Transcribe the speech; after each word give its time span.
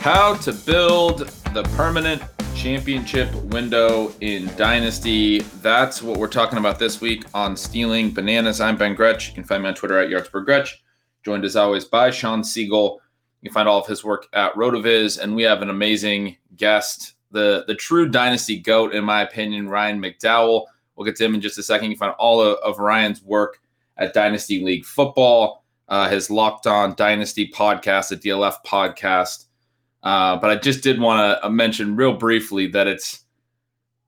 How 0.00 0.34
to 0.36 0.54
build 0.54 1.28
the 1.52 1.62
permanent 1.76 2.22
championship 2.54 3.30
window 3.34 4.14
in 4.22 4.46
Dynasty. 4.56 5.40
That's 5.60 6.02
what 6.02 6.18
we're 6.18 6.26
talking 6.26 6.58
about 6.58 6.78
this 6.78 7.02
week 7.02 7.26
on 7.34 7.54
Stealing 7.54 8.10
Bananas. 8.10 8.62
I'm 8.62 8.78
Ben 8.78 8.94
Gretch. 8.94 9.28
You 9.28 9.34
can 9.34 9.44
find 9.44 9.62
me 9.62 9.68
on 9.68 9.74
Twitter 9.74 9.98
at 9.98 10.08
Yardspergretch. 10.08 10.70
Joined 11.22 11.44
as 11.44 11.54
always 11.54 11.84
by 11.84 12.10
Shawn 12.10 12.40
Siegele. 12.40 12.96
You 13.42 13.50
can 13.50 13.52
find 13.52 13.68
all 13.68 13.78
of 13.78 13.86
his 13.86 14.02
work 14.02 14.26
at 14.32 14.54
RotoViz, 14.54 15.20
and 15.20 15.36
we 15.36 15.42
have 15.42 15.60
an 15.60 15.68
amazing 15.68 16.38
guest, 16.56 17.16
the 17.30 17.64
the 17.66 17.74
true 17.74 18.08
Dynasty 18.08 18.58
goat, 18.58 18.94
in 18.94 19.04
my 19.04 19.20
opinion, 19.20 19.68
Ryan 19.68 20.00
McDowell. 20.00 20.64
We'll 20.96 21.04
get 21.04 21.16
to 21.16 21.26
him 21.26 21.34
in 21.34 21.42
just 21.42 21.58
a 21.58 21.62
second. 21.62 21.90
You 21.90 21.96
can 21.98 22.06
find 22.06 22.14
all 22.18 22.40
of, 22.40 22.56
of 22.64 22.78
Ryan's 22.78 23.22
work 23.22 23.60
at 23.98 24.14
Dynasty 24.14 24.64
League 24.64 24.86
Football, 24.86 25.62
uh, 25.90 26.08
his 26.08 26.30
Locked 26.30 26.66
On 26.66 26.94
Dynasty 26.94 27.50
podcast, 27.50 28.08
the 28.08 28.16
DLF 28.16 28.54
podcast 28.66 29.44
uh, 30.02 30.36
but 30.36 30.50
I 30.50 30.56
just 30.56 30.82
did 30.82 31.00
want 31.00 31.20
to 31.20 31.46
uh, 31.46 31.50
mention 31.50 31.96
real 31.96 32.14
briefly 32.14 32.66
that 32.68 32.86
it's 32.86 33.24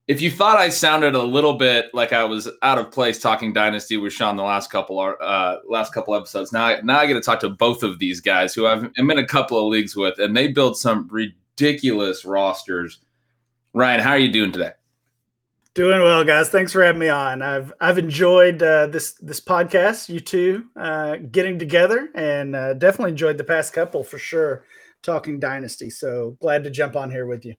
if 0.09 0.21
you 0.21 0.31
thought 0.31 0.59
I 0.59 0.69
sounded 0.69 1.15
a 1.15 1.23
little 1.23 1.55
bit 1.55 1.95
like 1.95 2.13
I 2.13 2.25
was 2.25 2.49
out 2.63 2.79
of 2.79 2.91
place 2.91 3.21
talking 3.21 3.53
dynasty 3.53 3.97
with 3.97 4.13
Shawn 4.13 4.37
the 4.37 4.43
last 4.43 4.71
couple 4.71 4.99
uh, 4.99 5.57
last 5.69 5.95
couple 5.95 6.15
episodes, 6.15 6.53
now 6.53 6.67
I, 6.67 6.81
now 6.81 6.99
I 6.99 7.07
get 7.07 7.15
to 7.15 7.21
talk 7.21 7.41
to 7.41 7.51
both 7.51 7.83
of 7.83 7.99
these 7.99 8.21
guys 8.21 8.55
who 8.55 8.67
I've 8.67 8.91
I'm 8.97 9.11
in 9.11 9.19
a 9.19 9.27
couple 9.27 9.59
of 9.59 9.67
leagues 9.67 9.95
with, 9.95 10.19
and 10.19 10.37
they 10.37 10.49
build 10.49 10.77
some 10.77 11.09
ridiculous 11.11 12.25
rosters. 12.25 13.01
Ryan, 13.75 14.01
how 14.01 14.11
are 14.11 14.19
you 14.19 14.33
doing 14.33 14.53
today? 14.53 14.73
Doing 15.75 16.03
well, 16.03 16.23
guys. 16.25 16.51
Thanks 16.51 16.73
for 16.73 16.85
having 16.85 17.01
me 17.01 17.09
on. 17.09 17.41
I've 17.41 17.73
I've 17.81 17.97
enjoyed 17.97 18.63
uh, 18.63 18.89
this 18.89 19.13
this 19.13 19.41
podcast. 19.41 20.09
You 20.09 20.21
two 20.21 20.67
uh, 20.75 21.17
getting 21.31 21.59
together, 21.59 22.09
and 22.15 22.57
uh, 22.57 22.75
definitely 22.75 23.13
enjoyed 23.13 23.39
the 23.39 23.45
past 23.45 23.73
couple 23.73 24.03
for 24.05 24.19
sure 24.19 24.65
talking 25.03 25.39
dynasty. 25.39 25.91
So 25.91 26.37
glad 26.41 26.65
to 26.65 26.71
jump 26.71 26.97
on 26.97 27.11
here 27.11 27.27
with 27.27 27.45
you. 27.45 27.55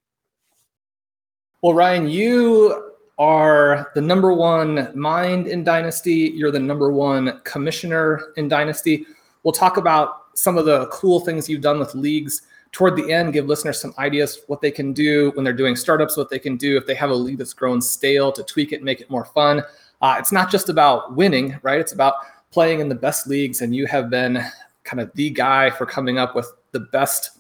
Well, 1.62 1.74
Ryan, 1.74 2.10
you 2.10 2.92
are 3.18 3.92
the 3.96 4.02
number 4.02 4.34
one 4.34 4.92
mind 5.00 5.48
in 5.48 5.64
Dynasty. 5.64 6.34
You're 6.36 6.52
the 6.52 6.60
number 6.60 6.92
one 6.92 7.40
commissioner 7.44 8.34
in 8.38 8.48
Dynasty. 8.48 9.06
We'll 9.44 9.54
talk 9.54 9.78
about 9.78 10.24
some 10.34 10.58
of 10.58 10.66
the 10.66 10.88
cool 10.88 11.20
things 11.20 11.48
you've 11.48 11.62
done 11.62 11.80
with 11.80 11.94
leagues 11.96 12.42
toward 12.72 12.96
the 12.96 13.12
end. 13.12 13.34
Give 13.34 13.46
listeners 13.46 13.80
some 13.80 13.94
ideas 13.98 14.42
what 14.48 14.62
they 14.62 14.72
can 14.72 14.94
do 14.94 15.32
when 15.36 15.44
they're 15.44 15.54
doing 15.54 15.76
startups, 15.76 16.18
what 16.18 16.30
they 16.30 16.40
can 16.40 16.58
do 16.58 16.76
if 16.76 16.86
they 16.86 16.96
have 16.96 17.12
a 17.12 17.16
league 17.16 17.38
that's 17.38 17.54
grown 17.54 17.82
stale 17.82 18.32
to 18.32 18.44
tweak 18.44 18.74
it, 18.74 18.84
make 18.84 19.00
it 19.00 19.10
more 19.10 19.26
fun. 19.26 19.64
Uh, 20.02 20.16
it's 20.20 20.32
not 20.32 20.52
just 20.52 20.70
about 20.70 21.16
winning, 21.16 21.58
right? 21.62 21.80
It's 21.80 21.94
about 21.94 22.16
playing 22.52 22.82
in 22.82 22.90
the 22.90 22.96
best 22.96 23.26
leagues, 23.28 23.62
and 23.62 23.74
you 23.76 23.86
have 23.88 24.10
been 24.10 24.44
kind 24.84 25.00
of 25.00 25.12
the 25.14 25.30
guy 25.30 25.70
for 25.70 25.86
coming 25.86 26.18
up 26.18 26.36
with 26.36 26.52
the 26.72 26.80
best 26.80 27.40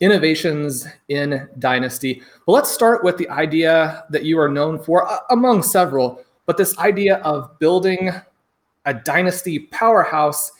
innovations 0.00 0.86
in 1.08 1.48
Dynasty. 1.58 2.22
But 2.46 2.52
let's 2.52 2.70
start 2.70 3.02
with 3.02 3.16
the 3.16 3.28
idea 3.30 4.04
that 4.10 4.24
you 4.24 4.38
are 4.38 4.48
known 4.48 4.78
for, 4.78 5.08
among 5.30 5.62
several, 5.62 6.24
but 6.46 6.56
this 6.56 6.78
idea 6.78 7.16
of 7.18 7.58
building 7.58 8.10
a 8.86 8.94
Dynasty 8.94 9.58
powerhouse. 9.58 10.52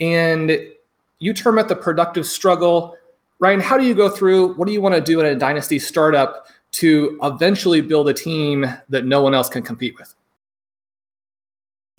And 0.00 0.58
you 1.18 1.32
term 1.32 1.58
it 1.58 1.68
the 1.68 1.76
productive 1.76 2.26
struggle. 2.26 2.96
Ryan, 3.38 3.60
how 3.60 3.78
do 3.78 3.84
you 3.84 3.94
go 3.94 4.08
through? 4.08 4.54
What 4.54 4.66
do 4.66 4.72
you 4.72 4.80
want 4.80 4.94
to 4.94 5.00
do 5.00 5.20
in 5.20 5.26
a 5.26 5.34
Dynasty 5.34 5.78
startup 5.78 6.48
to 6.72 7.18
eventually 7.22 7.80
build 7.80 8.08
a 8.08 8.14
team 8.14 8.66
that 8.88 9.04
no 9.04 9.22
one 9.22 9.34
else 9.34 9.48
can 9.48 9.62
compete 9.62 9.96
with? 9.98 10.14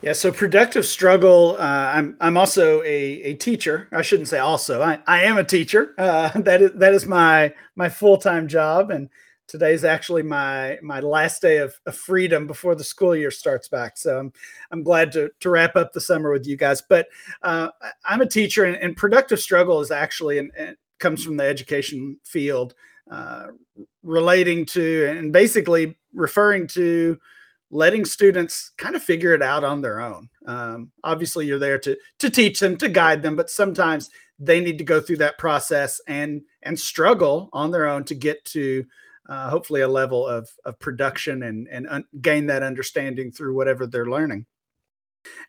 Yeah, 0.04 0.14
so 0.14 0.32
productive 0.32 0.86
struggle. 0.86 1.56
Uh, 1.58 1.92
I'm 1.96 2.18
I'm 2.22 2.38
also 2.38 2.84
a, 2.84 2.86
a 3.24 3.34
teacher. 3.34 3.90
I 3.92 4.04
shouldn't 4.04 4.28
say 4.28 4.38
also. 4.38 4.84
I, 4.84 5.00
I 5.08 5.24
am 5.24 5.40
a 5.40 5.44
teacher. 5.44 5.96
Uh, 5.98 6.30
that 6.42 6.62
is 6.62 6.72
that 6.76 6.94
is 6.94 7.08
my 7.08 7.54
my 7.76 7.90
full 7.90 8.18
time 8.18 8.48
job, 8.48 8.92
and 8.92 9.10
today's 9.48 9.84
actually 9.84 10.22
my 10.22 10.78
my 10.84 11.00
last 11.00 11.42
day 11.42 11.58
of, 11.58 11.74
of, 11.88 11.96
freedom 11.96 12.46
before 12.46 12.76
the 12.76 12.84
school 12.84 13.16
year 13.16 13.32
starts 13.32 13.70
back. 13.70 13.98
So 13.98 14.20
I'm 14.20 14.34
I'm 14.70 14.84
glad 14.84 15.12
to 15.14 15.32
to 15.40 15.50
wrap 15.50 15.76
up 15.76 15.94
the 15.94 16.02
summer 16.02 16.32
with 16.32 16.46
you 16.46 16.58
guys. 16.58 16.80
But 16.80 17.08
uh, 17.42 17.70
I'm 18.06 18.22
a 18.22 18.28
teacher, 18.28 18.66
and, 18.66 18.78
and, 18.78 18.96
productive 18.96 19.40
struggle 19.40 19.82
is 19.82 19.90
actually 19.90 20.38
and 20.38 20.52
comes 21.00 21.24
from 21.24 21.38
the 21.38 21.46
education 21.46 22.18
field, 22.24 22.76
uh, 23.10 23.48
relating 24.04 24.64
to 24.68 25.08
and 25.08 25.34
basically 25.34 25.98
referring 26.14 26.68
to 26.68 27.18
letting 27.70 28.06
students 28.06 28.72
kind 28.78 28.96
of 28.96 29.04
figure 29.04 29.34
it 29.34 29.42
out 29.42 29.64
on 29.64 29.82
their 29.82 30.00
own. 30.00 30.30
Um, 30.46 30.92
obviously, 31.04 31.46
you're 31.46 31.60
there 31.60 31.80
to 31.80 31.98
to 32.20 32.30
teach 32.30 32.60
them, 32.60 32.78
to 32.78 32.90
guide 32.90 33.22
them, 33.22 33.36
but 33.36 33.50
sometimes 33.50 34.10
they 34.40 34.60
need 34.60 34.78
to 34.78 34.84
go 34.84 35.02
through 35.02 35.18
that 35.18 35.38
process 35.38 36.00
and 36.08 36.42
and 36.64 36.80
struggle 36.80 37.50
on 37.54 37.72
their 37.72 37.88
own 37.88 38.04
to 38.06 38.16
get 38.16 38.44
to 38.46 38.86
uh, 39.30 39.50
hopefully 39.50 39.82
a 39.82 39.88
level 39.88 40.26
of 40.26 40.50
of 40.66 40.80
production 40.80 41.44
and 41.44 41.68
and 41.70 41.88
un- 41.90 42.06
gain 42.22 42.46
that 42.48 42.64
understanding 42.64 43.32
through 43.32 43.56
whatever 43.56 43.86
they're 43.86 44.06
learning. 44.06 44.46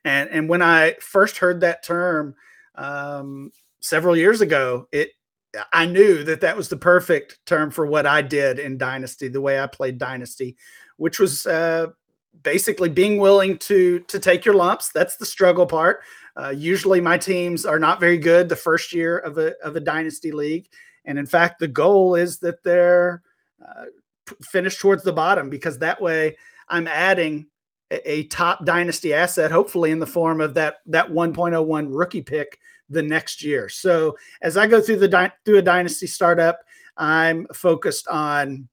And 0.05 0.29
and 0.31 0.49
when 0.49 0.63
I 0.63 0.97
first 1.01 1.39
heard 1.39 1.61
that 1.61 1.85
term 1.85 2.35
um, 2.75 3.53
several 3.81 4.17
years 4.17 4.41
ago, 4.41 4.89
it 4.91 5.11
I 5.73 5.87
knew 5.87 6.25
that 6.25 6.41
that 6.43 6.57
was 6.57 6.69
the 6.69 6.77
perfect 6.77 7.39
term 7.47 7.71
for 7.71 7.87
what 7.87 8.07
I 8.07 8.23
did 8.23 8.59
in 8.59 8.77
Dynasty, 8.79 9.29
the 9.29 9.41
way 9.41 9.61
I 9.61 9.67
played 9.67 9.99
Dynasty, 9.99 10.57
which 10.97 11.19
was 11.19 11.47
uh, 11.47 11.89
basically 12.43 12.89
being 12.89 13.19
willing 13.19 13.59
to 13.59 14.01
to 14.01 14.19
take 14.19 14.45
your 14.45 14.55
lumps. 14.55 14.91
That's 14.93 15.17
the 15.17 15.27
struggle 15.27 15.67
part. 15.67 16.01
Uh, 16.37 16.51
usually, 16.51 17.01
my 17.01 17.19
teams 17.19 17.67
are 17.67 17.79
not 17.79 18.01
very 18.01 18.19
good 18.19 18.49
the 18.49 18.57
first 18.57 18.93
year 18.93 19.19
of 19.19 19.39
a 19.39 19.55
of 19.63 19.77
a 19.77 19.81
dynasty 19.81 20.33
league, 20.33 20.69
and 21.05 21.19
in 21.19 21.27
fact, 21.27 21.59
the 21.59 21.69
goal 21.69 22.15
is 22.15 22.39
that 22.39 22.63
they're 22.63 23.23
uh, 23.67 23.85
finished 24.43 24.81
towards 24.81 25.03
the 25.03 25.13
bottom 25.13 25.51
because 25.51 25.79
that 25.79 26.01
way 26.01 26.37
I'm 26.69 26.87
adding 26.87 27.47
a, 27.91 28.11
a, 28.11 28.25
top 28.25 28.65
dynasty 28.65 29.15
asset, 29.15 29.51
hopefully 29.51 29.91
in 29.91 29.99
the 29.99 30.07
form 30.07 30.41
of 30.41 30.55
that 30.55 30.77
that 30.87 31.11
1.01 31.11 31.87
rookie 31.91 32.23
pick 32.23 32.59
the 32.89 33.03
next 33.03 33.43
year. 33.43 33.69
So 33.69 34.17
as 34.43 34.57
I 34.57 34.67
go 34.67 34.81
through 34.81 34.99
the 34.99 35.09
di- 35.09 35.33
through 35.45 35.59
a 35.59 35.63
dynasty 35.63 36.07
startup, 36.07 36.61
I'm 36.97 37.47
focused 37.55 38.09
on 38.09 38.69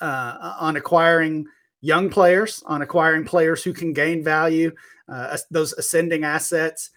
uh, 0.00 0.54
on 0.58 0.76
acquiring 0.76 1.46
young 1.80 2.10
players, 2.10 2.62
on 2.66 2.82
acquiring 2.82 3.24
players 3.24 3.62
who 3.62 3.72
can 3.72 3.92
gain 3.92 4.22
value, 4.22 4.72
uh, 5.08 5.36
those 5.50 5.72
ascending 5.74 6.24
assets. 6.24 6.90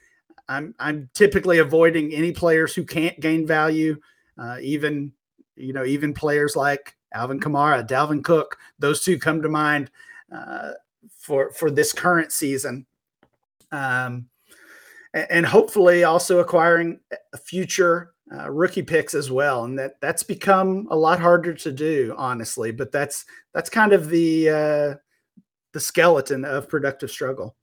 I'm 0.49 0.75
I'm 0.79 1.09
typically 1.13 1.59
avoiding 1.59 2.13
any 2.13 2.31
players 2.31 2.75
who 2.75 2.83
can't 2.83 3.19
gain 3.19 3.47
value, 3.47 3.99
uh, 4.37 4.57
even 4.61 5.11
you 5.55 5.73
know 5.73 5.85
even 5.85 6.13
players 6.13 6.55
like 6.55 6.95
Alvin 7.13 7.39
Kamara, 7.39 7.87
Dalvin 7.87 8.23
Cook. 8.23 8.57
Those 8.79 9.03
two 9.03 9.17
come 9.17 9.41
to 9.41 9.49
mind 9.49 9.89
uh, 10.31 10.71
for 11.17 11.51
for 11.51 11.71
this 11.71 11.93
current 11.93 12.31
season, 12.31 12.85
um, 13.71 14.27
and, 15.13 15.27
and 15.29 15.45
hopefully 15.45 16.03
also 16.03 16.39
acquiring 16.39 16.99
a 17.33 17.37
future 17.37 18.12
uh, 18.33 18.49
rookie 18.49 18.81
picks 18.81 19.13
as 19.13 19.29
well, 19.29 19.65
and 19.65 19.77
that 19.77 19.99
that's 20.01 20.23
become 20.23 20.87
a 20.89 20.95
lot 20.95 21.19
harder 21.19 21.53
to 21.53 21.71
do, 21.71 22.15
honestly. 22.17 22.71
But 22.71 22.91
that's 22.91 23.25
that's 23.53 23.69
kind 23.69 23.93
of 23.93 24.09
the 24.09 24.49
uh, 24.49 24.95
the 25.73 25.79
skeleton 25.79 26.45
of 26.45 26.67
productive 26.67 27.11
struggle. 27.11 27.55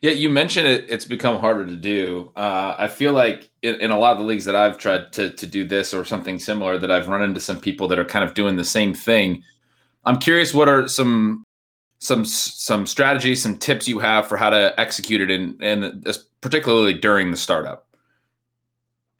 Yeah, 0.00 0.10
you 0.10 0.30
mentioned 0.30 0.66
it. 0.66 0.86
It's 0.88 1.04
become 1.04 1.38
harder 1.38 1.64
to 1.64 1.76
do. 1.76 2.32
Uh, 2.34 2.74
I 2.76 2.88
feel 2.88 3.12
like 3.12 3.50
in, 3.62 3.76
in, 3.80 3.92
a 3.92 3.98
lot 3.98 4.12
of 4.12 4.18
the 4.18 4.24
leagues 4.24 4.44
that 4.46 4.56
I've 4.56 4.76
tried 4.76 5.12
to 5.12 5.30
to 5.30 5.46
do 5.46 5.64
this 5.64 5.94
or 5.94 6.04
something 6.04 6.40
similar, 6.40 6.78
that 6.78 6.90
I've 6.90 7.08
run 7.08 7.22
into 7.22 7.40
some 7.40 7.60
people 7.60 7.86
that 7.88 7.98
are 7.98 8.04
kind 8.04 8.24
of 8.24 8.34
doing 8.34 8.56
the 8.56 8.64
same 8.64 8.94
thing. 8.94 9.44
I'm 10.04 10.18
curious, 10.18 10.52
what 10.52 10.68
are 10.68 10.88
some 10.88 11.44
some 12.00 12.24
some 12.24 12.86
strategies, 12.86 13.40
some 13.42 13.56
tips 13.56 13.86
you 13.86 14.00
have 14.00 14.26
for 14.26 14.36
how 14.36 14.50
to 14.50 14.74
execute 14.80 15.20
it, 15.20 15.30
in 15.30 15.56
and 15.60 16.04
particularly 16.40 16.94
during 16.94 17.30
the 17.30 17.36
startup? 17.36 17.86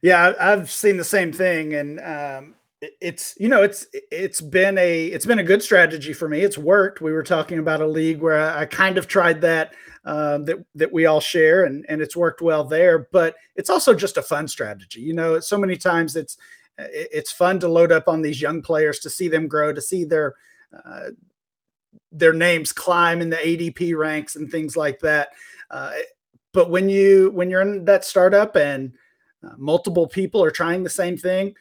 Yeah, 0.02 0.34
I've 0.40 0.70
seen 0.70 0.96
the 0.96 1.04
same 1.04 1.32
thing, 1.32 1.74
and 1.74 2.00
um, 2.00 2.54
it's 3.00 3.34
you 3.38 3.48
know 3.48 3.62
it's 3.62 3.86
it's 4.10 4.40
been 4.40 4.76
a 4.76 5.06
it's 5.06 5.26
been 5.26 5.38
a 5.38 5.44
good 5.44 5.62
strategy 5.62 6.12
for 6.12 6.28
me. 6.28 6.40
It's 6.40 6.58
worked. 6.58 7.00
We 7.00 7.12
were 7.12 7.22
talking 7.22 7.60
about 7.60 7.80
a 7.80 7.86
league 7.86 8.20
where 8.20 8.38
I, 8.40 8.62
I 8.62 8.66
kind 8.66 8.98
of 8.98 9.06
tried 9.06 9.40
that 9.42 9.74
um, 10.04 10.44
that 10.46 10.64
that 10.74 10.92
we 10.92 11.06
all 11.06 11.20
share, 11.20 11.64
and 11.64 11.86
and 11.88 12.02
it's 12.02 12.16
worked 12.16 12.42
well 12.42 12.64
there. 12.64 13.08
But 13.12 13.36
it's 13.54 13.70
also 13.70 13.94
just 13.94 14.16
a 14.16 14.22
fun 14.22 14.48
strategy. 14.48 15.00
You 15.00 15.14
know, 15.14 15.38
so 15.38 15.56
many 15.56 15.76
times 15.76 16.16
it's 16.16 16.36
it's 16.78 17.30
fun 17.30 17.60
to 17.60 17.68
load 17.68 17.92
up 17.92 18.08
on 18.08 18.22
these 18.22 18.42
young 18.42 18.60
players 18.60 18.98
to 19.00 19.10
see 19.10 19.28
them 19.28 19.46
grow, 19.46 19.72
to 19.72 19.80
see 19.80 20.04
their 20.04 20.34
uh, 20.84 21.10
their 22.10 22.32
names 22.32 22.72
climb 22.72 23.20
in 23.20 23.30
the 23.30 23.36
ADP 23.36 23.96
ranks 23.96 24.34
and 24.34 24.50
things 24.50 24.76
like 24.76 24.98
that. 25.00 25.28
Uh, 25.70 25.92
but 26.52 26.70
when 26.70 26.88
you 26.88 27.30
when 27.30 27.50
you're 27.50 27.62
in 27.62 27.84
that 27.84 28.04
startup 28.04 28.56
and 28.56 28.92
multiple 29.56 30.06
people 30.06 30.42
are 30.42 30.50
trying 30.50 30.82
the 30.82 30.90
same 30.90 31.16
thing, 31.16 31.54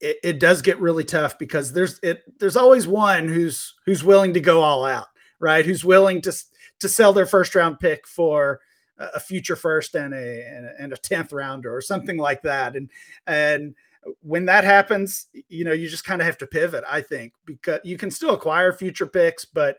it, 0.00 0.16
it 0.22 0.40
does 0.40 0.62
get 0.62 0.80
really 0.80 1.04
tough 1.04 1.38
because 1.38 1.72
there's 1.72 1.98
it 2.02 2.22
there's 2.38 2.56
always 2.56 2.86
one 2.86 3.28
who's 3.28 3.74
who's 3.84 4.04
willing 4.04 4.34
to 4.34 4.40
go 4.40 4.62
all 4.62 4.84
out, 4.84 5.08
right? 5.40 5.64
Who's 5.64 5.84
willing 5.84 6.20
to 6.22 6.32
to 6.80 6.88
sell 6.88 7.12
their 7.12 7.26
first 7.26 7.54
round 7.54 7.80
pick 7.80 8.06
for 8.06 8.60
a 8.98 9.20
future 9.20 9.56
first 9.56 9.94
and 9.94 10.14
a 10.14 10.74
and 10.78 10.92
a 10.92 10.96
tenth 10.96 11.32
rounder 11.32 11.74
or 11.74 11.80
something 11.80 12.18
like 12.18 12.42
that, 12.42 12.76
and 12.76 12.90
and 13.26 13.74
when 14.22 14.46
that 14.46 14.64
happens, 14.64 15.26
you 15.48 15.64
know, 15.64 15.72
you 15.72 15.88
just 15.88 16.04
kind 16.04 16.20
of 16.20 16.26
have 16.26 16.38
to 16.38 16.46
pivot, 16.46 16.84
I 16.88 17.00
think, 17.00 17.32
because 17.44 17.80
you 17.84 17.98
can 17.98 18.10
still 18.10 18.34
acquire 18.34 18.72
future 18.72 19.06
picks, 19.06 19.44
but 19.44 19.78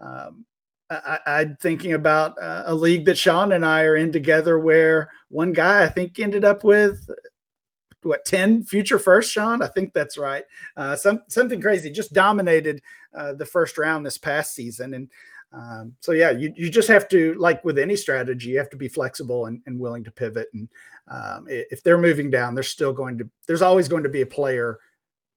um, 0.00 0.44
I, 0.90 1.42
am 1.42 1.56
thinking 1.60 1.92
about 1.92 2.40
uh, 2.40 2.62
a 2.66 2.74
league 2.74 3.04
that 3.06 3.18
Shawn 3.18 3.52
and 3.52 3.64
I 3.64 3.82
are 3.82 3.96
in 3.96 4.10
together 4.10 4.58
where 4.58 5.10
one 5.28 5.52
guy 5.52 5.84
I 5.84 5.88
think 5.88 6.18
ended 6.18 6.44
up 6.44 6.64
with 6.64 7.08
what 8.02 8.24
10 8.24 8.64
future 8.64 8.98
first 8.98 9.30
shawn? 9.30 9.62
I 9.62 9.66
think 9.68 9.92
that's 9.92 10.18
right. 10.18 10.44
Uh, 10.76 10.96
some, 10.96 11.22
something 11.28 11.60
crazy. 11.60 11.90
Just 11.90 12.12
dominated 12.12 12.80
uh, 13.14 13.34
the 13.34 13.46
first 13.46 13.78
round 13.78 14.04
this 14.04 14.18
past 14.18 14.54
season. 14.54 14.94
And 14.94 15.10
um, 15.52 15.94
so 16.00 16.12
yeah 16.12 16.30
you, 16.30 16.52
you 16.56 16.68
just 16.70 16.88
have 16.88 17.08
to 17.08 17.32
like 17.34 17.64
with 17.64 17.78
any 17.78 17.96
strategy 17.96 18.50
you 18.50 18.58
have 18.58 18.68
to 18.68 18.76
be 18.76 18.88
flexible 18.88 19.46
and, 19.46 19.62
and 19.66 19.78
willing 19.78 20.04
to 20.04 20.10
pivot. 20.10 20.48
And 20.52 20.68
um, 21.08 21.46
if 21.48 21.82
they're 21.82 21.96
moving 21.96 22.30
down 22.30 22.54
there's 22.54 22.68
still 22.68 22.92
going 22.92 23.16
to 23.16 23.30
there's 23.46 23.62
always 23.62 23.88
going 23.88 24.02
to 24.02 24.10
be 24.10 24.20
a 24.20 24.26
player 24.26 24.78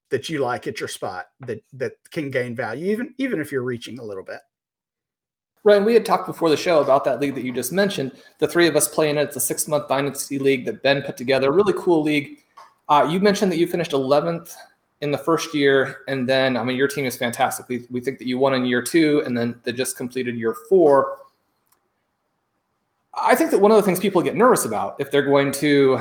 that 0.09 0.27
you 0.27 0.39
like 0.39 0.67
at 0.67 0.81
your 0.81 0.89
spot 0.89 1.27
that 1.47 1.63
that 1.71 1.93
can 2.11 2.29
gain 2.29 2.53
value 2.53 2.91
even 2.91 3.15
even 3.19 3.39
if 3.39 3.53
you're 3.53 3.63
reaching 3.63 3.99
a 3.99 4.03
little 4.03 4.23
bit 4.23 4.41
Ryan, 5.63 5.85
we 5.85 5.93
had 5.93 6.05
talked 6.05 6.25
before 6.25 6.49
the 6.49 6.57
show 6.57 6.81
about 6.81 7.03
that 7.05 7.19
league 7.19 7.35
that 7.35 7.43
you 7.43 7.51
just 7.51 7.71
mentioned. 7.71 8.11
The 8.39 8.47
three 8.47 8.67
of 8.67 8.75
us 8.75 8.87
playing 8.87 9.17
it. 9.17 9.23
It's 9.23 9.35
a 9.35 9.41
six 9.41 9.67
month 9.67 9.87
dynasty 9.87 10.39
league 10.39 10.65
that 10.65 10.81
Ben 10.81 11.03
put 11.03 11.17
together. 11.17 11.51
Really 11.51 11.73
cool 11.77 12.01
league. 12.01 12.39
Uh, 12.89 13.07
you 13.09 13.19
mentioned 13.19 13.51
that 13.51 13.57
you 13.57 13.67
finished 13.67 13.91
11th 13.91 14.53
in 15.01 15.11
the 15.11 15.17
first 15.17 15.53
year, 15.53 16.01
and 16.07 16.27
then 16.27 16.57
I 16.57 16.63
mean 16.63 16.77
your 16.77 16.87
team 16.87 17.05
is 17.05 17.15
fantastic. 17.15 17.67
We, 17.69 17.85
we 17.89 18.01
think 18.01 18.17
that 18.19 18.27
you 18.27 18.37
won 18.37 18.53
in 18.53 18.65
year 18.65 18.81
two, 18.81 19.21
and 19.25 19.37
then 19.37 19.59
they 19.63 19.71
just 19.71 19.97
completed 19.97 20.35
year 20.35 20.55
four. 20.67 21.19
I 23.13 23.35
think 23.35 23.51
that 23.51 23.59
one 23.59 23.71
of 23.71 23.77
the 23.77 23.83
things 23.83 23.99
people 23.99 24.21
get 24.21 24.35
nervous 24.35 24.65
about 24.65 24.95
if 24.99 25.11
they're 25.11 25.21
going 25.21 25.51
to 25.53 25.99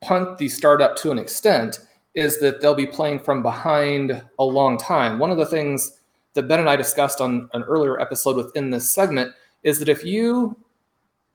punt 0.00 0.38
the 0.38 0.48
startup 0.48 0.96
to 0.96 1.10
an 1.10 1.18
extent 1.18 1.80
is 2.14 2.40
that 2.40 2.60
they'll 2.60 2.74
be 2.74 2.86
playing 2.86 3.20
from 3.20 3.42
behind 3.42 4.22
a 4.38 4.44
long 4.44 4.78
time. 4.78 5.18
One 5.18 5.30
of 5.30 5.36
the 5.36 5.46
things 5.46 5.95
that 6.36 6.46
Ben 6.46 6.60
and 6.60 6.70
I 6.70 6.76
discussed 6.76 7.20
on 7.20 7.50
an 7.52 7.62
earlier 7.64 8.00
episode 8.00 8.36
within 8.36 8.70
this 8.70 8.88
segment 8.88 9.32
is 9.64 9.80
that 9.80 9.88
if 9.88 10.04
you 10.04 10.56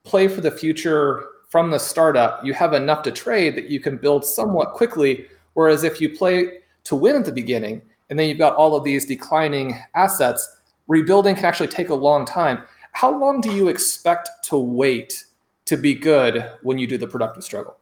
play 0.03 0.27
for 0.27 0.41
the 0.41 0.49
future 0.49 1.25
from 1.49 1.69
the 1.69 1.77
startup, 1.77 2.43
you 2.45 2.53
have 2.53 2.73
enough 2.73 3.03
to 3.03 3.11
trade 3.11 3.55
that 3.57 3.69
you 3.69 3.81
can 3.81 3.97
build 3.97 4.25
somewhat 4.25 4.73
quickly. 4.73 5.27
Whereas 5.53 5.83
if 5.83 5.99
you 5.99 6.15
play 6.15 6.59
to 6.85 6.95
win 6.95 7.17
at 7.17 7.25
the 7.25 7.31
beginning 7.31 7.81
and 8.09 8.17
then 8.17 8.29
you've 8.29 8.37
got 8.37 8.55
all 8.55 8.75
of 8.75 8.85
these 8.85 9.05
declining 9.05 9.77
assets, 9.95 10.57
rebuilding 10.87 11.35
can 11.35 11.45
actually 11.45 11.67
take 11.67 11.89
a 11.89 11.95
long 11.95 12.25
time. 12.25 12.63
How 12.93 13.17
long 13.17 13.41
do 13.41 13.51
you 13.51 13.67
expect 13.67 14.29
to 14.45 14.57
wait 14.57 15.25
to 15.65 15.77
be 15.77 15.93
good 15.93 16.49
when 16.63 16.77
you 16.77 16.87
do 16.87 16.97
the 16.97 17.07
productive 17.07 17.43
struggle? 17.43 17.77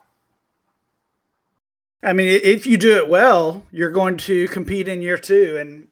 I 2.01 2.13
mean, 2.13 2.39
if 2.43 2.65
you 2.65 2.77
do 2.77 2.95
it 2.95 3.09
well, 3.09 3.63
you're 3.71 3.91
going 3.91 4.17
to 4.17 4.47
compete 4.47 4.87
in 4.87 5.01
year 5.01 5.17
two. 5.17 5.57
And 5.59 5.88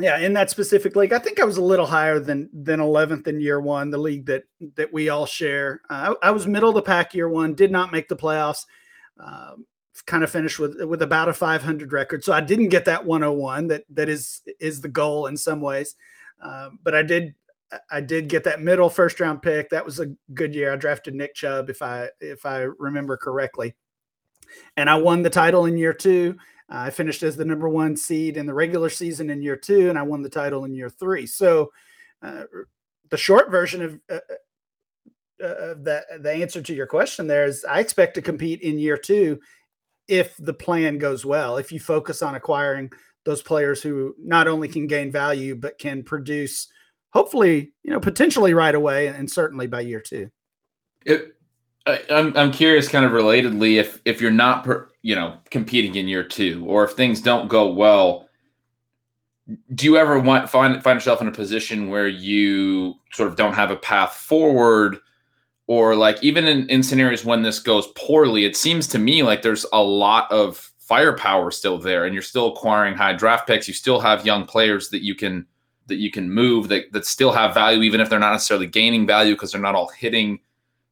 yeah, 0.00 0.18
in 0.18 0.32
that 0.34 0.50
specific 0.50 0.96
league, 0.96 1.12
I 1.12 1.18
think 1.18 1.40
I 1.40 1.44
was 1.44 1.56
a 1.56 1.62
little 1.62 1.86
higher 1.86 2.18
than 2.18 2.48
than 2.52 2.80
11th 2.80 3.26
in 3.26 3.40
year 3.40 3.60
one, 3.60 3.90
the 3.90 3.98
league 3.98 4.26
that 4.26 4.44
that 4.76 4.92
we 4.92 5.08
all 5.08 5.26
share. 5.26 5.80
Uh, 5.90 6.14
I, 6.22 6.28
I, 6.28 6.30
was 6.30 6.46
middle 6.46 6.68
of 6.68 6.74
the 6.74 6.82
pack 6.82 7.14
year 7.14 7.28
one, 7.28 7.54
did 7.54 7.70
not 7.70 7.92
make 7.92 8.08
the 8.08 8.16
playoffs. 8.16 8.64
Um, 9.18 9.66
kind 10.06 10.24
of 10.24 10.30
finished 10.30 10.58
with 10.58 10.82
with 10.84 11.02
about 11.02 11.28
a 11.28 11.34
500 11.34 11.92
record, 11.92 12.24
so 12.24 12.32
I 12.32 12.40
didn't 12.40 12.68
get 12.68 12.86
that 12.86 13.04
101. 13.04 13.68
That 13.68 13.84
that 13.90 14.08
is 14.08 14.42
is 14.58 14.80
the 14.80 14.88
goal 14.88 15.26
in 15.26 15.36
some 15.36 15.60
ways, 15.60 15.94
um, 16.42 16.78
but 16.82 16.94
I 16.94 17.02
did 17.02 17.34
I 17.90 18.00
did 18.00 18.28
get 18.28 18.44
that 18.44 18.60
middle 18.60 18.88
first 18.88 19.20
round 19.20 19.42
pick. 19.42 19.70
That 19.70 19.84
was 19.84 20.00
a 20.00 20.12
good 20.34 20.54
year. 20.54 20.72
I 20.72 20.76
drafted 20.76 21.14
Nick 21.14 21.34
Chubb, 21.34 21.70
if 21.70 21.82
I 21.82 22.08
if 22.20 22.46
I 22.46 22.60
remember 22.78 23.16
correctly, 23.16 23.74
and 24.76 24.88
I 24.88 24.96
won 24.96 25.22
the 25.22 25.30
title 25.30 25.66
in 25.66 25.76
year 25.76 25.94
two. 25.94 26.36
I 26.70 26.90
finished 26.90 27.22
as 27.22 27.36
the 27.36 27.44
number 27.44 27.68
one 27.68 27.96
seed 27.96 28.36
in 28.36 28.46
the 28.46 28.54
regular 28.54 28.88
season 28.90 29.30
in 29.30 29.42
year 29.42 29.56
two, 29.56 29.88
and 29.88 29.98
I 29.98 30.02
won 30.02 30.22
the 30.22 30.28
title 30.28 30.64
in 30.64 30.74
year 30.74 30.88
three. 30.88 31.26
So, 31.26 31.72
uh, 32.22 32.44
the 33.10 33.16
short 33.16 33.50
version 33.50 33.82
of 33.82 34.00
uh, 34.08 34.20
uh, 35.42 35.74
the 35.82 36.02
the 36.20 36.32
answer 36.32 36.62
to 36.62 36.74
your 36.74 36.86
question 36.86 37.26
there 37.26 37.44
is 37.44 37.64
I 37.64 37.80
expect 37.80 38.14
to 38.14 38.22
compete 38.22 38.60
in 38.60 38.78
year 38.78 38.96
two 38.96 39.40
if 40.06 40.36
the 40.38 40.54
plan 40.54 40.98
goes 40.98 41.24
well. 41.24 41.56
If 41.56 41.72
you 41.72 41.80
focus 41.80 42.22
on 42.22 42.34
acquiring 42.34 42.92
those 43.24 43.42
players 43.42 43.82
who 43.82 44.14
not 44.18 44.48
only 44.48 44.68
can 44.68 44.86
gain 44.86 45.10
value 45.10 45.54
but 45.56 45.78
can 45.78 46.02
produce, 46.02 46.68
hopefully, 47.12 47.72
you 47.82 47.90
know, 47.90 48.00
potentially 48.00 48.54
right 48.54 48.74
away, 48.74 49.08
and 49.08 49.30
certainly 49.30 49.66
by 49.66 49.80
year 49.80 50.00
two. 50.00 50.30
It, 51.04 51.34
I, 51.86 52.02
I'm 52.10 52.36
I'm 52.36 52.52
curious, 52.52 52.88
kind 52.88 53.04
of 53.04 53.12
relatedly, 53.12 53.76
if 53.76 54.00
if 54.04 54.20
you're 54.20 54.30
not 54.30 54.64
per, 54.64 54.89
you 55.02 55.14
know 55.14 55.36
competing 55.50 55.94
in 55.94 56.08
year 56.08 56.24
two, 56.24 56.64
or 56.66 56.84
if 56.84 56.92
things 56.92 57.20
don't 57.20 57.48
go 57.48 57.72
well, 57.72 58.28
do 59.74 59.86
you 59.86 59.96
ever 59.96 60.18
want 60.18 60.48
find 60.48 60.82
find 60.82 60.96
yourself 60.96 61.20
in 61.20 61.28
a 61.28 61.32
position 61.32 61.88
where 61.88 62.08
you 62.08 62.94
sort 63.12 63.28
of 63.28 63.36
don't 63.36 63.54
have 63.54 63.70
a 63.70 63.76
path 63.76 64.14
forward? 64.14 64.98
Or 65.66 65.94
like 65.94 66.20
even 66.22 66.48
in, 66.48 66.68
in 66.68 66.82
scenarios 66.82 67.24
when 67.24 67.42
this 67.42 67.60
goes 67.60 67.86
poorly, 67.94 68.44
it 68.44 68.56
seems 68.56 68.88
to 68.88 68.98
me 68.98 69.22
like 69.22 69.42
there's 69.42 69.64
a 69.72 69.80
lot 69.80 70.30
of 70.32 70.72
firepower 70.78 71.52
still 71.52 71.78
there, 71.78 72.04
and 72.04 72.12
you're 72.12 72.22
still 72.22 72.48
acquiring 72.48 72.94
high 72.96 73.12
draft 73.12 73.46
picks. 73.46 73.68
You 73.68 73.74
still 73.74 74.00
have 74.00 74.26
young 74.26 74.46
players 74.46 74.88
that 74.90 75.02
you 75.02 75.14
can 75.14 75.46
that 75.86 75.96
you 75.96 76.10
can 76.10 76.30
move 76.30 76.68
that 76.68 76.92
that 76.92 77.06
still 77.06 77.32
have 77.32 77.54
value, 77.54 77.82
even 77.82 78.00
if 78.00 78.10
they're 78.10 78.18
not 78.18 78.32
necessarily 78.32 78.66
gaining 78.66 79.06
value 79.06 79.34
because 79.34 79.52
they're 79.52 79.60
not 79.60 79.76
all 79.76 79.88
hitting 79.88 80.40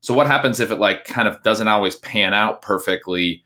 so 0.01 0.15
what 0.15 0.27
happens 0.27 0.61
if 0.61 0.71
it 0.71 0.79
like 0.79 1.05
kind 1.05 1.29
of 1.29 1.43
doesn't 1.43 1.69
always 1.69 1.97
pan 1.97 2.35
out 2.35 2.63
perfectly? 2.63 3.45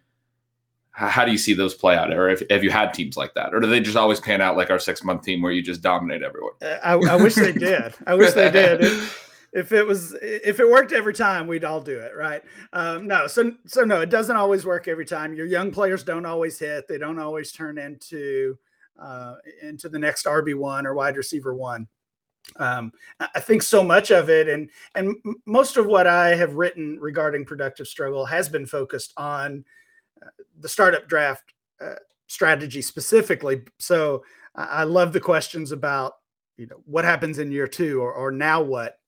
How, 0.92 1.24
do 1.24 1.32
you 1.32 1.38
see 1.38 1.54
those 1.54 1.74
play 1.74 1.96
out? 1.96 2.12
Or 2.12 2.28
if, 2.28 2.42
have 2.50 2.62
you 2.62 2.70
had 2.70 2.92
teams 2.92 3.16
like 3.16 3.32
that? 3.34 3.54
Or 3.54 3.60
do 3.60 3.66
they 3.66 3.80
just 3.80 3.96
always 3.96 4.20
pan 4.20 4.40
out 4.42 4.56
like 4.56 4.70
our 4.70 4.78
six 4.78 5.02
month 5.02 5.22
team 5.22 5.40
where 5.40 5.52
you 5.52 5.62
just 5.62 5.80
dominate 5.80 6.22
everyone? 6.22 6.52
Uh, 6.60 6.78
I, 6.84 6.92
I 6.92 7.16
wish 7.16 7.34
they 7.34 7.52
did. 7.52 7.94
I 8.06 8.14
wish 8.14 8.32
they 8.34 8.50
did. 8.50 8.82
If, 8.82 9.48
if 9.54 9.72
it 9.72 9.86
was 9.86 10.14
if 10.20 10.60
it 10.60 10.68
worked 10.68 10.92
every 10.92 11.14
time, 11.14 11.46
we'd 11.46 11.64
all 11.64 11.80
do 11.80 11.98
it, 11.98 12.12
right? 12.14 12.42
Um, 12.74 13.06
no, 13.06 13.26
so 13.26 13.52
so 13.66 13.84
no, 13.84 14.02
it 14.02 14.10
doesn't 14.10 14.36
always 14.36 14.66
work 14.66 14.86
every 14.86 15.06
time. 15.06 15.34
Your 15.34 15.46
young 15.46 15.70
players 15.70 16.04
don't 16.04 16.26
always 16.26 16.58
hit. 16.58 16.86
They 16.88 16.98
don't 16.98 17.18
always 17.18 17.52
turn 17.52 17.78
into 17.78 18.58
uh, 19.00 19.36
into 19.62 19.88
the 19.88 19.98
next 19.98 20.26
RB 20.26 20.54
one 20.54 20.86
or 20.86 20.94
wide 20.94 21.16
receiver 21.16 21.54
one 21.54 21.88
um, 22.56 22.92
I 23.34 23.40
think 23.40 23.62
so 23.62 23.82
much 23.82 24.10
of 24.10 24.28
it, 24.28 24.48
and 24.48 24.68
and 24.94 25.16
most 25.46 25.76
of 25.76 25.86
what 25.86 26.06
I 26.06 26.34
have 26.34 26.54
written 26.54 26.98
regarding 27.00 27.44
productive 27.44 27.86
struggle 27.86 28.26
has 28.26 28.48
been 28.48 28.66
focused 28.66 29.12
on 29.16 29.64
the 30.58 30.68
startup 30.68 31.08
draft 31.08 31.44
uh, 31.80 31.94
strategy 32.26 32.82
specifically. 32.82 33.62
So 33.78 34.24
I 34.54 34.84
love 34.84 35.12
the 35.12 35.20
questions 35.20 35.72
about 35.72 36.14
you 36.56 36.66
know 36.66 36.82
what 36.84 37.04
happens 37.04 37.38
in 37.38 37.52
year 37.52 37.66
two 37.66 38.00
or, 38.00 38.12
or 38.12 38.30
now 38.30 38.62
what. 38.62 38.98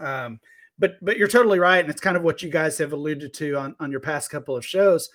Um, 0.00 0.40
but 0.78 0.96
but 1.02 1.16
you're 1.16 1.28
totally 1.28 1.58
right, 1.58 1.80
and 1.80 1.90
it's 1.90 2.00
kind 2.00 2.16
of 2.16 2.22
what 2.22 2.42
you 2.42 2.50
guys 2.50 2.78
have 2.78 2.92
alluded 2.92 3.32
to 3.34 3.56
on 3.56 3.76
on 3.78 3.90
your 3.90 4.00
past 4.00 4.30
couple 4.30 4.56
of 4.56 4.66
shows. 4.66 5.10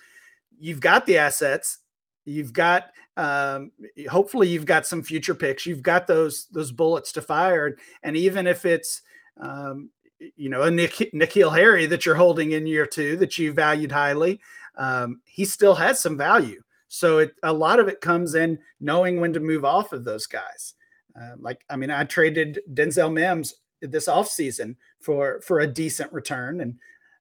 You've 0.58 0.80
got 0.80 1.06
the 1.06 1.18
assets, 1.18 1.78
you've 2.24 2.52
got 2.52 2.90
um, 3.16 3.72
hopefully 4.08 4.48
you've 4.48 4.66
got 4.66 4.86
some 4.86 5.02
future 5.02 5.34
picks. 5.34 5.66
You've 5.66 5.82
got 5.82 6.06
those 6.06 6.46
those 6.46 6.72
bullets 6.72 7.12
to 7.12 7.22
fire, 7.22 7.76
and 8.02 8.16
even 8.16 8.46
if 8.46 8.64
it's 8.64 9.02
um, 9.40 9.90
you 10.36 10.48
know 10.48 10.62
a 10.62 10.70
N'Keal 10.70 11.54
Harry 11.54 11.86
that 11.86 12.06
you're 12.06 12.14
holding 12.14 12.52
in 12.52 12.66
year 12.66 12.86
two 12.86 13.16
that 13.16 13.36
you 13.36 13.52
valued 13.52 13.92
highly, 13.92 14.40
um, 14.78 15.20
he 15.24 15.44
still 15.44 15.74
has 15.74 16.00
some 16.00 16.16
value. 16.16 16.62
So 16.88 17.18
it, 17.18 17.34
a 17.42 17.52
lot 17.52 17.80
of 17.80 17.88
it 17.88 18.00
comes 18.00 18.34
in 18.34 18.58
knowing 18.80 19.20
when 19.20 19.32
to 19.34 19.40
move 19.40 19.64
off 19.64 19.92
of 19.92 20.04
those 20.04 20.26
guys. 20.26 20.74
Uh, 21.20 21.34
like 21.38 21.64
I 21.68 21.76
mean, 21.76 21.90
I 21.90 22.04
traded 22.04 22.60
Denzel 22.72 23.12
Mims 23.12 23.54
this 23.82 24.08
offseason 24.08 24.76
for 25.00 25.40
for 25.42 25.60
a 25.60 25.66
decent 25.66 26.12
return, 26.12 26.60
and 26.60 26.76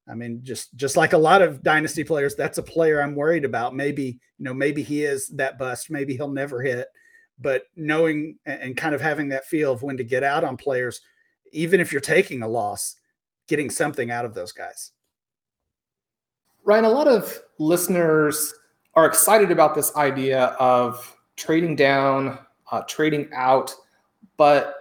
I 0.09 0.13
mean, 0.13 0.41
just 0.43 0.75
just 0.75 0.95
like 0.95 1.13
a 1.13 1.17
lot 1.17 1.41
of 1.41 1.63
dynasty 1.63 2.03
players, 2.03 2.35
that's 2.35 2.59
a 2.59 2.63
player 2.63 3.01
I'm 3.01 3.15
worried 3.15 3.43
about. 3.43 3.75
Maybe 3.75 4.19
you 4.37 4.45
know, 4.45 4.53
maybe 4.53 4.83
he 4.83 5.03
is 5.03 5.27
that 5.29 5.57
bust. 5.57 5.89
Maybe 5.89 6.15
he'll 6.15 6.29
never 6.29 6.61
hit. 6.61 6.87
But 7.39 7.63
knowing 7.75 8.37
and 8.45 8.77
kind 8.77 8.95
of 8.95 9.01
having 9.01 9.29
that 9.29 9.45
feel 9.45 9.73
of 9.73 9.83
when 9.83 9.97
to 9.97 10.03
get 10.03 10.23
out 10.23 10.43
on 10.43 10.57
players, 10.57 11.01
even 11.51 11.79
if 11.79 11.91
you're 11.91 12.01
taking 12.01 12.41
a 12.41 12.47
loss, 12.47 12.95
getting 13.47 13.69
something 13.69 14.11
out 14.11 14.25
of 14.25 14.33
those 14.33 14.51
guys. 14.51 14.91
Ryan, 16.67 16.83
a 16.83 16.89
lot 16.89 17.07
of 17.07 17.41
listeners 17.59 18.53
are 18.93 19.05
excited 19.05 19.51
about 19.51 19.73
this 19.73 19.95
idea 19.95 20.47
of 20.59 21.15
trading 21.37 21.77
down, 21.77 22.39
uh, 22.69 22.81
trading 22.89 23.29
out, 23.33 23.73
but 24.35 24.75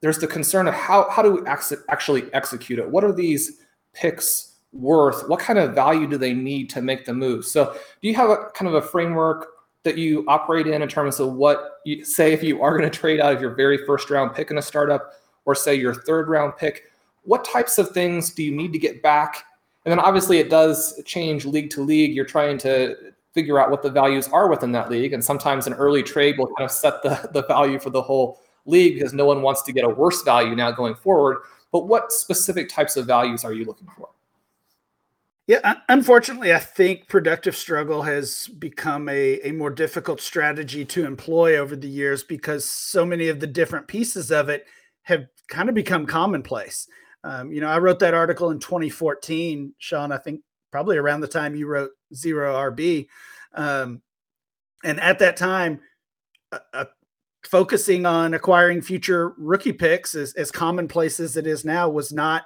there's 0.00 0.18
the 0.18 0.26
concern 0.26 0.66
of 0.66 0.74
how 0.74 1.08
how 1.08 1.22
do 1.22 1.30
we 1.30 1.46
actually 1.46 2.24
execute 2.32 2.80
it? 2.80 2.90
What 2.90 3.04
are 3.04 3.12
these 3.12 3.60
picks 3.92 4.56
worth? 4.72 5.28
What 5.28 5.38
kind 5.38 5.60
of 5.60 5.72
value 5.72 6.08
do 6.08 6.18
they 6.18 6.34
need 6.34 6.68
to 6.70 6.82
make 6.82 7.04
the 7.04 7.14
move? 7.14 7.44
So, 7.44 7.76
do 8.02 8.08
you 8.08 8.16
have 8.16 8.30
a 8.30 8.46
kind 8.52 8.68
of 8.68 8.74
a 8.74 8.82
framework 8.82 9.46
that 9.84 9.96
you 9.96 10.24
operate 10.26 10.66
in 10.66 10.82
in 10.82 10.88
terms 10.88 11.20
of 11.20 11.34
what 11.34 11.78
you 11.84 12.04
say 12.04 12.32
if 12.32 12.42
you 12.42 12.60
are 12.60 12.76
going 12.76 12.90
to 12.90 12.98
trade 12.98 13.20
out 13.20 13.32
of 13.32 13.40
your 13.40 13.54
very 13.54 13.78
first 13.86 14.10
round 14.10 14.34
pick 14.34 14.50
in 14.50 14.58
a 14.58 14.62
startup, 14.62 15.12
or 15.44 15.54
say 15.54 15.76
your 15.76 15.94
third 15.94 16.28
round 16.28 16.56
pick? 16.56 16.86
What 17.22 17.44
types 17.44 17.78
of 17.78 17.90
things 17.90 18.34
do 18.34 18.42
you 18.42 18.50
need 18.50 18.72
to 18.72 18.80
get 18.80 19.00
back? 19.00 19.44
And 19.84 19.92
then 19.92 19.98
obviously 19.98 20.38
it 20.38 20.50
does 20.50 21.00
change 21.04 21.44
league 21.46 21.70
to 21.70 21.82
league. 21.82 22.14
You're 22.14 22.24
trying 22.24 22.58
to 22.58 22.96
figure 23.32 23.58
out 23.58 23.70
what 23.70 23.82
the 23.82 23.90
values 23.90 24.28
are 24.28 24.48
within 24.48 24.72
that 24.72 24.90
league. 24.90 25.12
And 25.12 25.24
sometimes 25.24 25.66
an 25.66 25.74
early 25.74 26.02
trade 26.02 26.36
will 26.38 26.48
kind 26.48 26.64
of 26.64 26.70
set 26.70 27.02
the, 27.02 27.30
the 27.32 27.44
value 27.44 27.78
for 27.78 27.90
the 27.90 28.02
whole 28.02 28.40
league 28.66 28.94
because 28.94 29.12
no 29.12 29.24
one 29.24 29.42
wants 29.42 29.62
to 29.62 29.72
get 29.72 29.84
a 29.84 29.88
worse 29.88 30.22
value 30.22 30.54
now 30.54 30.70
going 30.70 30.94
forward. 30.94 31.38
But 31.72 31.86
what 31.86 32.12
specific 32.12 32.68
types 32.68 32.96
of 32.96 33.06
values 33.06 33.44
are 33.44 33.52
you 33.52 33.64
looking 33.64 33.88
for? 33.96 34.08
Yeah, 35.46 35.74
unfortunately, 35.88 36.54
I 36.54 36.60
think 36.60 37.08
productive 37.08 37.56
struggle 37.56 38.02
has 38.02 38.46
become 38.46 39.08
a, 39.08 39.40
a 39.40 39.50
more 39.50 39.70
difficult 39.70 40.20
strategy 40.20 40.84
to 40.84 41.04
employ 41.04 41.56
over 41.56 41.74
the 41.74 41.88
years 41.88 42.22
because 42.22 42.64
so 42.64 43.04
many 43.04 43.26
of 43.26 43.40
the 43.40 43.48
different 43.48 43.88
pieces 43.88 44.30
of 44.30 44.48
it 44.48 44.66
have 45.02 45.26
kind 45.48 45.68
of 45.68 45.74
become 45.74 46.06
commonplace. 46.06 46.86
Um, 47.22 47.52
you 47.52 47.60
know, 47.60 47.68
I 47.68 47.78
wrote 47.78 47.98
that 48.00 48.14
article 48.14 48.50
in 48.50 48.58
2014, 48.58 49.74
Shawn, 49.78 50.12
I 50.12 50.18
think 50.18 50.40
probably 50.70 50.96
around 50.96 51.20
the 51.20 51.28
time 51.28 51.54
you 51.54 51.66
wrote 51.66 51.90
Zero 52.14 52.54
RB. 52.54 53.06
Um, 53.54 54.02
and 54.84 55.00
at 55.00 55.18
that 55.18 55.36
time, 55.36 55.80
uh, 56.52 56.84
focusing 57.44 58.06
on 58.06 58.34
acquiring 58.34 58.82
future 58.82 59.34
rookie 59.36 59.72
picks 59.72 60.14
as, 60.14 60.34
as 60.34 60.50
commonplace 60.50 61.20
as 61.20 61.36
it 61.36 61.46
is 61.46 61.64
now 61.64 61.88
was 61.88 62.12
not 62.12 62.44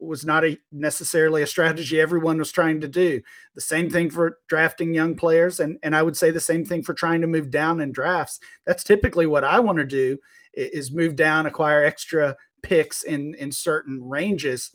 was 0.00 0.24
not 0.24 0.44
a 0.44 0.58
necessarily 0.72 1.42
a 1.42 1.46
strategy 1.46 2.00
everyone 2.00 2.38
was 2.38 2.50
trying 2.50 2.80
to 2.80 2.88
do. 2.88 3.20
The 3.54 3.60
same 3.60 3.88
thing 3.88 4.10
for 4.10 4.38
drafting 4.48 4.92
young 4.92 5.14
players, 5.14 5.60
and 5.60 5.78
and 5.82 5.94
I 5.94 6.02
would 6.02 6.16
say 6.16 6.30
the 6.30 6.40
same 6.40 6.64
thing 6.64 6.82
for 6.82 6.94
trying 6.94 7.20
to 7.20 7.26
move 7.26 7.50
down 7.50 7.80
in 7.80 7.92
drafts. 7.92 8.40
That's 8.66 8.82
typically 8.82 9.26
what 9.26 9.44
I 9.44 9.60
want 9.60 9.78
to 9.78 9.84
do 9.84 10.18
is 10.54 10.90
move 10.90 11.14
down, 11.14 11.46
acquire 11.46 11.84
extra 11.84 12.36
picks 12.62 13.02
in 13.02 13.34
in 13.34 13.52
certain 13.52 14.02
ranges, 14.02 14.74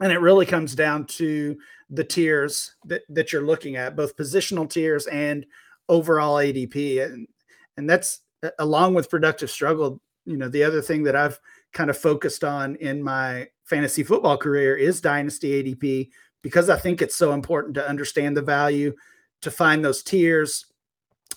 and 0.00 0.12
it 0.12 0.20
really 0.20 0.46
comes 0.46 0.74
down 0.74 1.06
to 1.06 1.56
the 1.90 2.04
tiers 2.04 2.74
that, 2.86 3.02
that 3.08 3.32
you're 3.32 3.46
looking 3.46 3.76
at, 3.76 3.96
both 3.96 4.16
positional 4.16 4.68
tiers 4.68 5.06
and 5.06 5.46
overall 5.88 6.36
ADP. 6.36 7.04
And, 7.04 7.28
and 7.76 7.88
that's 7.88 8.20
along 8.58 8.94
with 8.94 9.10
productive 9.10 9.50
struggle. 9.50 10.00
You 10.24 10.36
know, 10.36 10.48
the 10.48 10.64
other 10.64 10.80
thing 10.80 11.02
that 11.04 11.16
I've 11.16 11.38
kind 11.72 11.90
of 11.90 11.98
focused 11.98 12.44
on 12.44 12.76
in 12.76 13.02
my 13.02 13.48
fantasy 13.64 14.02
football 14.02 14.36
career 14.36 14.76
is 14.76 15.00
dynasty 15.00 15.62
ADP 15.62 16.10
because 16.42 16.68
I 16.68 16.76
think 16.76 17.00
it's 17.00 17.16
so 17.16 17.32
important 17.32 17.74
to 17.74 17.88
understand 17.88 18.36
the 18.36 18.42
value, 18.42 18.94
to 19.42 19.50
find 19.50 19.84
those 19.84 20.02
tiers, 20.02 20.66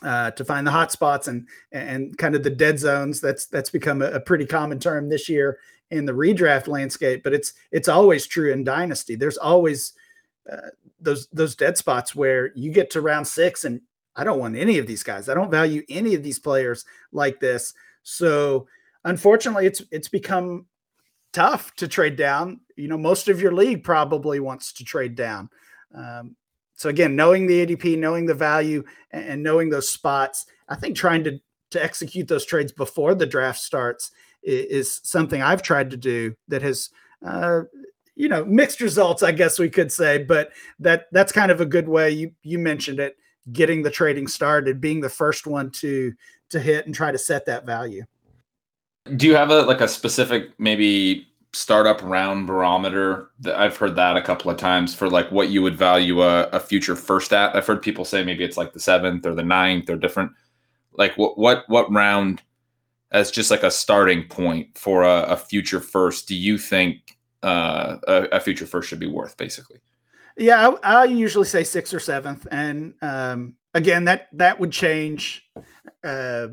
uh, 0.03 0.31
to 0.31 0.45
find 0.45 0.65
the 0.65 0.71
hot 0.71 0.91
spots 0.91 1.27
and 1.27 1.47
and 1.71 2.17
kind 2.17 2.35
of 2.35 2.43
the 2.43 2.49
dead 2.49 2.79
zones. 2.79 3.21
That's 3.21 3.45
that's 3.45 3.69
become 3.69 4.01
a, 4.01 4.11
a 4.11 4.19
pretty 4.19 4.45
common 4.45 4.79
term 4.79 5.09
this 5.09 5.27
year 5.29 5.59
in 5.91 6.05
the 6.05 6.13
redraft 6.13 6.67
landscape. 6.67 7.23
But 7.23 7.33
it's 7.33 7.53
it's 7.71 7.87
always 7.87 8.27
true 8.27 8.51
in 8.51 8.63
dynasty. 8.63 9.15
There's 9.15 9.37
always 9.37 9.93
uh, 10.51 10.69
those 10.99 11.27
those 11.27 11.55
dead 11.55 11.77
spots 11.77 12.15
where 12.15 12.51
you 12.55 12.71
get 12.71 12.89
to 12.91 13.01
round 13.01 13.27
six 13.27 13.65
and 13.65 13.81
I 14.17 14.23
don't 14.23 14.39
want 14.39 14.57
any 14.57 14.79
of 14.79 14.87
these 14.87 15.03
guys. 15.03 15.29
I 15.29 15.35
don't 15.35 15.51
value 15.51 15.83
any 15.89 16.15
of 16.15 16.23
these 16.23 16.39
players 16.39 16.85
like 17.11 17.39
this. 17.39 17.73
So 18.01 18.67
unfortunately, 19.05 19.67
it's 19.67 19.83
it's 19.91 20.07
become 20.07 20.65
tough 21.33 21.73
to 21.75 21.87
trade 21.87 22.15
down. 22.15 22.61
You 22.75 22.87
know, 22.87 22.97
most 22.97 23.29
of 23.29 23.39
your 23.39 23.53
league 23.53 23.83
probably 23.83 24.39
wants 24.39 24.73
to 24.73 24.83
trade 24.83 25.15
down. 25.15 25.49
Um, 25.93 26.35
so 26.77 26.87
again, 26.89 27.15
knowing 27.15 27.45
the 27.45 27.65
ADP, 27.65 27.97
knowing 27.97 28.25
the 28.25 28.33
value, 28.33 28.83
and, 29.11 29.43
knowing 29.43 29.69
those 29.69 29.89
spots, 29.89 30.45
I 30.69 30.75
think 30.75 30.95
trying 30.95 31.23
to 31.25 31.39
to 31.71 31.83
execute 31.83 32.29
those 32.29 32.45
trades 32.45 32.71
before 32.71 33.13
the 33.13 33.25
draft 33.25 33.59
starts 33.59 34.11
is, 34.41 34.65
is 34.65 35.01
something 35.03 35.41
I've 35.41 35.61
tried 35.61 35.91
to 35.91 35.97
do 35.97 36.33
that 36.47 36.61
has 36.61 36.91
uh, 37.25 37.63
you 38.15 38.29
know 38.29 38.45
mixed 38.45 38.81
results 38.81 39.21
i 39.21 39.31
guess 39.31 39.59
we 39.59 39.69
could 39.69 39.91
say 39.91 40.23
but 40.23 40.49
that 40.79 41.05
that's 41.11 41.31
kind 41.31 41.51
of 41.51 41.61
a 41.61 41.65
good 41.65 41.87
way 41.87 42.09
you 42.09 42.31
you 42.41 42.57
mentioned 42.57 42.99
it 42.99 43.15
getting 43.51 43.81
the 43.81 43.91
trading 43.91 44.27
started 44.27 44.81
being 44.81 45.01
the 45.01 45.09
first 45.09 45.47
one 45.47 45.69
to 45.71 46.13
to 46.49 46.59
hit 46.59 46.85
and 46.85 46.95
try 46.95 47.11
to 47.11 47.17
set 47.17 47.45
that 47.45 47.65
value. 47.65 48.03
Do 49.15 49.27
you 49.27 49.35
have 49.35 49.49
a 49.49 49.61
like 49.61 49.81
a 49.81 49.87
specific 49.87 50.51
maybe 50.59 51.27
startup 51.57 52.01
round 52.03 52.45
barometer 52.45 53.31
i've 53.55 53.75
heard 53.75 53.95
that 53.95 54.15
a 54.15 54.21
couple 54.21 54.51
of 54.51 54.57
times 54.57 54.93
for 54.93 55.09
like 55.09 55.31
what 55.31 55.49
you 55.49 55.61
would 55.61 55.75
value 55.75 56.21
a, 56.21 56.43
a 56.49 56.59
future 56.59 56.95
first 56.95 57.33
at 57.33 57.55
i've 57.55 57.65
heard 57.65 57.81
people 57.81 58.05
say 58.05 58.23
maybe 58.23 58.43
it's 58.43 58.57
like 58.57 58.73
the 58.73 58.79
seventh 58.79 59.25
or 59.25 59.33
the 59.33 59.43
ninth 59.43 59.89
or 59.89 59.95
different 59.95 60.31
like 60.93 61.17
what 61.17 61.37
what 61.37 61.63
what 61.67 61.91
round 61.91 62.41
as 63.11 63.31
just 63.31 63.49
like 63.49 63.63
a 63.63 63.71
starting 63.71 64.23
point 64.27 64.77
for 64.77 65.03
a, 65.03 65.23
a 65.23 65.37
future 65.37 65.79
first 65.79 66.27
do 66.27 66.35
you 66.35 66.57
think 66.57 67.17
uh, 67.43 67.97
a, 68.07 68.23
a, 68.33 68.39
future 68.39 68.65
first 68.65 68.89
should 68.89 68.99
be 68.99 69.07
worth, 69.07 69.37
basically. 69.37 69.79
Yeah, 70.37 70.71
I, 70.83 71.01
I 71.01 71.05
usually 71.05 71.45
say 71.45 71.63
sixth 71.63 71.93
or 71.93 71.99
seventh, 71.99 72.47
and 72.51 72.93
um, 73.01 73.55
again, 73.73 74.05
that 74.05 74.27
that 74.33 74.59
would 74.59 74.71
change. 74.71 75.49
Uh, 76.03 76.47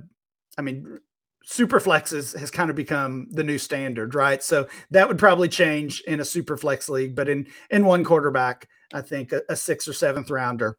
I 0.57 0.63
mean, 0.63 1.01
super 1.45 1.81
flexes 1.81 2.37
has 2.39 2.51
kind 2.51 2.71
of 2.71 2.77
become 2.77 3.27
the 3.31 3.45
new 3.45 3.59
standard, 3.59 4.15
right? 4.15 4.43
So 4.43 4.67
that 4.91 5.09
would 5.09 5.19
probably 5.19 5.49
change 5.49 6.01
in 6.03 6.21
a 6.21 6.25
super 6.25 6.57
flex 6.57 6.89
league, 6.89 7.15
but 7.15 7.29
in 7.29 7.47
in 7.71 7.85
one 7.85 8.05
quarterback, 8.05 8.69
I 8.93 9.01
think 9.01 9.33
a, 9.33 9.43
a 9.49 9.57
sixth 9.57 9.89
or 9.89 9.93
seventh 9.93 10.31
rounder, 10.31 10.79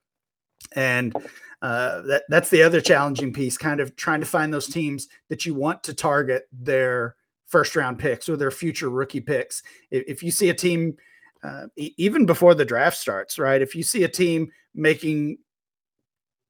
and 0.73 1.15
uh, 1.61 2.01
that 2.01 2.23
that's 2.29 2.49
the 2.49 2.63
other 2.63 2.81
challenging 2.81 3.33
piece, 3.33 3.57
kind 3.57 3.79
of 3.79 3.95
trying 3.95 4.19
to 4.19 4.25
find 4.25 4.53
those 4.53 4.67
teams 4.67 5.07
that 5.29 5.45
you 5.45 5.53
want 5.53 5.83
to 5.83 5.93
target 5.93 6.47
their 6.51 7.15
first 7.47 7.75
round 7.75 7.99
picks 7.99 8.27
or 8.27 8.35
their 8.35 8.51
future 8.51 8.89
rookie 8.89 9.21
picks. 9.21 9.61
If, 9.91 10.03
if 10.07 10.23
you 10.23 10.31
see 10.31 10.49
a 10.49 10.53
team, 10.53 10.97
uh, 11.43 11.67
even 11.75 12.25
before 12.25 12.55
the 12.55 12.65
draft 12.65 12.97
starts, 12.97 13.37
right? 13.37 13.61
If 13.61 13.75
you 13.75 13.83
see 13.83 14.03
a 14.03 14.09
team 14.09 14.51
making 14.73 15.37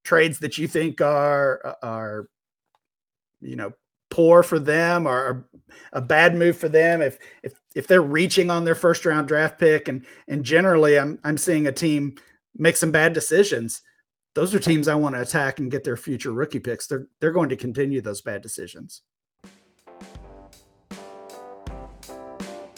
trades 0.04 0.40
that 0.40 0.58
you 0.58 0.68
think 0.68 1.02
are 1.02 1.76
are 1.82 2.28
you 3.42 3.56
know 3.56 3.72
poor 4.10 4.44
for 4.44 4.60
them 4.60 5.08
or 5.08 5.48
a 5.94 6.02
bad 6.02 6.36
move 6.36 6.58
for 6.58 6.70
them. 6.70 7.02
If 7.02 7.18
if 7.44 7.60
if 7.76 7.88
they're 7.88 8.02
reaching 8.02 8.50
on 8.50 8.66
their 8.66 8.76
first 8.76 9.06
round 9.06 9.28
draft 9.28 9.60
pick 9.60 9.88
and 9.88 10.06
and 10.28 10.44
generally 10.44 10.98
I'm 10.98 11.20
I'm 11.24 11.38
seeing 11.38 11.68
a 11.68 11.72
team 11.72 12.16
make 12.58 12.78
some 12.78 12.92
bad 12.92 13.14
decisions 13.14 13.82
those 14.36 14.54
are 14.54 14.60
teams 14.60 14.88
I 14.88 14.96
want 14.96 15.16
to 15.16 15.22
attack 15.22 15.60
and 15.60 15.72
get 15.72 15.84
their 15.84 15.98
future 15.98 16.34
rookie 16.34 16.60
picks. 16.60 16.88
They're 16.88 17.08
they're 17.20 17.32
going 17.32 17.50
to 17.50 17.56
continue 17.56 18.02
those 18.02 18.22
bad 18.22 18.42
decisions 18.42 19.02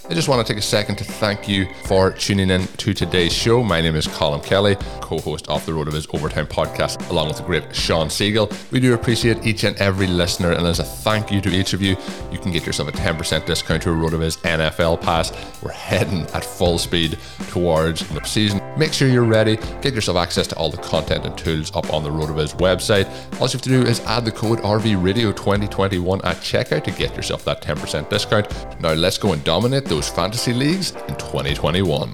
I 0.10 0.14
just 0.14 0.30
want 0.30 0.46
to 0.46 0.54
take 0.54 0.58
a 0.58 0.66
second 0.66 0.96
to 1.00 1.04
thank 1.04 1.50
you 1.50 1.68
for 1.84 2.12
tuning 2.12 2.50
in 2.50 2.66
to 2.66 2.94
today's 2.94 3.34
show. 3.34 3.62
My 3.62 3.82
name 3.82 3.94
is 3.94 4.08
Colin 4.08 4.40
Kelly, 4.40 4.78
co 5.02 5.20
host 5.20 5.50
of 5.50 5.66
the 5.66 5.74
RotoViz 5.74 6.16
Overtime 6.16 6.48
podcast, 6.48 7.10
along 7.10 7.28
with 7.28 7.38
the 7.38 7.44
great 7.44 7.76
Shawn 7.76 8.08
Siegele. 8.08 8.50
We 8.72 8.80
do 8.80 8.94
appreciate 8.94 9.46
each 9.46 9.66
and 9.66 9.76
every 9.76 10.08
listener, 10.08 10.54
and 10.54 10.66
as 10.66 10.80
a 10.80 10.86
thank 10.86 11.30
you 11.30 11.42
to 11.42 11.50
each 11.50 11.74
of 11.74 11.82
you, 11.82 11.98
you 12.32 12.40
can 12.40 12.54
get 12.54 12.66
yourself 12.66 12.88
a 12.88 12.94
10% 12.94 13.46
discount 13.46 13.84
to 13.84 13.90
a 13.90 13.94
Road 13.94 14.14
of 14.14 14.22
His 14.22 14.38
NFL 14.38 15.02
pass. 15.02 15.34
We're 15.62 15.72
heading 15.72 16.22
at 16.34 16.46
full 16.46 16.78
speed 16.78 17.20
towards 17.50 18.08
the 18.08 18.24
season. 18.24 18.62
Make 18.78 18.94
sure 18.94 19.08
you're 19.08 19.24
ready, 19.24 19.56
get 19.82 19.96
yourself 19.96 20.18
access 20.18 20.46
to 20.48 20.56
all 20.56 20.70
the 20.70 20.78
content 20.78 21.26
and 21.26 21.36
tools 21.36 21.76
up 21.76 21.92
on 21.92 22.04
the 22.04 22.12
RotoViz 22.12 22.58
website. 22.58 23.08
All 23.42 23.48
you 23.48 23.54
have 23.54 23.62
to 23.64 23.70
do 23.70 23.82
is 23.82 24.02
add 24.02 24.24
the 24.24 24.32
code 24.32 24.60
RVRadio2021 24.60 26.24
at 26.24 26.38
checkout 26.38 26.84
to 26.84 26.92
get 26.92 27.16
yourself 27.16 27.44
that 27.46 27.64
10% 27.64 28.08
discount. 28.08 28.80
Now, 28.80 28.94
let's 28.94 29.18
go 29.18 29.34
and 29.34 29.44
dominate 29.44 29.86
those 29.86 30.08
fantasy 30.08 30.54
leagues 30.54 30.92
in 30.92 31.16
2021. 31.16 32.14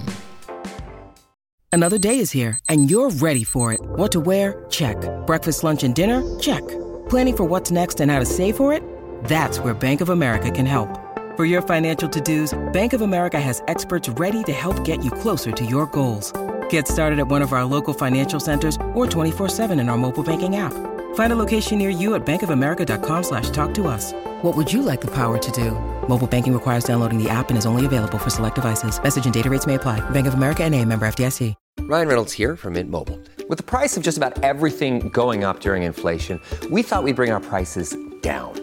Another 1.74 1.98
day 1.98 2.20
is 2.20 2.32
here, 2.32 2.58
and 2.70 2.89
you're 2.89 3.10
ready 3.10 3.43
for 3.43 3.74
it. 3.74 3.82
What 3.82 4.13
to 4.13 4.22
wear? 4.22 4.65
Check. 4.70 4.96
Breakfast, 5.27 5.65
lunch, 5.65 5.84
and 5.84 5.93
dinner? 5.93 6.24
Check. 6.39 6.65
Planning 7.10 7.36
for 7.36 7.43
what's 7.43 7.72
next 7.72 8.00
and 8.00 8.10
how 8.10 8.20
to 8.20 8.25
save 8.25 8.55
for 8.55 8.72
it? 8.72 8.84
That's 9.25 9.60
where 9.60 9.74
Bank 9.74 10.00
of 10.00 10.08
America 10.08 10.50
can 10.50 10.65
help. 10.65 10.98
For 11.36 11.43
your 11.43 11.63
financial 11.63 12.08
to-dos, 12.08 12.53
Bank 12.72 12.93
of 12.93 13.01
America 13.01 13.38
has 13.41 13.62
experts 13.67 14.08
ready 14.08 14.43
to 14.43 14.53
help 14.53 14.86
get 14.86 15.03
you 15.03 15.12
closer 15.12 15.51
to 15.51 15.65
your 15.65 15.88
goals. 15.88 16.32
Get 16.73 16.87
started 16.87 17.19
at 17.19 17.27
one 17.27 17.43
of 17.43 17.53
our 17.53 17.63
local 17.65 17.93
financial 17.93 18.39
centers 18.39 18.77
or 18.95 19.05
24-7 19.05 19.79
in 19.79 19.89
our 19.89 19.97
mobile 19.97 20.23
banking 20.23 20.55
app. 20.55 20.73
Find 21.13 21.31
a 21.31 21.35
location 21.35 21.77
near 21.77 21.91
you 21.91 22.15
at 22.15 22.25
bankofamerica.com 22.25 23.23
slash 23.23 23.51
talk 23.51 23.75
to 23.75 23.85
us. 23.85 24.11
What 24.41 24.57
would 24.57 24.73
you 24.73 24.81
like 24.81 24.99
the 24.99 25.11
power 25.11 25.37
to 25.37 25.51
do? 25.51 25.69
Mobile 26.07 26.25
banking 26.25 26.51
requires 26.51 26.83
downloading 26.83 27.23
the 27.23 27.29
app 27.29 27.49
and 27.49 27.59
is 27.59 27.67
only 27.67 27.85
available 27.85 28.17
for 28.17 28.31
select 28.31 28.55
devices. 28.55 28.99
Message 29.03 29.25
and 29.25 29.33
data 29.33 29.51
rates 29.51 29.67
may 29.67 29.75
apply. 29.75 29.99
Bank 30.09 30.25
of 30.25 30.33
America 30.33 30.63
and 30.63 30.73
a 30.73 30.83
member 30.83 31.05
FDIC. 31.05 31.53
Ryan 31.81 32.07
Reynolds 32.07 32.33
here 32.33 32.55
from 32.55 32.73
Mint 32.73 32.89
Mobile. 32.89 33.19
With 33.49 33.59
the 33.59 33.63
price 33.63 33.95
of 33.95 34.01
just 34.01 34.17
about 34.17 34.41
everything 34.41 35.09
going 35.09 35.43
up 35.43 35.59
during 35.59 35.83
inflation, 35.83 36.39
we 36.71 36.81
thought 36.81 37.03
we'd 37.03 37.15
bring 37.15 37.31
our 37.31 37.39
prices 37.39 37.95
down. 38.21 38.62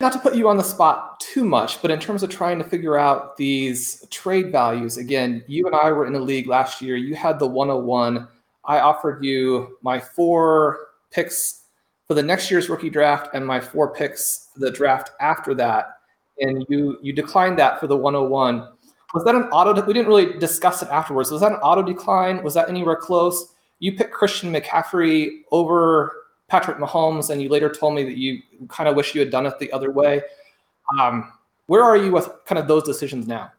not 0.00 0.12
to 0.12 0.18
put 0.18 0.36
you 0.36 0.48
on 0.48 0.56
the 0.56 0.62
spot 0.62 1.18
too 1.18 1.44
much, 1.44 1.82
but 1.82 1.90
in 1.90 1.98
terms 1.98 2.22
of 2.22 2.30
trying 2.30 2.58
to 2.58 2.64
figure 2.64 2.96
out 2.96 3.36
these 3.36 4.06
trade 4.10 4.52
values, 4.52 4.96
again, 4.96 5.42
you 5.48 5.66
and 5.66 5.74
I 5.74 5.90
were 5.90 6.06
in 6.06 6.14
a 6.14 6.20
league 6.20 6.46
last 6.46 6.80
year. 6.80 6.96
You 6.96 7.16
had 7.16 7.38
the 7.38 7.46
101. 7.46 8.28
I 8.64 8.80
offered 8.80 9.24
you 9.24 9.76
my 9.82 9.98
four 9.98 10.78
picks 11.10 11.64
for 12.06 12.14
the 12.14 12.22
next 12.22 12.50
year's 12.50 12.68
rookie 12.68 12.90
draft 12.90 13.30
and 13.34 13.44
my 13.44 13.60
four 13.60 13.92
picks 13.92 14.48
for 14.52 14.60
the 14.60 14.70
draft 14.70 15.10
after 15.20 15.52
that. 15.54 15.96
And 16.40 16.64
you 16.68 16.98
you 17.02 17.12
declined 17.12 17.58
that 17.58 17.80
for 17.80 17.88
the 17.88 17.96
101. 17.96 18.68
Was 19.14 19.24
that 19.24 19.34
an 19.34 19.44
auto? 19.44 19.84
We 19.84 19.94
didn't 19.94 20.08
really 20.08 20.38
discuss 20.38 20.80
it 20.80 20.88
afterwards. 20.90 21.32
Was 21.32 21.40
that 21.40 21.50
an 21.50 21.58
auto 21.58 21.82
decline? 21.82 22.44
Was 22.44 22.54
that 22.54 22.68
anywhere 22.68 22.94
close? 22.94 23.54
You 23.80 23.96
picked 23.96 24.12
Christian 24.12 24.52
McCaffrey 24.52 25.40
over 25.50 26.17
Patrick 26.48 26.78
Mahomes, 26.78 27.30
and 27.30 27.40
you 27.40 27.48
later 27.48 27.72
told 27.72 27.94
me 27.94 28.04
that 28.04 28.16
you 28.16 28.42
kind 28.68 28.88
of 28.88 28.96
wish 28.96 29.14
you 29.14 29.20
had 29.20 29.30
done 29.30 29.46
it 29.46 29.58
the 29.58 29.70
other 29.72 29.90
way. 29.90 30.22
Um, 30.98 31.32
where 31.66 31.84
are 31.84 31.96
you 31.96 32.10
with 32.10 32.28
kind 32.46 32.58
of 32.58 32.66
those 32.66 32.82
decisions 32.82 33.26
now? 33.26 33.52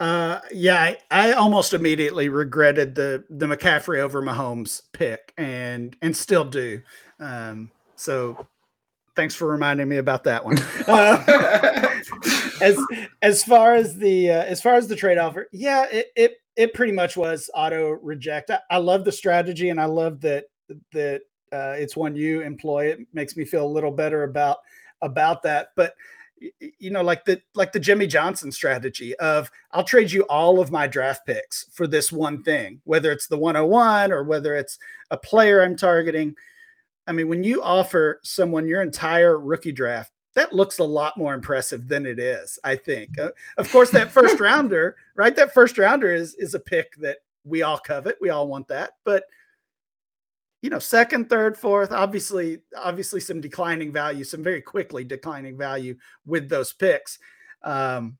Uh, 0.00 0.40
yeah, 0.52 0.80
I, 0.80 0.98
I 1.10 1.32
almost 1.32 1.74
immediately 1.74 2.28
regretted 2.28 2.94
the 2.94 3.24
the 3.30 3.46
McCaffrey 3.46 3.98
over 3.98 4.22
Mahomes 4.22 4.82
pick, 4.92 5.34
and 5.36 5.96
and 6.02 6.16
still 6.16 6.44
do. 6.44 6.80
Um, 7.18 7.70
so 7.96 8.46
thanks 9.16 9.34
for 9.34 9.48
reminding 9.48 9.88
me 9.88 9.96
about 9.96 10.24
that 10.24 10.44
one. 10.44 10.58
Uh, 10.86 12.00
as 12.62 12.78
as 13.20 13.44
far 13.44 13.74
as 13.74 13.96
the 13.96 14.30
uh, 14.30 14.44
as 14.44 14.62
far 14.62 14.74
as 14.74 14.88
the 14.88 14.96
trade 14.96 15.18
offer, 15.18 15.48
yeah, 15.52 15.86
it 15.90 16.06
it 16.16 16.36
it 16.56 16.74
pretty 16.74 16.92
much 16.92 17.16
was 17.16 17.50
auto 17.54 17.90
reject. 17.90 18.50
I, 18.50 18.60
I 18.70 18.78
love 18.78 19.04
the 19.04 19.12
strategy, 19.12 19.68
and 19.68 19.80
I 19.80 19.84
love 19.84 20.20
that 20.22 20.46
that 20.92 21.22
uh, 21.52 21.74
it's 21.76 21.96
one 21.96 22.16
you 22.16 22.42
employ. 22.42 22.86
It 22.86 23.06
makes 23.12 23.36
me 23.36 23.44
feel 23.44 23.64
a 23.64 23.68
little 23.68 23.90
better 23.90 24.24
about 24.24 24.58
about 25.02 25.42
that, 25.44 25.68
but 25.76 25.94
you 26.78 26.90
know 26.90 27.02
like 27.02 27.24
the 27.24 27.40
like 27.54 27.72
the 27.72 27.80
Jimmy 27.80 28.06
Johnson 28.06 28.52
strategy 28.52 29.14
of 29.16 29.50
I'll 29.72 29.84
trade 29.84 30.12
you 30.12 30.22
all 30.22 30.60
of 30.60 30.70
my 30.70 30.86
draft 30.86 31.26
picks 31.26 31.66
for 31.72 31.86
this 31.86 32.12
one 32.12 32.42
thing 32.42 32.80
whether 32.84 33.10
it's 33.10 33.26
the 33.26 33.36
101 33.36 34.12
or 34.12 34.22
whether 34.24 34.54
it's 34.54 34.78
a 35.10 35.16
player 35.16 35.62
I'm 35.62 35.76
targeting. 35.76 36.34
I 37.06 37.12
mean 37.12 37.28
when 37.28 37.42
you 37.42 37.62
offer 37.62 38.20
someone 38.22 38.68
your 38.68 38.82
entire 38.82 39.38
rookie 39.38 39.72
draft 39.72 40.12
that 40.34 40.52
looks 40.52 40.78
a 40.78 40.84
lot 40.84 41.16
more 41.16 41.34
impressive 41.34 41.88
than 41.88 42.06
it 42.06 42.20
is 42.20 42.58
I 42.62 42.76
think. 42.76 43.18
Uh, 43.18 43.30
of 43.56 43.70
course 43.72 43.90
that 43.90 44.12
first 44.12 44.38
rounder 44.40 44.96
right? 45.16 45.34
That 45.34 45.54
first 45.54 45.76
rounder 45.78 46.14
is 46.14 46.34
is 46.36 46.54
a 46.54 46.60
pick 46.60 46.94
that 46.98 47.18
we 47.44 47.62
all 47.62 47.78
covet. 47.78 48.16
We 48.20 48.30
all 48.30 48.48
want 48.48 48.68
that. 48.68 48.92
But 49.04 49.24
you 50.62 50.70
know, 50.70 50.78
second, 50.78 51.28
third, 51.30 51.56
fourth, 51.56 51.92
obviously, 51.92 52.58
obviously 52.76 53.20
some 53.20 53.40
declining 53.40 53.92
value, 53.92 54.24
some 54.24 54.42
very 54.42 54.60
quickly 54.60 55.04
declining 55.04 55.56
value 55.56 55.96
with 56.26 56.48
those 56.48 56.72
picks. 56.72 57.18
Um, 57.62 58.18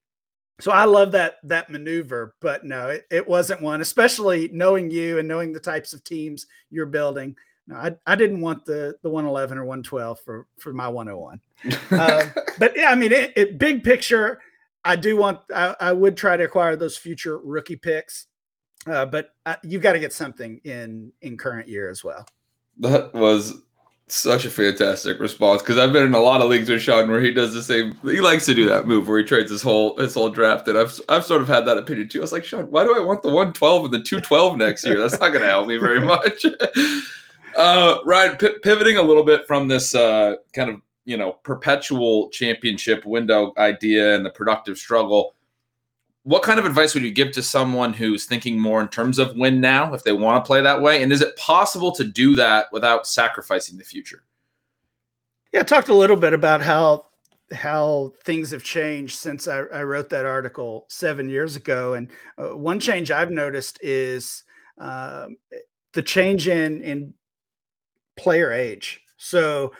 so 0.61 0.72
I 0.72 0.85
love 0.85 1.12
that 1.12 1.37
that 1.44 1.70
maneuver, 1.70 2.35
but 2.40 2.64
no, 2.64 2.88
it, 2.88 3.07
it 3.11 3.27
wasn't 3.27 3.62
one, 3.62 3.81
especially 3.81 4.48
knowing 4.53 4.90
you 4.90 5.18
and 5.18 5.29
knowing 5.29 5.53
the 5.53 5.61
types 5.61 5.92
of 5.92 6.03
teams 6.03 6.46
you're 6.70 6.87
building. 6.87 7.37
No, 7.68 7.77
I, 7.77 7.96
I 8.07 8.16
didn't 8.16 8.40
want 8.40 8.64
the 8.64 8.96
the 9.03 9.11
111 9.11 9.59
or 9.59 9.64
112 9.64 10.20
for 10.20 10.46
for 10.59 10.72
my 10.72 10.88
101. 10.88 11.40
um, 11.92 12.33
but 12.59 12.77
yeah, 12.77 12.90
I 12.90 12.94
mean, 12.94 13.12
it, 13.12 13.33
it, 13.37 13.59
big 13.59 13.85
picture, 13.85 14.40
I 14.85 14.96
do 14.96 15.16
want 15.16 15.40
I, 15.55 15.77
I 15.81 15.92
would 15.92 16.16
try 16.16 16.37
to 16.37 16.44
acquire 16.44 16.77
those 16.77 16.96
future 16.96 17.38
rookie 17.38 17.77
picks. 17.77 18.27
Uh, 18.88 19.07
but 19.07 19.35
uh, 19.46 19.57
you've 19.62 19.83
got 19.83 19.92
to 19.92 19.98
get 19.98 20.12
something 20.12 20.61
in 20.64 21.12
in 21.22 21.37
current 21.37 21.68
year 21.68 21.90
as 21.90 22.05
well. 22.05 22.27
That 22.79 23.12
was 23.12 23.55
such 24.11 24.44
a 24.44 24.51
fantastic 24.51 25.20
response 25.20 25.61
because 25.62 25.77
I've 25.77 25.92
been 25.92 26.07
in 26.07 26.14
a 26.14 26.20
lot 26.20 26.40
of 26.40 26.48
leagues 26.48 26.70
with 26.70 26.81
Shawn 26.81 27.11
where 27.11 27.20
he 27.20 27.33
does 27.33 27.53
the 27.53 27.62
same. 27.62 27.96
He 28.03 28.20
likes 28.20 28.46
to 28.46 28.55
do 28.55 28.66
that 28.66 28.87
move 28.87 29.07
where 29.07 29.18
he 29.18 29.24
trades 29.24 29.51
his 29.51 29.62
whole 29.62 29.96
his 29.98 30.14
whole 30.14 30.31
draft, 30.31 30.68
and 30.68 30.79
I've 30.79 30.98
I've 31.09 31.24
sort 31.24 31.42
of 31.42 31.48
had 31.48 31.66
that 31.66 31.79
opinion 31.79 32.09
too. 32.09 32.20
I 32.20 32.22
was 32.22 32.33
like, 32.33 32.44
Shawn, 32.44 32.70
why 32.70 32.85
do 32.85 32.96
I 32.96 33.01
want 33.01 33.22
the 33.22 33.31
one 33.31 33.53
twelve 33.53 33.85
and 33.85 33.94
the 33.94 34.03
two 34.03 34.20
twelve 34.20 34.57
next 34.57 34.85
year? 34.85 34.98
That's 34.98 35.20
not 35.20 35.29
going 35.29 35.42
to 35.42 35.48
help 35.48 35.68
me 35.68 35.77
very 35.77 36.01
much. 36.05 36.46
uh, 37.57 37.98
Ryan, 38.05 38.37
p- 38.37 38.59
pivoting 38.62 38.96
a 38.96 39.03
little 39.03 39.24
bit 39.24 39.46
from 39.46 39.68
this 39.68 39.94
uh, 39.94 40.37
kind 40.55 40.70
of 40.70 40.81
you 41.05 41.16
know 41.16 41.33
perpetual 41.42 42.31
championship 42.31 43.05
window 43.05 43.53
idea 43.59 44.14
and 44.14 44.24
the 44.24 44.31
productive 44.31 44.79
struggle 44.79 45.35
what 46.29 46.43
kind 46.43 46.59
of 46.59 46.67
advice 46.67 46.93
would 46.93 47.03
you 47.03 47.11
give 47.11 47.33
to 47.33 47.43
someone 47.43 47.95
who's 47.95 48.27
thinking 48.27 48.61
more 48.61 48.83
in 48.83 48.88
terms 48.88 49.19
of 49.19 49.35
win 49.35 49.62
now 49.62 49.95
if 49.95 50.05
they 50.05 50.12
want 50.12 50.45
to 50.45 50.47
play 50.47 50.61
that 50.61 50.83
way? 50.83 51.03
And 51.03 51.11
is 51.11 51.23
it 51.23 51.35
possible 51.37 51.91
to 51.93 52.05
do 52.05 52.37
that 52.37 52.67
without 52.71 53.07
sacrificing 53.07 53.79
the 53.79 53.85
future? 53.85 54.25
Yeah 55.55 55.61
i 55.61 55.62
talked 55.62 55.88
a 55.88 55.95
little 55.95 56.17
bit 56.17 56.35
about 56.35 56.61
how 56.61 57.07
how 57.51 58.12
things 58.25 58.51
have 58.51 58.62
changed 58.62 59.17
since 59.17 59.49
i, 59.49 59.61
I 59.61 59.83
wrote 59.85 60.11
that 60.11 60.27
article 60.27 60.85
seven 60.91 61.31
years 61.31 61.57
ago. 61.57 61.95
And 61.95 62.11
uh, 62.37 62.55
one 62.55 62.79
change 62.79 63.11
i've 63.11 63.31
noticed 63.31 63.79
is 63.81 64.45
uh, 64.79 65.29
the 65.95 66.03
change 66.03 66.47
in 66.47 66.83
in 66.83 67.14
player 68.19 68.53
age. 68.53 69.01
So 69.17 69.73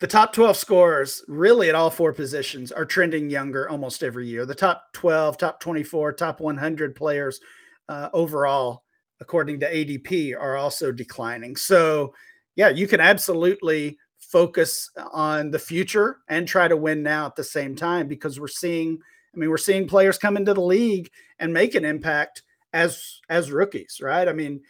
the 0.00 0.06
top 0.06 0.32
12 0.32 0.56
scorers 0.56 1.24
really 1.28 1.68
at 1.68 1.74
all 1.74 1.90
four 1.90 2.12
positions 2.12 2.72
are 2.72 2.84
trending 2.84 3.30
younger 3.30 3.68
almost 3.68 4.02
every 4.02 4.26
year. 4.26 4.44
The 4.44 4.54
top 4.54 4.92
12 4.92 5.38
top 5.38 5.60
24 5.60 6.12
top 6.14 6.40
100 6.40 6.94
players 6.94 7.40
uh, 7.88 8.08
overall 8.12 8.82
according 9.20 9.60
to 9.60 9.72
adp 9.72 10.34
are 10.38 10.56
also 10.56 10.92
declining. 10.92 11.56
So 11.56 12.12
yeah 12.56 12.68
you 12.68 12.86
can 12.86 13.00
absolutely 13.00 13.98
focus 14.18 14.90
on 15.12 15.50
the 15.50 15.58
future 15.58 16.18
and 16.28 16.48
try 16.48 16.66
to 16.66 16.76
win 16.76 17.02
now 17.02 17.26
at 17.26 17.36
the 17.36 17.44
same 17.44 17.76
time 17.76 18.08
because 18.08 18.40
we're 18.40 18.48
seeing 18.48 18.98
i 19.34 19.38
mean 19.38 19.50
we're 19.50 19.56
seeing 19.58 19.86
players 19.86 20.18
come 20.18 20.36
into 20.36 20.54
the 20.54 20.60
league 20.60 21.10
and 21.38 21.52
make 21.52 21.74
an 21.74 21.84
impact 21.84 22.42
as 22.72 23.20
as 23.28 23.50
rookies 23.50 24.00
right? 24.02 24.28
I 24.28 24.32
mean 24.32 24.60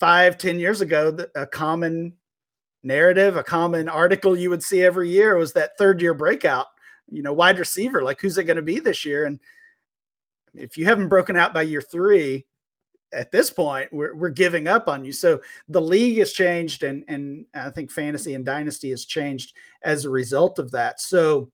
five 0.00 0.38
ten 0.38 0.58
years 0.58 0.80
ago 0.80 1.16
a 1.36 1.46
common 1.46 2.14
narrative, 2.84 3.36
a 3.36 3.42
common 3.42 3.88
article 3.88 4.36
you 4.36 4.50
would 4.50 4.62
see 4.62 4.82
every 4.82 5.10
year 5.10 5.36
was 5.36 5.52
that 5.52 5.76
third 5.78 6.00
year 6.00 6.14
breakout, 6.14 6.66
you 7.08 7.22
know, 7.22 7.32
wide 7.32 7.58
receiver. 7.58 8.02
Like, 8.02 8.20
who's 8.20 8.38
it 8.38 8.44
going 8.44 8.56
to 8.56 8.62
be 8.62 8.80
this 8.80 9.04
year? 9.04 9.24
And 9.24 9.40
if 10.54 10.76
you 10.76 10.84
haven't 10.84 11.08
broken 11.08 11.36
out 11.36 11.54
by 11.54 11.62
year 11.62 11.82
three, 11.82 12.46
at 13.12 13.30
this 13.30 13.50
point, 13.50 13.92
we're, 13.92 14.14
we're 14.14 14.30
giving 14.30 14.66
up 14.66 14.88
on 14.88 15.04
you. 15.04 15.12
So 15.12 15.40
the 15.68 15.80
league 15.80 16.18
has 16.18 16.32
changed, 16.32 16.82
and 16.82 17.04
and 17.06 17.46
I 17.54 17.70
think 17.70 17.90
fantasy 17.90 18.34
and 18.34 18.44
dynasty 18.44 18.90
has 18.90 19.04
changed 19.04 19.56
as 19.82 20.04
a 20.04 20.10
result 20.10 20.58
of 20.58 20.72
that. 20.72 21.00
So 21.00 21.50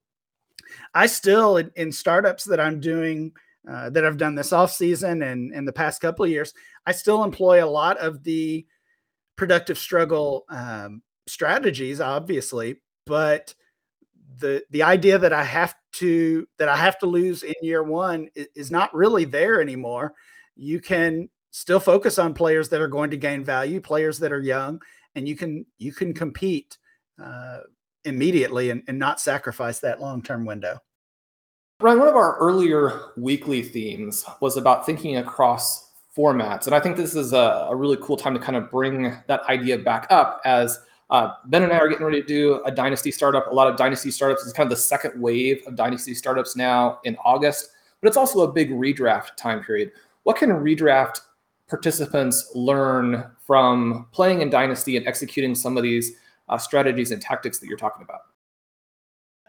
I 0.95 1.07
still 1.07 1.59
in, 1.59 1.71
in 1.77 1.93
startups 1.93 2.45
that 2.45 2.61
I'm 2.61 2.81
doing. 2.81 3.33
Uh, 3.71 3.91
that 3.91 4.07
I've 4.07 4.17
done 4.17 4.35
this 4.35 4.55
off 4.55 4.73
season 4.73 5.21
and 5.21 5.53
in 5.53 5.67
the 5.67 5.73
past 5.73 6.01
couple 6.01 6.25
of 6.25 6.31
years, 6.31 6.55
I 6.87 6.93
still 6.93 7.23
employ 7.23 7.63
a 7.63 7.69
lot 7.69 7.99
of 7.99 8.25
the 8.25 8.67
productive 9.37 9.77
struggle 9.77 10.47
um, 10.49 11.03
strategies, 11.27 12.01
obviously, 12.01 12.81
but 13.07 13.55
the 14.39 14.63
the 14.71 14.83
idea 14.83 15.19
that 15.19 15.33
I 15.33 15.45
have 15.45 15.75
to 15.93 16.47
that 16.59 16.69
I 16.69 16.77
have 16.77 16.99
to 17.01 17.07
lose 17.07 17.43
in 17.43 17.55
year 17.63 17.83
one 17.83 18.29
is, 18.35 18.71
not 18.71 18.95
really 18.95 19.25
there 19.25 19.61
anymore. 19.61 20.15
You 20.57 20.81
can 20.81 21.29
still 21.51 21.81
focus 21.81 22.19
on 22.19 22.35
players 22.35 22.69
that 22.69 22.81
are 22.81 22.89
going 22.89 23.11
to 23.11 23.17
gain 23.17 23.45
value, 23.45 23.81
players 23.81 24.19
that 24.21 24.33
are 24.33 24.41
young, 24.41 24.81
and 25.15 25.29
you 25.29 25.37
can 25.37 25.67
you 25.79 25.93
can 25.93 26.15
compete 26.15 26.79
uh, 27.23 27.61
immediately 28.05 28.71
and, 28.71 28.83
and 28.89 28.99
not 28.99 29.21
sacrifice 29.21 29.81
that 29.81 30.01
long 30.01 30.23
term 30.23 30.45
window. 30.45 30.79
Ryan, 31.81 31.99
one 31.99 32.09
of 32.09 32.17
our 32.17 32.37
earlier 32.39 33.13
weekly 33.17 33.63
themes 33.63 34.25
was 34.41 34.57
about 34.57 34.85
thinking 34.85 35.17
across 35.17 35.91
formats. 36.17 36.67
And 36.67 36.75
I 36.75 36.81
think 36.81 36.97
this 36.97 37.15
is 37.15 37.33
a, 37.33 37.69
a 37.71 37.75
really 37.75 37.97
cool 38.03 38.17
time 38.17 38.35
to 38.35 38.41
kind 38.41 38.57
of 38.57 38.71
bring 38.71 39.17
that 39.29 39.43
idea 39.49 39.79
back 39.79 40.07
up 40.11 40.41
as 40.45 40.79
uh, 41.11 41.35
Ben 41.47 41.65
and 41.65 41.73
I 41.73 41.79
are 41.79 41.89
getting 41.89 42.07
ready 42.07 42.21
to 42.21 42.27
do 42.27 42.63
a 42.65 42.71
dynasty 42.71 43.11
startup. 43.11 43.49
A 43.49 43.55
lot 43.55 43.69
of 43.69 43.77
dynasty 43.77 44.11
startups 44.11 44.45
is 44.45 44.53
kind 44.53 44.67
of 44.67 44.71
the 44.71 44.83
second 44.83 45.21
wave 45.21 45.63
of 45.67 45.75
dynasty 45.75 46.15
startups 46.15 46.55
now 46.55 47.01
in 47.05 47.17
August, 47.25 47.71
but 48.01 48.09
it's 48.09 48.17
also 48.17 48.41
a 48.41 48.53
big 48.53 48.71
redraft 48.71 49.37
time 49.37 49.63
period. 49.63 49.91
What 50.23 50.37
can 50.37 50.51
redraft 50.51 51.21
participants 51.69 52.53
learn 52.55 53.25
from 53.45 54.07
playing 54.13 54.41
in 54.41 54.51
dynasty 54.51 54.97
and 54.97 55.07
executing 55.07 55.55
some 55.55 55.77
of 55.77 55.83
these 55.83 56.13
uh, 56.49 56.59
strategies 56.59 57.11
and 57.11 57.21
tactics 57.21 57.59
that 57.59 57.67
you're 57.67 57.79
talking 57.79 58.05
about? 58.05 58.21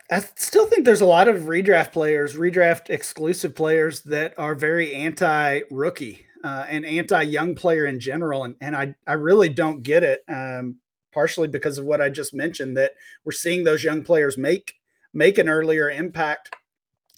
I 0.09 0.19
still 0.35 0.65
think 0.65 0.83
there's 0.83 1.01
a 1.01 1.05
lot 1.05 1.27
of 1.27 1.43
redraft 1.43 1.93
players, 1.93 2.35
redraft 2.35 2.89
exclusive 2.89 3.55
players 3.55 4.01
that 4.01 4.33
are 4.37 4.55
very 4.55 4.93
anti 4.93 5.61
rookie 5.69 6.25
uh, 6.43 6.65
and 6.67 6.85
anti 6.85 7.21
young 7.21 7.55
player 7.55 7.85
in 7.85 7.99
general. 7.99 8.43
And, 8.43 8.55
and 8.61 8.75
I, 8.75 8.93
I 9.07 9.13
really 9.13 9.47
don't 9.47 9.83
get 9.83 10.03
it. 10.03 10.23
Um, 10.27 10.77
partially 11.11 11.47
because 11.47 11.77
of 11.77 11.85
what 11.85 12.01
I 12.01 12.09
just 12.09 12.33
mentioned 12.33 12.77
that 12.77 12.93
we're 13.23 13.31
seeing 13.31 13.63
those 13.63 13.83
young 13.83 14.03
players 14.03 14.37
make 14.37 14.75
make 15.13 15.37
an 15.37 15.49
earlier 15.49 15.89
impact. 15.89 16.55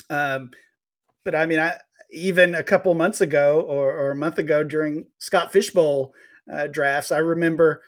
Um, 0.09 0.51
but 1.23 1.35
I 1.35 1.45
mean, 1.45 1.59
I 1.59 1.77
even 2.11 2.55
a 2.55 2.63
couple 2.63 2.93
months 2.93 3.21
ago 3.21 3.61
or, 3.61 3.91
or 3.91 4.11
a 4.11 4.15
month 4.15 4.37
ago 4.37 4.63
during 4.63 5.05
Scott 5.17 5.51
Fishbowl 5.51 6.13
uh, 6.51 6.67
drafts, 6.67 7.11
I 7.11 7.17
remember 7.17 7.81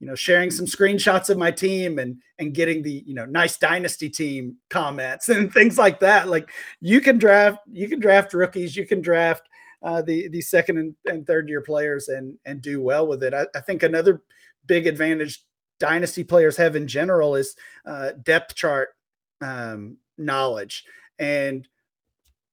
you 0.00 0.06
know 0.06 0.14
sharing 0.14 0.50
some 0.50 0.66
screenshots 0.66 1.30
of 1.30 1.38
my 1.38 1.50
team 1.50 1.98
and 1.98 2.18
and 2.38 2.54
getting 2.54 2.82
the 2.82 3.02
you 3.06 3.14
know 3.14 3.24
nice 3.24 3.56
dynasty 3.56 4.08
team 4.08 4.56
comments 4.68 5.28
and 5.30 5.52
things 5.52 5.78
like 5.78 6.00
that 6.00 6.28
like 6.28 6.50
you 6.80 7.00
can 7.00 7.18
draft 7.18 7.58
you 7.70 7.88
can 7.88 8.00
draft 8.00 8.34
rookies 8.34 8.76
you 8.76 8.86
can 8.86 9.00
draft 9.00 9.48
uh, 9.82 10.02
the 10.02 10.28
the 10.28 10.40
second 10.40 10.78
and, 10.78 10.94
and, 11.06 11.26
third 11.26 11.48
year 11.48 11.60
players 11.60 12.08
and 12.08 12.36
and 12.44 12.60
do 12.60 12.80
well 12.80 13.06
with 13.06 13.22
it 13.22 13.34
I, 13.34 13.46
I 13.54 13.60
think 13.60 13.82
another 13.82 14.22
big 14.66 14.86
advantage 14.86 15.42
dynasty 15.78 16.24
players 16.24 16.56
have 16.56 16.76
in 16.76 16.86
general 16.86 17.34
is 17.34 17.54
uh, 17.84 18.12
depth 18.22 18.54
chart 18.54 18.88
um, 19.40 19.98
knowledge. 20.18 20.84
And 21.18 21.66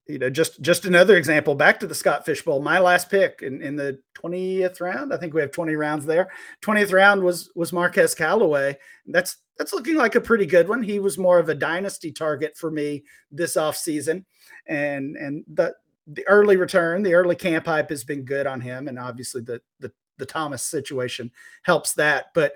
you 0.06 0.18
know, 0.18 0.28
just 0.28 0.60
just 0.60 0.84
another 0.84 1.16
example. 1.16 1.54
Back 1.54 1.80
to 1.80 1.86
the 1.86 1.94
Scott 1.94 2.26
Fishbowl. 2.26 2.60
My 2.60 2.78
last 2.78 3.10
pick 3.10 3.40
in, 3.40 3.62
in 3.62 3.74
the 3.76 3.98
twentieth 4.12 4.80
round. 4.80 5.14
I 5.14 5.16
think 5.16 5.32
we 5.32 5.40
have 5.40 5.50
twenty 5.50 5.76
rounds 5.76 6.04
there. 6.04 6.30
Twentieth 6.60 6.92
round 6.92 7.22
was 7.22 7.50
was 7.54 7.72
Marquez 7.72 8.14
Callaway. 8.14 8.76
That's 9.06 9.38
that's 9.56 9.72
looking 9.72 9.94
like 9.94 10.14
a 10.14 10.20
pretty 10.20 10.44
good 10.44 10.68
one. 10.68 10.82
He 10.82 10.98
was 10.98 11.16
more 11.16 11.38
of 11.38 11.48
a 11.48 11.54
dynasty 11.54 12.12
target 12.12 12.54
for 12.56 12.70
me 12.70 13.04
this 13.30 13.56
off 13.56 13.76
season, 13.76 14.26
and 14.66 15.16
and 15.16 15.42
the 15.48 15.74
the 16.06 16.26
early 16.28 16.56
return, 16.56 17.02
the 17.02 17.14
early 17.14 17.34
camp 17.34 17.64
hype 17.64 17.88
has 17.88 18.04
been 18.04 18.26
good 18.26 18.46
on 18.46 18.60
him, 18.60 18.88
and 18.88 18.98
obviously 18.98 19.40
the 19.40 19.62
the 19.80 19.90
the 20.18 20.26
Thomas 20.26 20.62
situation 20.62 21.30
helps 21.62 21.92
that. 21.94 22.26
But 22.34 22.54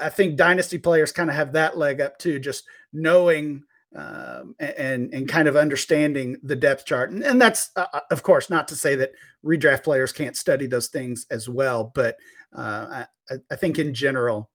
I 0.00 0.08
think 0.08 0.36
dynasty 0.36 0.78
players 0.78 1.12
kind 1.12 1.30
of 1.30 1.36
have 1.36 1.52
that 1.52 1.78
leg 1.78 2.00
up 2.00 2.18
too, 2.18 2.38
just 2.38 2.64
knowing 2.92 3.62
um, 3.96 4.54
and 4.58 5.12
and 5.14 5.28
kind 5.28 5.48
of 5.48 5.56
understanding 5.56 6.36
the 6.42 6.56
depth 6.56 6.84
chart. 6.84 7.10
And, 7.10 7.22
and 7.24 7.40
that's 7.40 7.70
uh, 7.76 7.86
uh, 7.92 8.00
of 8.10 8.22
course 8.22 8.50
not 8.50 8.68
to 8.68 8.76
say 8.76 8.96
that 8.96 9.12
redraft 9.44 9.84
players 9.84 10.12
can't 10.12 10.36
study 10.36 10.66
those 10.66 10.88
things 10.88 11.26
as 11.30 11.48
well, 11.48 11.90
but 11.94 12.16
uh, 12.54 13.04
I, 13.30 13.36
I, 13.50 13.56
think 13.56 13.78
in 13.78 13.94
general 13.94 14.50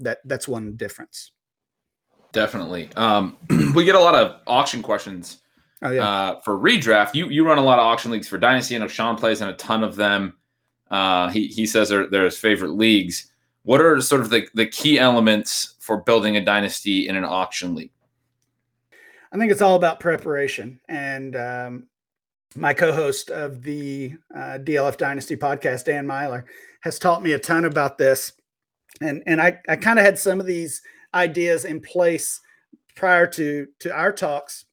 that 0.00 0.18
that's 0.24 0.48
one 0.48 0.76
difference. 0.76 1.32
Definitely. 2.32 2.90
Um, 2.96 3.36
we 3.74 3.84
get 3.84 3.94
a 3.94 4.00
lot 4.00 4.14
of 4.14 4.40
auction 4.46 4.82
questions. 4.82 5.38
Oh, 5.82 5.90
yeah. 5.90 6.08
uh, 6.08 6.40
for 6.40 6.58
redraft, 6.58 7.14
you 7.14 7.28
you 7.28 7.46
run 7.46 7.58
a 7.58 7.62
lot 7.62 7.78
of 7.78 7.84
auction 7.84 8.10
leagues 8.10 8.28
for 8.28 8.38
Dynasty. 8.38 8.74
I 8.74 8.78
know 8.78 8.88
Shawn 8.88 9.16
plays 9.16 9.42
in 9.42 9.48
a 9.48 9.54
ton 9.56 9.84
of 9.84 9.94
them. 9.94 10.34
Uh, 10.90 11.28
he 11.28 11.48
he 11.48 11.66
says 11.66 11.88
they're, 11.88 12.06
they're 12.06 12.24
his 12.24 12.38
favorite 12.38 12.72
leagues. 12.72 13.30
What 13.64 13.80
are 13.80 14.00
sort 14.00 14.20
of 14.20 14.30
the, 14.30 14.46
the 14.54 14.66
key 14.66 14.98
elements 14.98 15.74
for 15.80 15.96
building 15.96 16.36
a 16.36 16.44
dynasty 16.44 17.08
in 17.08 17.16
an 17.16 17.24
auction 17.24 17.74
league? 17.74 17.90
I 19.32 19.38
think 19.38 19.50
it's 19.50 19.60
all 19.60 19.74
about 19.74 19.98
preparation. 19.98 20.80
And 20.88 21.34
um, 21.34 21.86
my 22.54 22.72
co-host 22.72 23.30
of 23.30 23.62
the 23.62 24.14
uh, 24.34 24.58
DLF 24.62 24.96
Dynasty 24.96 25.36
podcast, 25.36 25.84
Dan 25.84 26.06
Meylor, 26.06 26.44
has 26.82 26.98
taught 26.98 27.22
me 27.22 27.32
a 27.32 27.38
ton 27.38 27.64
about 27.64 27.98
this. 27.98 28.32
And 29.00 29.22
and 29.26 29.40
I, 29.40 29.58
I 29.68 29.76
kind 29.76 29.98
of 29.98 30.04
had 30.04 30.18
some 30.18 30.40
of 30.40 30.46
these 30.46 30.80
ideas 31.12 31.64
in 31.64 31.80
place 31.80 32.40
prior 32.94 33.26
to 33.26 33.66
to 33.80 33.92
our 33.92 34.12
talks, 34.12 34.64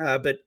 uh, 0.00 0.18
but 0.18 0.38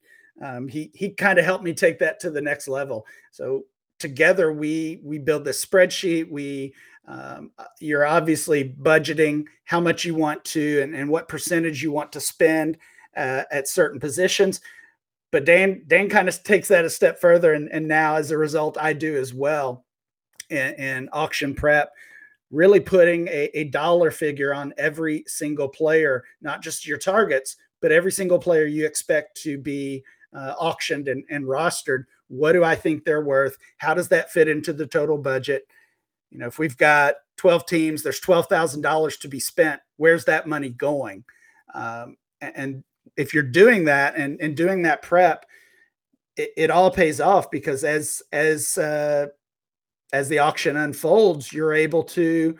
um, 0.42 0.68
he 0.68 0.92
he 0.94 1.10
kind 1.10 1.38
of 1.38 1.46
helped 1.46 1.64
me 1.64 1.74
take 1.74 2.00
that 2.00 2.20
to 2.22 2.32
the 2.32 2.42
next 2.42 2.68
level. 2.68 3.06
So 3.32 3.66
together 4.02 4.52
we 4.52 5.00
we 5.04 5.18
build 5.18 5.46
this 5.46 5.64
spreadsheet 5.64 6.30
we 6.30 6.74
um, 7.08 7.52
uh, 7.58 7.66
you're 7.80 8.06
obviously 8.06 8.76
budgeting 8.82 9.46
how 9.66 9.80
much 9.80 10.06
you 10.06 10.16
want 10.16 10.44
to 10.46 10.82
and, 10.82 10.96
and 10.96 11.10
what 11.10 11.28
percentage 11.28 11.82
you 11.82 11.92
want 11.92 12.12
to 12.12 12.20
spend 12.20 12.78
uh, 13.18 13.44
at 13.52 13.68
certain 13.68 14.00
positions. 14.00 14.62
But 15.32 15.46
dan 15.46 15.84
dan 15.88 16.10
kind 16.10 16.28
of 16.28 16.44
takes 16.44 16.68
that 16.68 16.86
a 16.86 16.90
step 16.90 17.20
further 17.20 17.54
and, 17.54 17.70
and 17.72 17.88
now 17.88 18.16
as 18.16 18.32
a 18.32 18.38
result 18.38 18.78
i 18.78 18.92
do 18.92 19.16
as 19.16 19.34
well 19.34 19.86
in, 20.50 20.74
in 20.74 21.10
auction 21.14 21.56
prep 21.56 21.94
really 22.52 22.82
putting 22.82 23.30
a, 23.30 23.50
a 23.54 23.64
dollar 23.66 24.12
figure 24.12 24.54
on 24.54 24.74
every 24.78 25.24
single 25.28 25.70
player 25.70 26.26
not 26.42 26.62
just 26.62 26.86
your 26.86 26.98
targets 26.98 27.56
but 27.80 27.94
every 27.94 28.12
single 28.12 28.40
player 28.40 28.66
you 28.66 28.86
expect 28.86 29.42
to 29.42 29.58
be 29.58 30.04
uh, 30.34 30.54
auctioned 30.60 31.08
and, 31.08 31.24
and 31.30 31.46
rostered 31.46 32.04
what 32.32 32.54
do 32.54 32.64
I 32.64 32.76
think 32.76 33.04
they're 33.04 33.24
worth? 33.24 33.58
How 33.78 33.94
does 33.94 34.08
that 34.08 34.32
fit 34.32 34.48
into 34.48 34.72
the 34.72 34.88
total 34.88 35.18
budget? 35.18 35.64
You 36.30 36.40
know, 36.40 36.48
if 36.48 36.58
we've 36.58 36.78
got 36.78 37.16
12 37.38 37.66
teams, 37.66 38.04
there's 38.04 38.22
$12,000 38.22 39.20
to 39.20 39.28
be 39.28 39.40
spent. 39.40 39.82
Where's 39.98 40.24
that 40.26 40.48
money 40.48 40.70
going? 40.70 41.26
Um, 41.74 42.16
and 42.40 42.84
if 43.18 43.34
you're 43.34 43.44
doing 43.44 43.86
that 43.86 44.16
and, 44.16 44.40
and 44.40 44.56
doing 44.56 44.84
that 44.84 45.02
prep, 45.02 45.46
it, 46.38 46.52
it 46.56 46.72
all 46.72 46.90
pays 46.90 47.20
off 47.20 47.52
because 47.52 47.84
as 47.84 48.22
as 48.32 48.78
uh, 48.78 49.28
as 50.14 50.30
the 50.30 50.40
auction 50.40 50.78
unfolds, 50.78 51.52
you're 51.52 51.74
able 51.74 52.04
to 52.04 52.58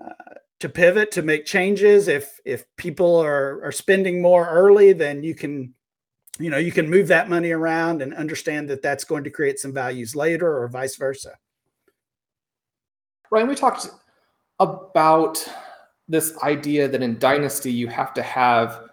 uh, 0.00 0.34
to 0.60 0.68
pivot 0.68 1.10
to 1.12 1.22
make 1.22 1.44
changes. 1.44 2.06
If 2.06 2.38
if 2.44 2.64
people 2.76 3.16
are 3.16 3.60
are 3.64 3.72
spending 3.72 4.22
more 4.22 4.48
early, 4.48 4.92
then 4.92 5.24
you 5.24 5.34
can 5.34 5.74
you 6.38 6.50
know 6.50 6.58
you 6.58 6.72
can 6.72 6.88
move 6.88 7.08
that 7.08 7.28
money 7.28 7.50
around 7.50 8.02
and 8.02 8.14
understand 8.14 8.68
that 8.68 8.82
that's 8.82 9.04
going 9.04 9.24
to 9.24 9.30
create 9.30 9.58
some 9.58 9.72
values 9.72 10.14
later 10.14 10.58
or 10.58 10.68
vice 10.68 10.96
versa. 10.96 11.36
Ryan 13.30 13.48
we 13.48 13.54
talked 13.54 13.88
about 14.60 15.46
this 16.08 16.36
idea 16.42 16.88
that 16.88 17.02
in 17.02 17.18
dynasty 17.18 17.72
you 17.72 17.88
have 17.88 18.14
to 18.14 18.22
have 18.22 18.88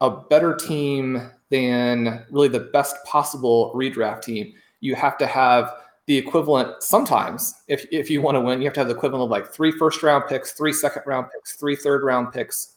a 0.00 0.10
better 0.10 0.54
team 0.54 1.30
than 1.50 2.24
really 2.30 2.48
the 2.48 2.60
best 2.60 2.96
possible 3.04 3.72
redraft 3.74 4.22
team. 4.22 4.52
You 4.80 4.94
have 4.96 5.16
to 5.18 5.26
have 5.26 5.72
the 6.06 6.16
equivalent 6.16 6.82
sometimes 6.82 7.54
if, 7.68 7.84
if 7.90 8.08
you 8.08 8.22
want 8.22 8.36
to 8.36 8.40
win 8.40 8.60
you 8.60 8.66
have 8.66 8.74
to 8.74 8.80
have 8.80 8.88
the 8.88 8.94
equivalent 8.94 9.24
of 9.24 9.30
like 9.30 9.52
three 9.52 9.72
first 9.72 10.02
round 10.02 10.24
picks 10.28 10.52
three 10.52 10.72
second 10.72 11.02
round 11.04 11.26
picks 11.32 11.54
three 11.54 11.76
third 11.76 12.02
round 12.02 12.32
picks. 12.32 12.74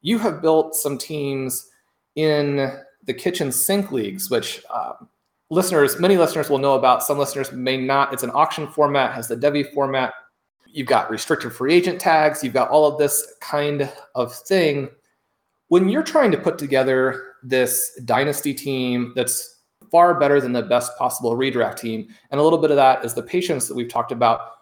You 0.00 0.18
have 0.18 0.40
built 0.40 0.74
some 0.74 0.96
teams 0.96 1.70
in 2.14 2.78
the 3.08 3.14
kitchen 3.14 3.50
sink 3.50 3.90
leagues, 3.90 4.30
which 4.30 4.62
uh, 4.70 4.92
listeners, 5.48 5.98
many 5.98 6.18
listeners 6.18 6.50
will 6.50 6.58
know 6.58 6.74
about. 6.74 7.02
Some 7.02 7.18
listeners 7.18 7.50
may 7.52 7.78
not. 7.78 8.12
It's 8.12 8.22
an 8.22 8.30
auction 8.34 8.68
format, 8.68 9.14
has 9.14 9.26
the 9.26 9.36
Devy 9.36 9.72
format. 9.72 10.12
You've 10.66 10.86
got 10.86 11.10
restricted 11.10 11.54
free 11.54 11.72
agent 11.72 11.98
tags. 11.98 12.44
You've 12.44 12.52
got 12.52 12.68
all 12.68 12.84
of 12.84 12.98
this 12.98 13.34
kind 13.40 13.90
of 14.14 14.34
thing. 14.34 14.90
When 15.68 15.88
you're 15.88 16.02
trying 16.02 16.30
to 16.32 16.38
put 16.38 16.58
together 16.58 17.32
this 17.42 17.98
dynasty 18.04 18.52
team 18.52 19.12
that's 19.16 19.62
far 19.90 20.20
better 20.20 20.38
than 20.38 20.52
the 20.52 20.62
best 20.62 20.96
possible 20.98 21.34
redraft 21.34 21.78
team, 21.78 22.08
and 22.30 22.38
a 22.38 22.44
little 22.44 22.58
bit 22.58 22.70
of 22.70 22.76
that 22.76 23.06
is 23.06 23.14
the 23.14 23.22
patience 23.22 23.68
that 23.68 23.74
we've 23.74 23.88
talked 23.88 24.12
about. 24.12 24.52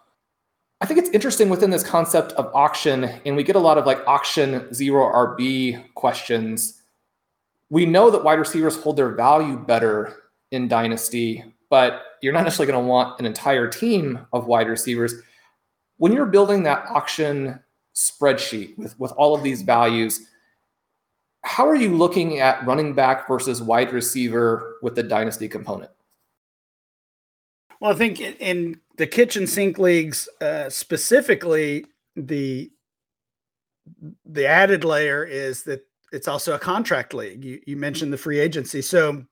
I 0.79 0.85
think 0.85 0.99
it's 0.99 1.09
interesting 1.09 1.49
within 1.49 1.69
this 1.69 1.83
concept 1.83 2.31
of 2.33 2.49
auction, 2.55 3.05
and 3.25 3.35
we 3.35 3.43
get 3.43 3.57
a 3.57 3.59
lot 3.59 3.77
of 3.77 3.85
like 3.85 4.07
auction 4.07 4.73
zero 4.73 5.03
RB 5.03 5.93
questions 5.95 6.76
we 7.69 7.85
know 7.85 8.09
that 8.09 8.23
wide 8.23 8.39
receivers 8.39 8.77
hold 8.77 8.97
their 8.97 9.09
value 9.09 9.57
better 9.57 10.15
in 10.51 10.67
dynasty, 10.67 11.43
but 11.69 12.03
you're 12.21 12.33
not 12.33 12.43
necessarily 12.43 12.71
going 12.71 12.83
to 12.83 12.89
want 12.89 13.19
an 13.19 13.25
entire 13.25 13.67
team 13.67 14.25
of 14.33 14.47
wide 14.47 14.67
receivers. 14.67 15.13
When 15.97 16.13
you're 16.13 16.25
building 16.25 16.63
that 16.63 16.85
auction 16.87 17.59
spreadsheet 17.95 18.77
with, 18.77 18.97
with 18.99 19.11
all 19.13 19.35
of 19.35 19.43
these 19.43 19.63
values, 19.63 20.27
how 21.43 21.67
are 21.67 21.75
you 21.75 21.95
looking 21.95 22.39
at 22.39 22.65
running 22.65 22.93
back 22.93 23.27
versus 23.27 23.61
wide 23.61 23.91
receiver 23.91 24.77
with 24.81 24.95
the 24.95 25.03
dynasty 25.03 25.47
component? 25.47 25.91
Well, 27.79 27.91
I 27.91 27.95
think 27.95 28.19
in 28.19 28.79
the 28.97 29.07
kitchen 29.07 29.47
sink 29.47 29.77
leagues 29.77 30.27
uh, 30.41 30.69
specifically, 30.69 31.85
the 32.15 32.71
the 34.25 34.45
added 34.45 34.83
layer 34.83 35.23
is 35.23 35.63
that 35.63 35.86
it's 36.11 36.27
also 36.27 36.55
a 36.55 36.59
contract 36.59 37.13
league. 37.13 37.43
You, 37.43 37.61
you 37.65 37.77
mentioned 37.77 38.13
the 38.13 38.17
free 38.17 38.39
agency. 38.39 38.81
So, 38.81 39.23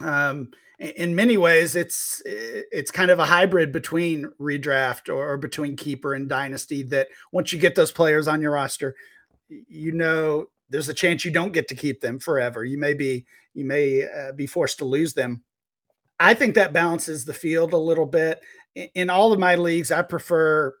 um, 0.00 0.50
in 0.80 1.14
many 1.14 1.36
ways 1.36 1.76
it's 1.76 2.22
it's 2.24 2.90
kind 2.90 3.10
of 3.10 3.18
a 3.18 3.24
hybrid 3.24 3.70
between 3.70 4.30
redraft 4.40 5.14
or, 5.14 5.36
between 5.36 5.76
keeper 5.76 6.14
and 6.14 6.28
dynasty 6.28 6.82
that 6.82 7.08
once 7.32 7.52
you 7.52 7.58
get 7.58 7.74
those 7.74 7.92
players 7.92 8.26
on 8.26 8.40
your 8.40 8.52
roster 8.52 8.96
you 9.48 9.92
know 9.92 10.46
there's 10.70 10.88
a 10.88 10.94
chance 10.94 11.22
you 11.24 11.30
don't 11.30 11.52
get 11.52 11.68
to 11.68 11.74
keep 11.74 12.00
them 12.00 12.18
forever 12.18 12.64
you 12.64 12.78
may 12.78 12.94
be 12.94 13.26
you 13.52 13.64
may 13.64 14.08
uh, 14.08 14.32
be 14.32 14.46
forced 14.46 14.78
to 14.78 14.86
lose 14.86 15.12
them 15.12 15.42
i 16.18 16.32
think 16.32 16.54
that 16.54 16.72
balances 16.72 17.26
the 17.26 17.34
field 17.34 17.74
a 17.74 17.78
little 17.78 18.06
bit 18.06 18.40
in, 18.74 18.88
in 18.94 19.10
all 19.10 19.34
of 19.34 19.38
my 19.38 19.56
leagues 19.56 19.92
i 19.92 20.00
prefer 20.00 20.74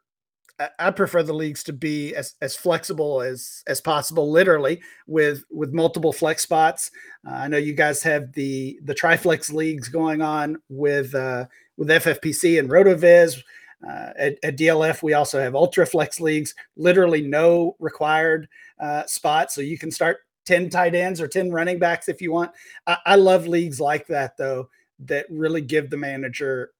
I 0.78 0.90
prefer 0.90 1.22
the 1.22 1.32
leagues 1.32 1.62
to 1.64 1.72
be 1.72 2.14
as, 2.14 2.34
as 2.42 2.54
flexible 2.54 3.22
as 3.22 3.62
as 3.66 3.80
possible, 3.80 4.30
literally 4.30 4.80
with 5.06 5.44
with 5.50 5.72
multiple 5.72 6.12
flex 6.12 6.42
spots. 6.42 6.90
Uh, 7.26 7.34
I 7.34 7.48
know 7.48 7.56
you 7.56 7.72
guys 7.72 8.02
have 8.02 8.32
the 8.32 8.78
the 8.84 8.94
triflex 8.94 9.52
leagues 9.52 9.88
going 9.88 10.20
on 10.20 10.58
with 10.68 11.14
uh, 11.14 11.46
with 11.76 11.88
FFPC 11.88 12.58
and 12.58 12.68
RotoViz. 12.68 13.42
Uh, 13.82 14.12
at, 14.18 14.34
at, 14.42 14.58
DLF, 14.58 15.02
we 15.02 15.14
also 15.14 15.40
have 15.40 15.54
ultra 15.54 15.86
flex 15.86 16.20
leagues, 16.20 16.54
literally 16.76 17.22
no 17.22 17.76
required 17.78 18.46
uh, 18.78 19.06
spot, 19.06 19.50
so 19.50 19.62
you 19.62 19.78
can 19.78 19.90
start 19.90 20.18
ten 20.44 20.68
tight 20.68 20.94
ends 20.94 21.18
or 21.18 21.26
ten 21.26 21.50
running 21.50 21.78
backs 21.78 22.06
if 22.06 22.20
you 22.20 22.30
want. 22.30 22.50
I, 22.86 22.98
I 23.06 23.16
love 23.16 23.46
leagues 23.46 23.80
like 23.80 24.06
that 24.08 24.36
though, 24.36 24.68
that 25.06 25.24
really 25.30 25.62
give 25.62 25.88
the 25.88 25.96
manager 25.96 26.72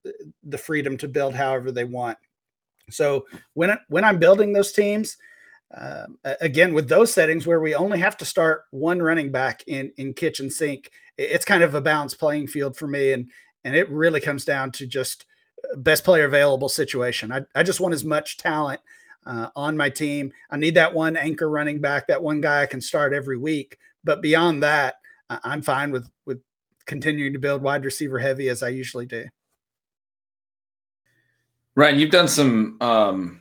the 0.44 0.58
freedom 0.58 0.98
to 0.98 1.08
build 1.08 1.34
however 1.34 1.72
they 1.72 1.84
want. 1.84 2.18
So 2.90 3.26
when 3.54 3.76
when 3.88 4.04
I'm 4.04 4.18
building 4.18 4.52
those 4.52 4.72
teams, 4.72 5.16
uh, 5.76 6.06
again 6.40 6.74
with 6.74 6.88
those 6.88 7.12
settings 7.12 7.46
where 7.46 7.60
we 7.60 7.74
only 7.74 7.98
have 7.98 8.16
to 8.18 8.24
start 8.24 8.64
one 8.70 9.00
running 9.00 9.30
back 9.30 9.62
in 9.66 9.92
in 9.96 10.14
kitchen 10.14 10.50
sink, 10.50 10.90
it's 11.16 11.44
kind 11.44 11.62
of 11.62 11.74
a 11.74 11.80
balanced 11.80 12.18
playing 12.18 12.48
field 12.48 12.76
for 12.76 12.86
me, 12.86 13.12
and 13.12 13.30
and 13.64 13.76
it 13.76 13.88
really 13.90 14.20
comes 14.20 14.44
down 14.44 14.72
to 14.72 14.86
just 14.86 15.26
uh, 15.64 15.76
best 15.76 16.04
player 16.04 16.24
available 16.24 16.68
situation. 16.68 17.32
I, 17.32 17.42
I 17.54 17.62
just 17.62 17.80
want 17.80 17.94
as 17.94 18.04
much 18.04 18.38
talent 18.38 18.80
uh, 19.26 19.48
on 19.54 19.76
my 19.76 19.90
team. 19.90 20.32
I 20.50 20.56
need 20.56 20.74
that 20.74 20.94
one 20.94 21.16
anchor 21.16 21.48
running 21.48 21.80
back, 21.80 22.06
that 22.06 22.22
one 22.22 22.40
guy 22.40 22.62
I 22.62 22.66
can 22.66 22.80
start 22.80 23.12
every 23.12 23.36
week. 23.36 23.78
But 24.02 24.22
beyond 24.22 24.62
that, 24.62 24.94
I'm 25.28 25.62
fine 25.62 25.90
with 25.92 26.08
with 26.26 26.40
continuing 26.86 27.32
to 27.32 27.38
build 27.38 27.62
wide 27.62 27.84
receiver 27.84 28.18
heavy 28.18 28.48
as 28.48 28.62
I 28.62 28.68
usually 28.70 29.06
do. 29.06 29.26
Ryan, 31.76 31.98
you've 31.98 32.10
done 32.10 32.28
some 32.28 32.76
um, 32.80 33.40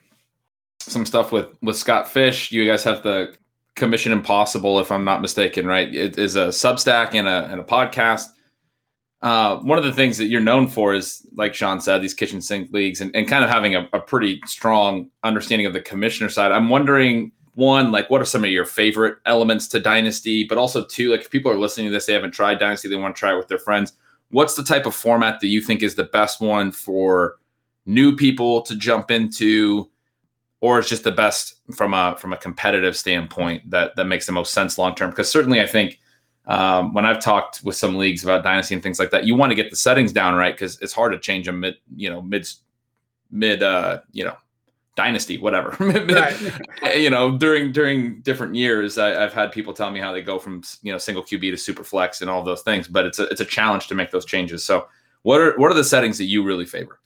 some 0.80 1.06
stuff 1.06 1.32
with 1.32 1.48
with 1.62 1.78
Scott 1.78 2.10
Fish. 2.10 2.52
You 2.52 2.66
guys 2.66 2.84
have 2.84 3.04
the 3.04 3.36
Commission 3.76 4.12
Impossible, 4.12 4.80
if 4.80 4.92
I'm 4.92 5.06
not 5.06 5.22
mistaken, 5.22 5.66
right? 5.66 5.94
It 5.94 6.18
is 6.18 6.36
a 6.36 6.48
Substack 6.48 7.16
and 7.16 7.28
a 7.28 7.46
and 7.52 7.60
a 7.60 7.64
podcast. 7.64 8.28
Uh, 9.22 9.58
one 9.58 9.78
of 9.78 9.84
the 9.84 9.92
things 9.92 10.18
that 10.18 10.28
you're 10.28 10.40
known 10.40 10.66
for 10.68 10.94
is, 10.94 11.28
like 11.36 11.54
Shawn 11.54 11.82
said, 11.82 12.02
these 12.02 12.14
kitchen 12.14 12.42
sink 12.42 12.72
leagues 12.72 13.02
and, 13.02 13.14
and 13.14 13.28
kind 13.28 13.44
of 13.44 13.50
having 13.50 13.76
a, 13.76 13.90
a 13.92 14.00
pretty 14.00 14.40
strong 14.46 15.10
understanding 15.24 15.66
of 15.66 15.74
the 15.74 15.82
commissioner 15.82 16.30
side. 16.30 16.54
I'm 16.54 16.70
wondering, 16.70 17.34
one, 17.56 17.92
like 17.92 18.10
what 18.10 18.22
are 18.22 18.26
some 18.26 18.46
of 18.46 18.50
your 18.50 18.64
favorite 18.64 19.18
elements 19.26 19.68
to 19.70 19.80
Dynasty? 19.82 20.46
But 20.46 20.58
also, 20.58 20.86
two, 20.86 21.12
like 21.12 21.22
if 21.22 21.30
people 21.30 21.52
are 21.52 21.58
listening 21.58 21.88
to 21.88 21.92
this, 21.92 22.06
they 22.06 22.14
haven't 22.14 22.32
tried 22.32 22.60
Dynasty, 22.60 22.88
they 22.88 22.96
want 22.96 23.14
to 23.16 23.20
try 23.20 23.34
it 23.34 23.38
with 23.38 23.50
their 23.50 23.60
friends. 23.60 23.94
What's 24.30 24.56
the 24.56 24.64
type 24.64 24.86
of 24.86 24.96
format 24.96 25.42
that 25.42 25.48
you 25.48 25.60
think 25.60 25.84
is 25.84 25.96
the 25.96 26.04
best 26.06 26.40
one 26.40 26.72
for 26.72 27.36
new 27.90 28.16
people 28.16 28.62
to 28.62 28.76
jump 28.76 29.10
into 29.10 29.90
or 30.62 30.78
it's 30.78 30.90
just 30.90 31.04
the 31.04 31.12
best 31.12 31.56
from 31.76 31.94
a 31.94 32.16
from 32.20 32.34
a 32.34 32.38
competitive 32.38 32.96
standpoint 32.96 33.68
that 33.70 33.96
that 33.96 34.06
makes 34.06 34.28
the 34.28 34.32
most 34.32 34.54
sense 34.54 34.78
long 34.78 34.94
term 34.94 35.10
because 35.10 35.30
certainly 35.30 35.60
i 35.60 35.66
think 35.66 36.00
um, 36.46 36.94
when 36.94 37.06
i've 37.06 37.20
talked 37.20 37.64
with 37.64 37.76
some 37.76 37.98
leagues 37.98 38.24
about 38.24 38.44
dynasty 38.44 38.76
and 38.76 38.84
things 38.84 39.00
like 39.00 39.10
that 39.10 39.26
you 39.26 39.36
want 39.36 39.50
to 39.50 39.56
get 39.56 39.72
the 39.72 39.76
settings 39.76 40.14
down 40.14 40.36
right 40.36 40.54
because 40.54 40.80
it's 40.82 40.94
hard 40.94 41.12
to 41.12 41.20
change 41.20 41.48
them 41.48 41.60
mid 41.60 41.78
you 41.96 42.10
know 42.10 42.22
mid 42.22 42.48
mid 43.32 43.64
uh 43.64 44.00
you 44.12 44.24
know 44.24 44.36
dynasty 44.96 45.38
whatever. 45.38 45.76
You 46.96 47.10
know 47.10 47.38
during 47.38 47.72
during 47.72 48.22
different 48.22 48.54
years 48.56 48.98
I, 48.98 49.10
have 49.10 49.34
had 49.34 49.52
people 49.52 49.74
tell 49.74 49.92
me 49.92 50.00
how 50.00 50.12
they 50.12 50.22
go 50.22 50.38
from 50.38 50.62
you 50.82 50.92
know 50.92 50.98
single 50.98 51.24
qb 51.24 51.52
to 51.52 51.58
super 51.58 51.84
flex 51.84 52.22
and 52.22 52.30
all 52.30 52.44
those 52.44 52.62
things 52.62 52.88
but 52.88 53.06
it's 53.06 53.20
a 53.20 53.24
it's 53.30 53.42
a 53.42 53.46
challenge 53.46 53.88
to 53.88 53.96
make 53.96 54.12
those 54.12 54.26
changes. 54.26 54.64
So 54.64 54.88
what 55.24 55.40
are 55.42 55.58
what 55.58 55.72
are 55.72 55.76
the 55.76 55.84
settings 55.84 56.18
that 56.18 56.26
you 56.26 56.44
really 56.44 56.66
favor 56.66 57.00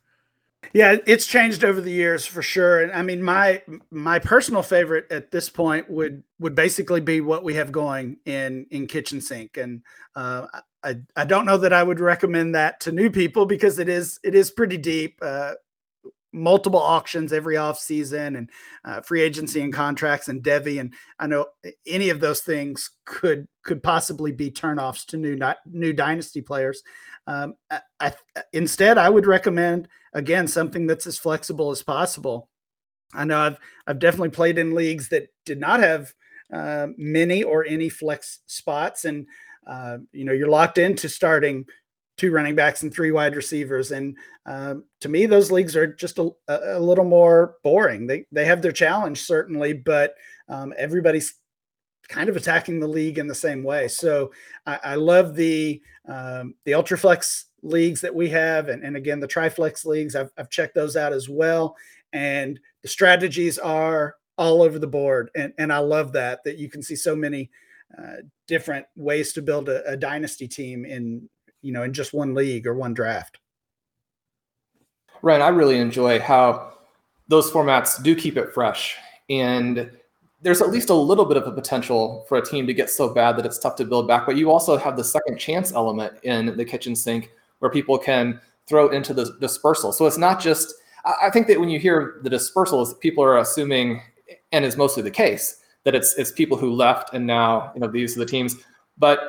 yeah, 0.73 0.97
it's 1.05 1.27
changed 1.27 1.63
over 1.63 1.79
the 1.79 1.91
years 1.91 2.25
for 2.25 2.41
sure. 2.41 2.81
And 2.81 2.91
I 2.91 3.03
mean, 3.03 3.21
my 3.21 3.61
my 3.91 4.17
personal 4.17 4.63
favorite 4.63 5.05
at 5.11 5.29
this 5.29 5.47
point 5.47 5.87
would 5.89 6.23
would 6.39 6.55
basically 6.55 6.99
be 6.99 7.21
what 7.21 7.43
we 7.43 7.53
have 7.53 7.71
going 7.71 8.17
in 8.25 8.65
in 8.71 8.87
kitchen 8.87 9.21
sink. 9.21 9.57
And 9.57 9.83
uh, 10.15 10.47
I 10.83 10.95
I 11.15 11.25
don't 11.25 11.45
know 11.45 11.57
that 11.57 11.73
I 11.73 11.83
would 11.83 11.99
recommend 11.99 12.55
that 12.55 12.79
to 12.81 12.91
new 12.91 13.11
people 13.11 13.45
because 13.45 13.77
it 13.77 13.87
is 13.87 14.19
it 14.23 14.33
is 14.33 14.49
pretty 14.49 14.77
deep. 14.77 15.19
Uh, 15.21 15.53
multiple 16.33 16.79
auctions 16.79 17.31
every 17.31 17.57
off 17.57 17.77
season 17.77 18.35
and 18.35 18.49
uh, 18.85 19.01
free 19.01 19.21
agency 19.21 19.61
and 19.61 19.71
contracts 19.71 20.27
and 20.27 20.41
Devy. 20.41 20.79
and 20.79 20.93
I 21.19 21.27
know 21.27 21.45
any 21.85 22.09
of 22.09 22.19
those 22.19 22.41
things 22.41 22.89
could 23.05 23.47
could 23.63 23.83
possibly 23.83 24.31
be 24.31 24.49
turnoffs 24.49 25.05
to 25.07 25.17
new 25.17 25.35
not 25.35 25.57
new 25.65 25.93
dynasty 25.93 26.41
players. 26.41 26.81
Um, 27.27 27.55
I, 27.69 27.81
I, 27.99 28.13
instead, 28.51 28.97
I 28.97 29.09
would 29.09 29.25
recommend 29.25 29.87
again 30.13 30.47
something 30.47 30.87
that's 30.87 31.07
as 31.07 31.17
flexible 31.17 31.71
as 31.71 31.81
possible. 31.81 32.49
I 33.13 33.25
know 33.25 33.39
I've 33.39 33.57
I've 33.87 33.99
definitely 33.99 34.29
played 34.29 34.57
in 34.57 34.75
leagues 34.75 35.09
that 35.09 35.29
did 35.45 35.59
not 35.59 35.79
have 35.79 36.13
uh, 36.51 36.87
many 36.97 37.43
or 37.43 37.65
any 37.65 37.89
flex 37.89 38.39
spots, 38.47 39.05
and 39.05 39.27
uh, 39.67 39.99
you 40.11 40.25
know 40.25 40.33
you're 40.33 40.49
locked 40.49 40.77
into 40.77 41.07
starting 41.07 41.65
two 42.17 42.31
running 42.31 42.55
backs 42.55 42.83
and 42.83 42.93
three 42.93 43.11
wide 43.11 43.35
receivers. 43.35 43.91
And 43.91 44.15
um, 44.45 44.83
to 45.01 45.09
me, 45.09 45.25
those 45.25 45.51
leagues 45.51 45.75
are 45.75 45.87
just 45.87 46.19
a, 46.19 46.29
a, 46.47 46.79
little 46.79 47.05
more 47.05 47.55
boring. 47.63 48.07
They 48.07 48.25
they 48.31 48.45
have 48.45 48.61
their 48.61 48.71
challenge 48.71 49.21
certainly, 49.21 49.73
but 49.73 50.15
um, 50.49 50.73
everybody's 50.77 51.35
kind 52.07 52.29
of 52.29 52.35
attacking 52.35 52.79
the 52.79 52.87
league 52.87 53.17
in 53.17 53.27
the 53.27 53.35
same 53.35 53.63
way. 53.63 53.87
So 53.87 54.31
I, 54.65 54.79
I 54.83 54.95
love 54.95 55.35
the 55.35 55.81
um, 56.07 56.55
the 56.65 56.73
ultraflex 56.73 57.45
leagues 57.61 58.01
that 58.01 58.13
we 58.13 58.29
have, 58.29 58.69
and, 58.69 58.83
and 58.83 58.95
again 58.97 59.19
the 59.19 59.27
triflex 59.27 59.85
leagues. 59.85 60.15
I've, 60.15 60.31
I've 60.37 60.49
checked 60.49 60.75
those 60.75 60.95
out 60.95 61.13
as 61.13 61.29
well, 61.29 61.75
and 62.11 62.59
the 62.81 62.89
strategies 62.89 63.57
are 63.57 64.15
all 64.37 64.61
over 64.61 64.79
the 64.79 64.87
board, 64.87 65.29
and 65.35 65.53
and 65.57 65.71
I 65.71 65.79
love 65.79 66.11
that 66.13 66.43
that 66.43 66.57
you 66.57 66.69
can 66.69 66.81
see 66.81 66.95
so 66.95 67.15
many 67.15 67.49
uh, 67.97 68.17
different 68.47 68.85
ways 68.95 69.33
to 69.33 69.41
build 69.41 69.69
a, 69.69 69.87
a 69.89 69.97
dynasty 69.97 70.47
team 70.47 70.85
in 70.85 71.29
you 71.61 71.71
know 71.71 71.83
in 71.83 71.93
just 71.93 72.13
one 72.13 72.33
league 72.33 72.67
or 72.67 72.73
one 72.73 72.93
draft. 72.93 73.39
Right, 75.21 75.39
I 75.39 75.47
really 75.47 75.79
enjoy 75.79 76.19
how 76.19 76.73
those 77.29 77.49
formats 77.49 78.01
do 78.03 78.13
keep 78.13 78.35
it 78.35 78.53
fresh 78.53 78.97
and 79.29 79.89
there's 80.43 80.61
at 80.61 80.69
least 80.69 80.89
a 80.89 80.93
little 80.93 81.25
bit 81.25 81.37
of 81.37 81.47
a 81.47 81.51
potential 81.51 82.25
for 82.27 82.37
a 82.37 82.45
team 82.45 82.67
to 82.67 82.73
get 82.73 82.89
so 82.89 83.13
bad 83.13 83.37
that 83.37 83.45
it's 83.45 83.57
tough 83.57 83.75
to 83.77 83.85
build 83.85 84.07
back. 84.07 84.25
But 84.25 84.35
you 84.35 84.51
also 84.51 84.77
have 84.77 84.97
the 84.97 85.03
second 85.03 85.37
chance 85.37 85.71
element 85.71 86.13
in 86.23 86.57
the 86.57 86.65
kitchen 86.65 86.95
sink 86.95 87.31
where 87.59 87.71
people 87.71 87.97
can 87.97 88.39
throw 88.67 88.89
into 88.89 89.13
the 89.13 89.35
dispersal. 89.39 89.93
So 89.93 90.05
it's 90.05 90.17
not 90.17 90.41
just, 90.41 90.73
I 91.05 91.29
think 91.29 91.47
that 91.47 91.59
when 91.59 91.69
you 91.69 91.79
hear 91.79 92.19
the 92.23 92.29
dispersals, 92.29 92.99
people 92.99 93.23
are 93.23 93.37
assuming, 93.37 94.01
and 94.51 94.65
is 94.65 94.77
mostly 94.77 95.01
the 95.01 95.11
case, 95.11 95.61
that 95.83 95.95
it's 95.95 96.13
it's 96.17 96.31
people 96.31 96.57
who 96.57 96.71
left 96.73 97.13
and 97.13 97.25
now 97.27 97.71
you 97.73 97.81
know 97.81 97.87
these 97.87 98.15
are 98.15 98.19
the 98.19 98.25
teams. 98.25 98.55
But 98.97 99.19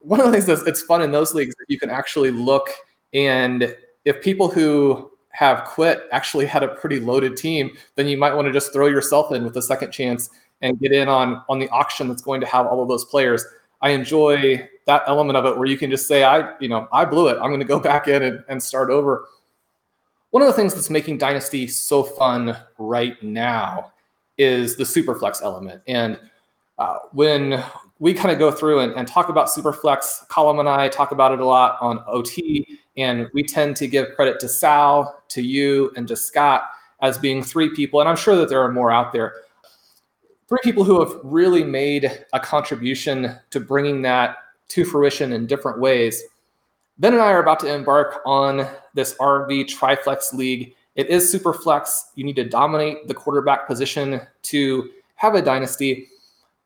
one 0.00 0.20
of 0.20 0.26
the 0.26 0.32
things 0.32 0.46
that's 0.46 0.62
it's 0.62 0.82
fun 0.82 1.02
in 1.02 1.12
those 1.12 1.34
leagues 1.34 1.54
that 1.56 1.64
you 1.68 1.78
can 1.78 1.90
actually 1.90 2.30
look 2.30 2.68
and 3.14 3.74
if 4.04 4.20
people 4.22 4.50
who 4.50 5.10
have 5.30 5.64
quit 5.64 6.02
actually 6.12 6.46
had 6.46 6.62
a 6.62 6.68
pretty 6.68 7.00
loaded 7.00 7.36
team, 7.36 7.76
then 7.96 8.06
you 8.06 8.16
might 8.16 8.34
want 8.34 8.46
to 8.46 8.52
just 8.52 8.72
throw 8.72 8.86
yourself 8.86 9.32
in 9.32 9.44
with 9.44 9.56
a 9.56 9.62
second 9.62 9.90
chance 9.90 10.30
and 10.64 10.80
get 10.80 10.90
in 10.90 11.08
on 11.08 11.42
on 11.48 11.60
the 11.60 11.68
auction 11.68 12.08
that's 12.08 12.22
going 12.22 12.40
to 12.40 12.46
have 12.46 12.66
all 12.66 12.82
of 12.82 12.88
those 12.88 13.04
players. 13.04 13.44
I 13.80 13.90
enjoy 13.90 14.68
that 14.86 15.02
element 15.06 15.36
of 15.36 15.44
it 15.44 15.56
where 15.56 15.66
you 15.66 15.76
can 15.76 15.90
just 15.90 16.08
say, 16.08 16.24
I, 16.24 16.58
you 16.58 16.68
know, 16.68 16.88
I 16.90 17.04
blew 17.04 17.28
it. 17.28 17.34
I'm 17.34 17.50
going 17.50 17.60
to 17.60 17.66
go 17.66 17.78
back 17.92 18.08
in 18.08 18.22
and, 18.22 18.42
and 18.48 18.60
start 18.60 18.90
over. 18.90 19.26
One 20.30 20.42
of 20.42 20.48
the 20.48 20.54
things 20.54 20.74
that's 20.74 20.90
making 20.90 21.18
Dynasty 21.18 21.68
so 21.68 22.02
fun 22.02 22.56
right 22.78 23.22
now 23.22 23.92
is 24.36 24.74
the 24.74 24.82
Superflex 24.82 25.42
element. 25.42 25.82
And 25.86 26.18
uh, 26.78 26.98
when 27.12 27.62
we 28.00 28.14
kind 28.14 28.32
of 28.32 28.38
go 28.40 28.50
through 28.50 28.80
and, 28.80 28.92
and 28.94 29.06
talk 29.06 29.28
about 29.28 29.46
Superflex, 29.46 30.26
Colin 30.28 30.58
and 30.58 30.68
I 30.68 30.88
talk 30.88 31.12
about 31.12 31.30
it 31.30 31.38
a 31.38 31.46
lot 31.46 31.76
on 31.80 32.02
OT, 32.08 32.80
and 32.96 33.28
we 33.32 33.44
tend 33.44 33.76
to 33.76 33.86
give 33.86 34.14
credit 34.16 34.40
to 34.40 34.48
Sal, 34.48 35.22
to 35.28 35.40
you, 35.40 35.92
and 35.96 36.08
to 36.08 36.16
Scott 36.16 36.64
as 37.00 37.16
being 37.16 37.42
three 37.42 37.68
people. 37.68 38.00
And 38.00 38.08
I'm 38.08 38.16
sure 38.16 38.34
that 38.34 38.48
there 38.48 38.60
are 38.60 38.72
more 38.72 38.90
out 38.90 39.12
there 39.12 39.34
three 40.54 40.70
people 40.70 40.84
who 40.84 41.00
have 41.00 41.18
really 41.24 41.64
made 41.64 42.24
a 42.32 42.38
contribution 42.38 43.36
to 43.50 43.58
bringing 43.58 44.02
that 44.02 44.36
to 44.68 44.84
fruition 44.84 45.32
in 45.32 45.46
different 45.46 45.80
ways. 45.80 46.22
Ben 46.98 47.12
and 47.12 47.22
I 47.22 47.32
are 47.32 47.42
about 47.42 47.58
to 47.60 47.74
embark 47.74 48.20
on 48.24 48.68
this 48.94 49.14
RV 49.14 49.66
Triflex 49.66 50.32
League. 50.32 50.76
It 50.94 51.08
is 51.08 51.28
super 51.28 51.52
flex. 51.52 52.12
You 52.14 52.24
need 52.24 52.36
to 52.36 52.44
dominate 52.44 53.08
the 53.08 53.14
quarterback 53.14 53.66
position 53.66 54.20
to 54.42 54.90
have 55.16 55.34
a 55.34 55.42
dynasty. 55.42 56.08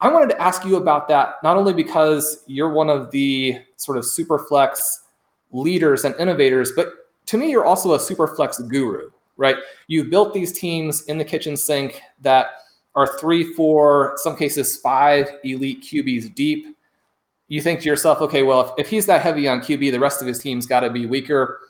I 0.02 0.08
wanted 0.08 0.30
to 0.30 0.42
ask 0.42 0.66
you 0.66 0.76
about 0.76 1.08
that, 1.08 1.36
not 1.42 1.56
only 1.56 1.72
because 1.72 2.44
you're 2.46 2.70
one 2.70 2.90
of 2.90 3.10
the 3.10 3.58
sort 3.76 3.96
of 3.96 4.04
super 4.04 4.38
flex 4.38 5.04
leaders 5.50 6.04
and 6.04 6.14
innovators, 6.16 6.72
but 6.72 6.92
to 7.26 7.38
me, 7.38 7.50
you're 7.50 7.64
also 7.64 7.94
a 7.94 8.00
super 8.00 8.28
flex 8.28 8.58
guru, 8.58 9.10
right? 9.38 9.56
You've 9.86 10.10
built 10.10 10.34
these 10.34 10.52
teams 10.52 11.04
in 11.04 11.16
the 11.16 11.24
kitchen 11.24 11.56
sink 11.56 12.02
that 12.20 12.48
are 12.94 13.18
three, 13.18 13.52
four, 13.54 14.14
some 14.16 14.36
cases 14.36 14.76
five 14.76 15.28
elite 15.44 15.82
QBs 15.82 16.34
deep. 16.34 16.76
You 17.48 17.62
think 17.62 17.80
to 17.80 17.86
yourself, 17.86 18.20
okay, 18.20 18.42
well, 18.42 18.60
if, 18.60 18.86
if 18.86 18.90
he's 18.90 19.06
that 19.06 19.22
heavy 19.22 19.48
on 19.48 19.60
QB, 19.60 19.90
the 19.92 20.00
rest 20.00 20.20
of 20.20 20.28
his 20.28 20.38
team's 20.38 20.66
got 20.66 20.80
to 20.80 20.90
be 20.90 21.06
weaker. 21.06 21.60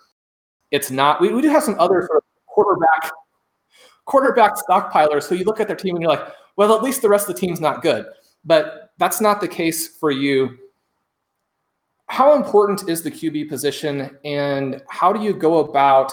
It's 0.71 0.91
not. 0.91 1.21
We, 1.21 1.33
we 1.33 1.43
do 1.43 1.49
have 1.49 1.63
some 1.63 1.79
other 1.79 2.07
sort 2.07 2.19
of 2.19 2.23
quarterback 2.47 3.13
quarterback 4.09 4.55
stockpilers 4.57 5.29
who 5.29 5.37
you 5.37 5.45
look 5.45 5.61
at 5.61 5.67
their 5.67 5.77
team 5.77 5.95
and 5.95 6.03
you're 6.03 6.11
like, 6.11 6.33
well, 6.57 6.75
at 6.75 6.83
least 6.83 7.03
the 7.03 7.09
rest 7.09 7.29
of 7.29 7.35
the 7.35 7.41
team's 7.41 7.61
not 7.61 7.83
good. 7.83 8.07
But 8.45 8.91
that's 8.99 9.21
not 9.21 9.41
the 9.41 9.47
case 9.47 9.87
for 9.87 10.11
you. 10.11 10.57
How 12.07 12.35
important 12.35 12.89
is 12.89 13.03
the 13.03 13.11
QB 13.11 13.51
position, 13.51 14.17
and 14.25 14.83
how 14.89 15.13
do 15.13 15.23
you 15.23 15.35
go 15.35 15.59
about 15.59 16.11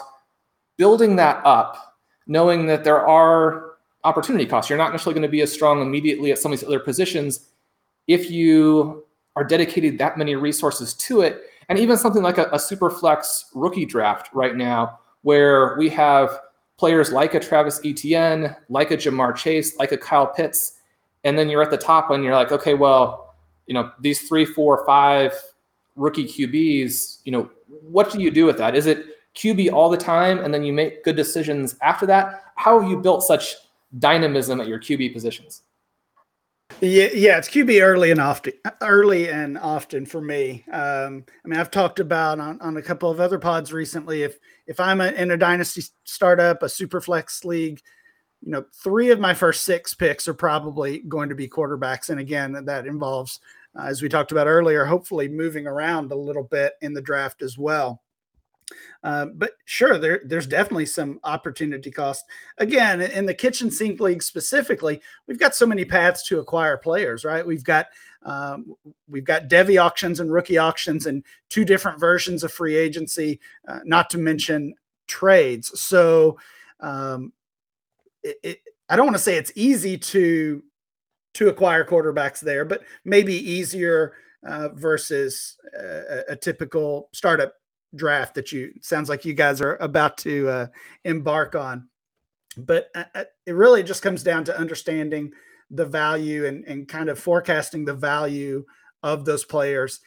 building 0.77 1.15
that 1.15 1.41
up, 1.45 1.95
knowing 2.27 2.65
that 2.65 2.83
there 2.83 3.07
are 3.07 3.64
opportunity 4.05 4.45
cost. 4.45 4.69
You're 4.69 4.77
not 4.77 4.91
necessarily 4.91 5.19
going 5.19 5.27
to 5.27 5.31
be 5.31 5.41
as 5.41 5.51
strong 5.51 5.81
immediately 5.81 6.31
at 6.31 6.37
some 6.37 6.53
of 6.53 6.59
these 6.59 6.67
other 6.67 6.79
positions 6.79 7.47
if 8.07 8.29
you 8.29 9.03
are 9.35 9.43
dedicated 9.43 9.97
that 9.97 10.17
many 10.17 10.35
resources 10.35 10.93
to 10.93 11.21
it. 11.21 11.41
And 11.67 11.79
even 11.79 11.97
something 11.97 12.21
like 12.21 12.37
a, 12.37 12.47
a 12.53 12.59
super 12.59 12.89
flex 12.89 13.45
rookie 13.53 13.85
draft 13.85 14.29
right 14.33 14.55
now, 14.55 14.99
where 15.23 15.75
we 15.77 15.89
have 15.89 16.39
players 16.77 17.11
like 17.11 17.33
a 17.33 17.39
Travis 17.39 17.81
Etienne, 17.83 18.55
like 18.69 18.91
a 18.91 18.97
Ja'Marr 18.97 19.35
Chase, 19.35 19.75
like 19.77 19.91
a 19.91 19.97
Kyle 19.97 20.27
Pitts, 20.27 20.73
and 21.23 21.37
then 21.37 21.49
you're 21.49 21.63
at 21.63 21.71
the 21.71 21.77
top 21.77 22.11
and 22.11 22.23
you're 22.23 22.35
like, 22.35 22.51
okay, 22.51 22.75
well, 22.75 23.35
you 23.65 23.73
know, 23.73 23.91
these 23.99 24.27
three, 24.27 24.45
four, 24.45 24.85
five 24.85 25.33
rookie 25.95 26.25
QBs, 26.25 27.19
you 27.23 27.31
know, 27.31 27.49
what 27.67 28.11
do 28.11 28.21
you 28.21 28.29
do 28.29 28.45
with 28.45 28.57
that? 28.59 28.75
Is 28.75 28.85
it 28.85 29.05
QB 29.35 29.73
all 29.73 29.89
the 29.89 29.97
time 29.97 30.39
and 30.39 30.53
then 30.53 30.63
you 30.63 30.71
make 30.71 31.03
good 31.03 31.15
decisions 31.15 31.75
after 31.81 32.05
that? 32.05 32.43
How 32.55 32.79
have 32.79 32.89
you 32.89 32.97
built 32.97 33.23
such 33.23 33.55
dynamism 33.99 34.61
at 34.61 34.67
your 34.67 34.79
QB 34.79 35.13
positions? 35.13 35.63
Yeah, 36.81 37.09
yeah, 37.13 37.37
it's 37.37 37.47
QB 37.47 37.81
early 37.81 38.11
and 38.11 38.19
often, 38.19 38.53
early 38.81 39.29
and 39.29 39.57
often 39.57 40.05
for 40.05 40.19
me. 40.19 40.65
Um, 40.71 41.23
I 41.43 41.47
mean, 41.47 41.59
I've 41.59 41.71
talked 41.71 41.99
about 41.99 42.39
on, 42.39 42.59
on 42.59 42.75
a 42.77 42.81
couple 42.81 43.09
of 43.09 43.19
other 43.19 43.39
pods 43.39 43.71
recently. 43.71 44.23
If 44.23 44.39
if 44.67 44.79
I'm 44.79 44.99
a, 44.99 45.11
in 45.11 45.31
a 45.31 45.37
dynasty 45.37 45.83
startup, 46.03 46.63
a 46.63 46.69
super 46.69 46.99
flex 46.99 47.45
league, 47.45 47.81
you 48.41 48.51
know, 48.51 48.65
three 48.83 49.11
of 49.11 49.19
my 49.19 49.33
first 49.33 49.61
six 49.61 49.93
picks 49.93 50.27
are 50.27 50.33
probably 50.33 50.99
going 50.99 51.29
to 51.29 51.35
be 51.35 51.47
quarterbacks, 51.47 52.09
and 52.09 52.19
again, 52.19 52.65
that 52.65 52.87
involves, 52.87 53.39
uh, 53.79 53.83
as 53.83 54.01
we 54.01 54.09
talked 54.09 54.31
about 54.31 54.47
earlier, 54.47 54.85
hopefully 54.85 55.29
moving 55.29 55.67
around 55.67 56.11
a 56.11 56.15
little 56.15 56.43
bit 56.43 56.73
in 56.81 56.93
the 56.93 57.01
draft 57.01 57.41
as 57.41 57.57
well. 57.57 58.01
Uh, 59.03 59.27
but 59.35 59.51
sure, 59.65 59.97
there, 59.97 60.21
there's 60.25 60.47
definitely 60.47 60.85
some 60.85 61.19
opportunity 61.23 61.91
cost. 61.91 62.25
Again, 62.57 63.01
in 63.01 63.25
the 63.25 63.33
kitchen 63.33 63.69
sink 63.69 63.99
league 63.99 64.23
specifically, 64.23 65.01
we've 65.27 65.39
got 65.39 65.55
so 65.55 65.65
many 65.65 65.85
paths 65.85 66.27
to 66.27 66.39
acquire 66.39 66.77
players, 66.77 67.23
right? 67.23 67.45
We've 67.45 67.63
got 67.63 67.87
um, 68.23 68.75
we've 69.07 69.23
got 69.23 69.49
Devy 69.49 69.79
auctions 69.79 70.19
and 70.19 70.33
rookie 70.33 70.57
auctions 70.57 71.05
and 71.05 71.23
two 71.49 71.63
different 71.63 71.99
versions 71.99 72.43
of 72.43 72.51
free 72.51 72.75
agency, 72.75 73.39
uh, 73.67 73.79
not 73.83 74.09
to 74.09 74.17
mention 74.17 74.73
trades. 75.07 75.79
So 75.79 76.39
um, 76.79 77.33
it, 78.23 78.37
it, 78.41 78.59
I 78.89 78.95
don't 78.95 79.05
want 79.05 79.17
to 79.17 79.23
say 79.23 79.37
it's 79.37 79.51
easy 79.55 79.97
to 79.97 80.63
to 81.35 81.49
acquire 81.49 81.83
quarterbacks 81.83 82.39
there, 82.39 82.65
but 82.65 82.81
maybe 83.03 83.33
easier 83.33 84.13
uh, 84.47 84.69
versus 84.69 85.57
a, 85.77 86.21
a 86.29 86.35
typical 86.35 87.09
startup 87.13 87.53
draft 87.95 88.35
that 88.35 88.51
you 88.51 88.73
sounds 88.81 89.09
like 89.09 89.25
you 89.25 89.33
guys 89.33 89.61
are 89.61 89.75
about 89.77 90.17
to 90.19 90.49
uh, 90.49 90.67
embark 91.03 91.55
on. 91.55 91.87
But 92.57 92.89
uh, 92.95 93.03
uh, 93.13 93.23
it 93.45 93.51
really 93.51 93.83
just 93.83 94.01
comes 94.01 94.23
down 94.23 94.43
to 94.45 94.57
understanding 94.57 95.31
the 95.69 95.85
value 95.85 96.45
and, 96.45 96.63
and 96.65 96.87
kind 96.87 97.09
of 97.09 97.19
forecasting 97.19 97.85
the 97.85 97.93
value 97.93 98.65
of 99.03 99.25
those 99.25 99.43
players. 99.43 99.99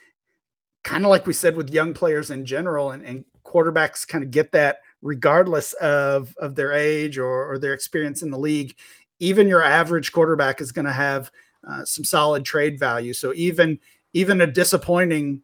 Kind 0.85 1.05
of 1.05 1.11
like 1.11 1.27
we 1.27 1.33
said 1.33 1.57
with 1.57 1.71
young 1.71 1.93
players 1.93 2.31
in 2.31 2.47
general, 2.47 2.93
and, 2.93 3.05
and 3.05 3.25
quarterbacks 3.45 4.07
kind 4.07 4.25
of 4.25 4.31
get 4.31 4.53
that 4.53 4.79
regardless 5.03 5.73
of, 5.75 6.35
of 6.39 6.55
their 6.55 6.73
age 6.73 7.19
or, 7.19 7.51
or 7.51 7.59
their 7.59 7.75
experience 7.75 8.23
in 8.23 8.31
the 8.31 8.39
league. 8.39 8.77
Even 9.21 9.49
your 9.49 9.63
average 9.63 10.13
quarterback 10.13 10.61
is 10.61 10.73
going 10.73 10.85
to 10.85 10.93
have 10.93 11.31
uh, 11.69 11.85
some 11.85 12.05
solid 12.05 12.45
trade 12.45 12.79
value. 12.79 13.13
So 13.13 13.33
even 13.35 13.79
even 14.15 14.41
a 14.41 14.47
disappointing 14.47 15.43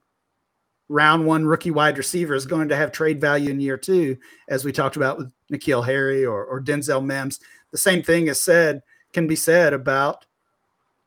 round 0.94 1.26
one 1.26 1.44
rookie 1.44 1.72
wide 1.72 1.98
receiver 1.98 2.36
is 2.36 2.46
going 2.46 2.68
to 2.68 2.76
have 2.76 2.92
trade 2.92 3.20
value 3.20 3.50
in 3.50 3.60
year 3.60 3.76
two, 3.76 4.16
as 4.48 4.64
we 4.64 4.70
talked 4.70 4.94
about 4.94 5.18
with 5.18 5.32
N'Keal 5.52 5.84
Harry 5.84 6.24
or, 6.24 6.44
or 6.44 6.62
Denzel 6.62 7.04
Mims. 7.04 7.40
The 7.72 7.78
same 7.78 8.00
thing 8.00 8.28
is 8.28 8.40
said 8.40 8.80
can 9.12 9.26
be 9.26 9.34
said 9.34 9.72
about 9.72 10.24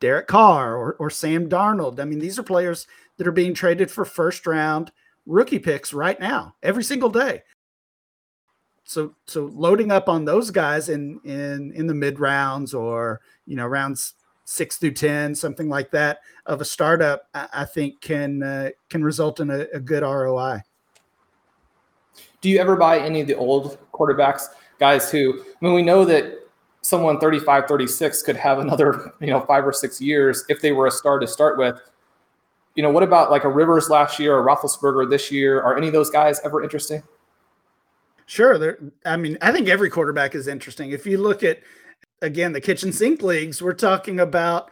Derek 0.01 0.27
Carr 0.27 0.75
or, 0.75 0.95
or 0.95 1.09
Sam 1.09 1.47
Darnold. 1.47 2.01
I 2.01 2.03
mean, 2.03 2.19
these 2.19 2.37
are 2.37 2.43
players 2.43 2.85
that 3.15 3.27
are 3.27 3.31
being 3.31 3.53
traded 3.53 3.89
for 3.89 4.03
first 4.03 4.45
round 4.45 4.91
rookie 5.25 5.57
picks 5.57 5.93
right 5.93 6.19
now, 6.19 6.53
every 6.61 6.83
single 6.83 7.09
day. 7.09 7.43
So 8.83 9.15
so 9.25 9.45
loading 9.53 9.89
up 9.89 10.09
on 10.09 10.25
those 10.25 10.51
guys 10.51 10.89
in 10.89 11.21
in 11.23 11.71
in 11.73 11.87
the 11.87 11.93
mid 11.93 12.19
rounds 12.19 12.73
or 12.73 13.21
you 13.45 13.55
know 13.55 13.67
rounds 13.67 14.15
six 14.47 14.77
through 14.77 14.91
ten, 14.91 15.35
something 15.35 15.67
like 15.67 15.91
that, 15.91 16.19
of 16.45 16.61
a 16.61 16.65
startup, 16.65 17.27
I, 17.33 17.47
I 17.53 17.65
think 17.65 17.99
can 18.01 18.41
uh, 18.41 18.69
can 18.89 19.03
result 19.03 19.39
in 19.41 19.51
a, 19.51 19.67
a, 19.73 19.79
good 19.79 20.03
ROI. 20.03 20.61
Do 22.39 22.49
you 22.49 22.57
ever 22.57 22.77
buy 22.77 22.99
any 22.99 23.21
of 23.21 23.27
the 23.27 23.35
old 23.35 23.77
quarterbacks, 23.93 24.43
guys 24.79 25.11
who? 25.11 25.41
I 25.41 25.65
mean, 25.65 25.73
we 25.73 25.81
know 25.83 26.05
that 26.05 26.33
someone 26.81 27.19
35, 27.19 27.65
36 27.67 28.23
could 28.23 28.37
have 28.37 28.59
another, 28.59 29.13
you 29.19 29.27
know, 29.27 29.41
five 29.41 29.67
or 29.67 29.73
six 29.73 29.99
years 29.99 30.45
if 30.47 30.61
they 30.61 30.71
were 30.71 30.87
a 30.87 30.91
star 30.91 31.19
to 31.19 31.27
start 31.27 31.57
with. 31.57 31.79
You 32.75 32.83
know, 32.83 32.89
what 32.89 33.03
about 33.03 33.29
like 33.29 33.43
a 33.43 33.49
Rivers 33.49 33.89
last 33.89 34.17
year 34.17 34.37
or 34.37 34.45
Roethlisberger 34.45 35.09
this 35.09 35.29
year? 35.29 35.61
Are 35.61 35.75
any 35.75 35.87
of 35.87 35.93
those 35.93 36.09
guys 36.09 36.39
ever 36.45 36.63
interesting? 36.63 37.03
Sure. 38.27 38.57
There, 38.57 38.77
I 39.05 39.17
mean, 39.17 39.37
I 39.41 39.51
think 39.51 39.67
every 39.67 39.89
quarterback 39.89 40.35
is 40.35 40.47
interesting. 40.47 40.91
If 40.91 41.05
you 41.05 41.17
look 41.17 41.43
at 41.43 41.59
again, 42.21 42.53
the 42.53 42.61
kitchen 42.61 42.91
sink 42.91 43.21
leagues, 43.21 43.61
we're 43.61 43.73
talking 43.73 44.19
about 44.19 44.71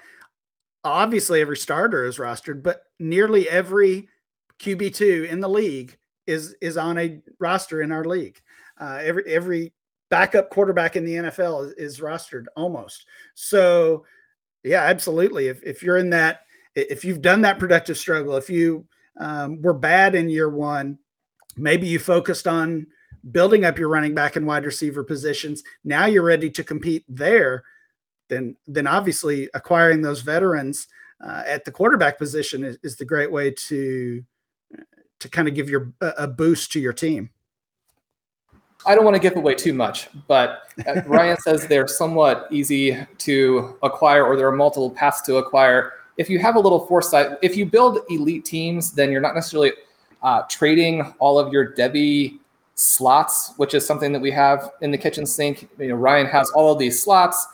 obviously 0.84 1.42
every 1.42 1.58
starter 1.58 2.06
is 2.06 2.18
rostered, 2.18 2.64
but 2.64 2.84
nearly 3.00 3.50
every 3.50 4.08
QB2 4.60 5.30
in 5.30 5.40
the 5.40 5.50
league 5.50 5.98
is 6.28 6.56
is 6.62 6.78
on 6.78 6.98
a 6.98 7.22
roster 7.40 7.82
in 7.82 7.92
our 7.92 8.06
league. 8.06 8.42
Uh, 8.80 9.00
every 9.02 9.24
every 9.28 9.74
backup 10.10 10.50
quarterback 10.50 10.96
in 10.96 11.06
the 11.06 11.16
NFL 11.16 11.68
is, 11.68 11.74
is 11.74 12.00
rostered 12.00 12.46
almost. 12.56 13.06
So, 13.34 14.06
yeah, 14.64 14.84
absolutely. 14.84 15.48
If 15.48 15.64
if 15.64 15.84
you're 15.84 15.98
in 15.98 16.10
that, 16.12 16.42
if 16.76 17.04
you've 17.04 17.22
done 17.22 17.42
that 17.42 17.60
productive 17.60 17.98
struggle, 17.98 18.38
if 18.38 18.50
you 18.50 18.86
um, 19.20 19.62
were 19.62 19.74
bad 19.74 20.16
in 20.16 20.30
year 20.30 20.50
one, 20.50 20.98
maybe 21.58 21.88
you 21.88 22.00
focused 22.00 22.48
on 22.48 22.88
building 23.32 23.66
up 23.66 23.78
your 23.78 23.90
running 23.90 24.14
back 24.14 24.36
and 24.36 24.46
wide 24.46 24.66
receiver 24.66 25.04
positions. 25.04 25.64
Now 25.84 26.06
you're 26.06 26.24
ready 26.24 26.50
to 26.52 26.64
compete 26.64 27.04
there. 27.08 27.64
Then, 28.28 28.56
then 28.68 28.88
obviously 28.88 29.50
acquiring 29.54 30.02
those 30.02 30.22
veterans 30.22 30.88
uh, 31.24 31.44
at 31.46 31.66
the 31.66 31.72
quarterback 31.72 32.18
position 32.18 32.64
is, 32.64 32.78
is, 32.84 32.96
the 32.96 33.06
great 33.06 33.32
way 33.32 33.52
to 33.52 34.24
to 35.20 35.30
kind 35.30 35.48
of 35.48 35.54
give 35.54 35.70
your 35.70 35.94
a 36.02 36.28
boost 36.28 36.72
to 36.74 36.80
your 36.80 36.92
team. 36.92 37.30
I 38.86 38.94
don't 38.94 39.06
want 39.06 39.16
to 39.16 39.22
give 39.22 39.36
away 39.36 39.56
too 39.56 39.74
much, 39.74 40.10
but 40.28 40.64
uh, 40.86 41.02
Ryan 41.08 41.38
says 41.38 41.68
they're 41.68 41.88
somewhat 41.88 42.48
easy 42.52 42.98
to 43.20 43.78
acquire, 43.82 44.26
or 44.26 44.36
there 44.36 44.48
are 44.48 44.56
multiple 44.56 44.92
paths 44.92 45.22
to 45.24 45.38
acquire. 45.38 45.94
If 46.18 46.30
you 46.30 46.38
have 46.40 46.56
a 46.56 46.60
little 46.60 46.86
foresight, 46.86 47.38
if 47.42 47.56
you 47.56 47.66
build 47.66 48.00
elite 48.10 48.46
teams, 48.46 48.92
then 48.92 49.12
you're 49.12 49.22
not 49.22 49.36
necessarily 49.36 49.72
uh, 50.22 50.44
trading 50.50 51.14
all 51.20 51.40
of 51.40 51.52
your 51.52 51.74
Devy 51.74 52.40
slots, 52.76 53.54
which 53.58 53.74
is 53.74 53.86
something 53.86 54.12
that 54.12 54.22
we 54.22 54.32
have 54.32 54.72
in 54.82 54.92
the 54.92 54.98
kitchen 54.98 55.26
sink. 55.26 55.68
You 55.80 55.90
know, 55.90 55.96
Ryan 55.96 56.28
has 56.28 56.50
all 56.52 56.72
of 56.72 56.80
these 56.80 57.02
slots, 57.02 57.48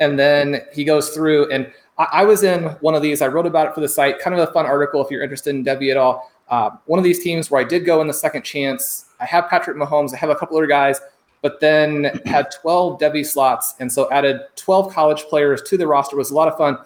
and 0.00 0.18
then 0.18 0.60
he 0.72 0.84
goes 0.84 1.10
through. 1.10 1.50
And 1.50 1.72
I, 1.98 2.08
I 2.12 2.24
was 2.24 2.42
in 2.42 2.64
one 2.80 2.94
of 2.94 3.02
these. 3.02 3.22
I 3.22 3.26
wrote 3.26 3.46
about 3.46 3.68
it 3.68 3.74
for 3.74 3.80
the 3.80 3.88
site. 3.88 4.18
Kind 4.20 4.38
of 4.38 4.48
a 4.48 4.52
fun 4.52 4.66
article 4.66 5.04
if 5.04 5.10
you're 5.10 5.22
interested 5.22 5.54
in 5.54 5.64
Devy 5.64 5.90
at 5.90 5.96
all. 5.96 6.30
Uh, 6.48 6.70
one 6.84 6.98
of 6.98 7.04
these 7.04 7.22
teams 7.24 7.50
where 7.50 7.60
I 7.60 7.64
did 7.64 7.84
go 7.84 8.00
in 8.00 8.06
the 8.06 8.14
second 8.14 8.42
chance. 8.42 9.06
I 9.18 9.24
have 9.24 9.48
Patrick 9.48 9.76
Mahomes. 9.76 10.14
I 10.14 10.18
have 10.18 10.30
a 10.30 10.36
couple 10.36 10.56
other 10.56 10.66
guys, 10.66 11.00
but 11.42 11.58
then 11.60 12.20
had 12.26 12.50
12 12.50 13.00
Devy 13.00 13.26
slots, 13.26 13.74
and 13.80 13.90
so 13.90 14.10
added 14.10 14.42
12 14.56 14.92
college 14.92 15.22
players 15.24 15.62
to 15.62 15.76
the 15.76 15.86
roster. 15.86 16.16
It 16.16 16.18
was 16.18 16.30
a 16.30 16.34
lot 16.34 16.48
of 16.48 16.56
fun. 16.56 16.78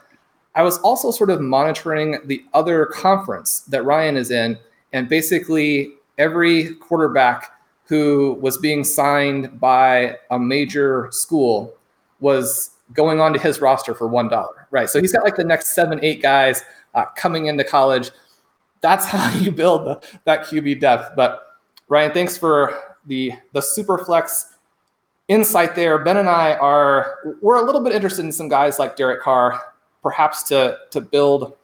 I 0.55 0.63
was 0.63 0.79
also 0.79 1.11
sort 1.11 1.31
of 1.31 1.41
monitoring 1.41 2.19
the 2.25 2.45
other 2.55 2.87
conference 2.87 3.61
that 3.69 3.85
Ryan 3.85 4.17
is 4.17 4.31
in, 4.31 4.59
and 4.93 5.09
basically 5.09 5.95
every 6.19 6.75
quarterback 6.77 7.53
who 7.91 8.39
was 8.41 8.57
being 8.57 8.85
signed 8.85 9.59
by 9.59 10.17
a 10.31 10.39
major 10.39 11.09
school 11.11 11.75
was 12.21 12.71
going 12.93 13.19
on 13.19 13.33
to 13.33 13.39
his 13.41 13.61
roster 13.61 13.97
for 13.97 14.07
one 14.07 14.29
dollar, 14.29 14.69
right? 14.71 14.89
So 14.89 15.01
he's 15.01 15.13
got 15.13 15.25
like 15.25 15.35
the 15.35 15.43
next 15.43 15.75
seven, 15.75 15.99
eight 16.01 16.23
guys 16.23 16.63
uh, 16.95 17.07
coming 17.17 17.47
into 17.47 17.65
college. 17.65 18.13
that's 18.81 19.05
how 19.07 19.37
you 19.37 19.51
build 19.51 19.87
the, 19.87 20.01
that 20.25 20.45
QB 20.45 20.79
depth. 20.79 21.17
But 21.17 21.59
Ryan, 21.89 22.13
thanks 22.13 22.39
for 22.39 22.97
the 23.07 23.33
the 23.55 23.61
super 23.61 23.99
flex 23.99 24.55
insight 25.27 25.75
there. 25.75 25.99
Ben 25.99 26.19
and 26.19 26.29
I 26.29 26.55
are 26.59 27.35
we're 27.43 27.61
a 27.61 27.63
little 27.63 27.81
bit 27.81 27.93
interested 27.93 28.25
in 28.25 28.31
some 28.31 28.49
guys 28.49 28.79
like 28.79 28.95
Derek 28.95 29.21
Carr, 29.21 29.61
perhaps 30.01 30.45
to 30.45 30.79
to 30.93 31.01
build, 31.01 31.57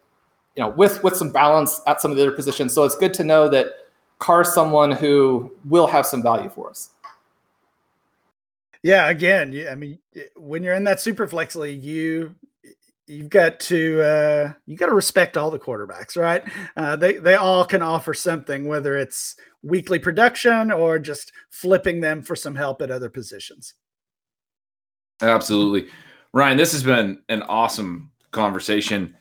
you 0.57 0.64
know, 0.64 0.70
with 0.70 1.05
with 1.05 1.14
some 1.14 1.31
balance 1.31 1.81
at 1.87 2.01
some 2.01 2.11
of 2.11 2.16
the 2.16 2.24
other 2.24 2.35
positions. 2.35 2.72
So 2.74 2.83
it's 2.83 2.97
good 2.97 3.14
to 3.14 3.22
know 3.22 3.49
that 3.51 3.86
Carr's 4.19 4.53
someone 4.53 4.91
who 4.93 5.53
will 5.64 5.87
have 5.87 6.07
some 6.07 6.23
value 6.23 6.49
for 6.49 6.71
us. 6.71 6.91
Yeah, 8.83 9.09
again, 9.09 9.67
I 9.71 9.75
mean, 9.75 9.99
when 10.37 10.62
you're 10.62 10.75
in 10.75 10.85
that 10.85 11.01
super 11.01 11.27
flex 11.27 11.57
league, 11.57 11.83
you 11.83 12.35
you've 13.07 13.31
got 13.31 13.59
to 13.61 14.01
uh, 14.01 14.53
you 14.67 14.77
got 14.77 14.87
to 14.87 14.95
respect 14.95 15.37
all 15.37 15.51
the 15.51 15.59
quarterbacks, 15.59 16.17
right? 16.17 16.43
Uh, 16.77 16.97
they 16.97 17.14
they 17.14 17.35
all 17.35 17.64
can 17.64 17.83
offer 17.83 18.14
something, 18.14 18.67
whether 18.67 18.97
it's 18.97 19.37
weekly 19.62 19.99
production 19.99 20.71
or 20.71 20.99
just 20.99 21.33
flipping 21.51 22.01
them 22.01 22.23
for 22.23 22.37
some 22.37 22.55
help 22.55 22.83
at 22.83 22.91
other 22.91 23.11
positions. 23.11 23.75
Absolutely, 25.21 25.91
Ryan. 26.33 26.57
This 26.57 26.73
has 26.73 26.83
been 26.83 27.23
an 27.29 27.43
awesome 27.43 28.11
conversation. 28.31 29.17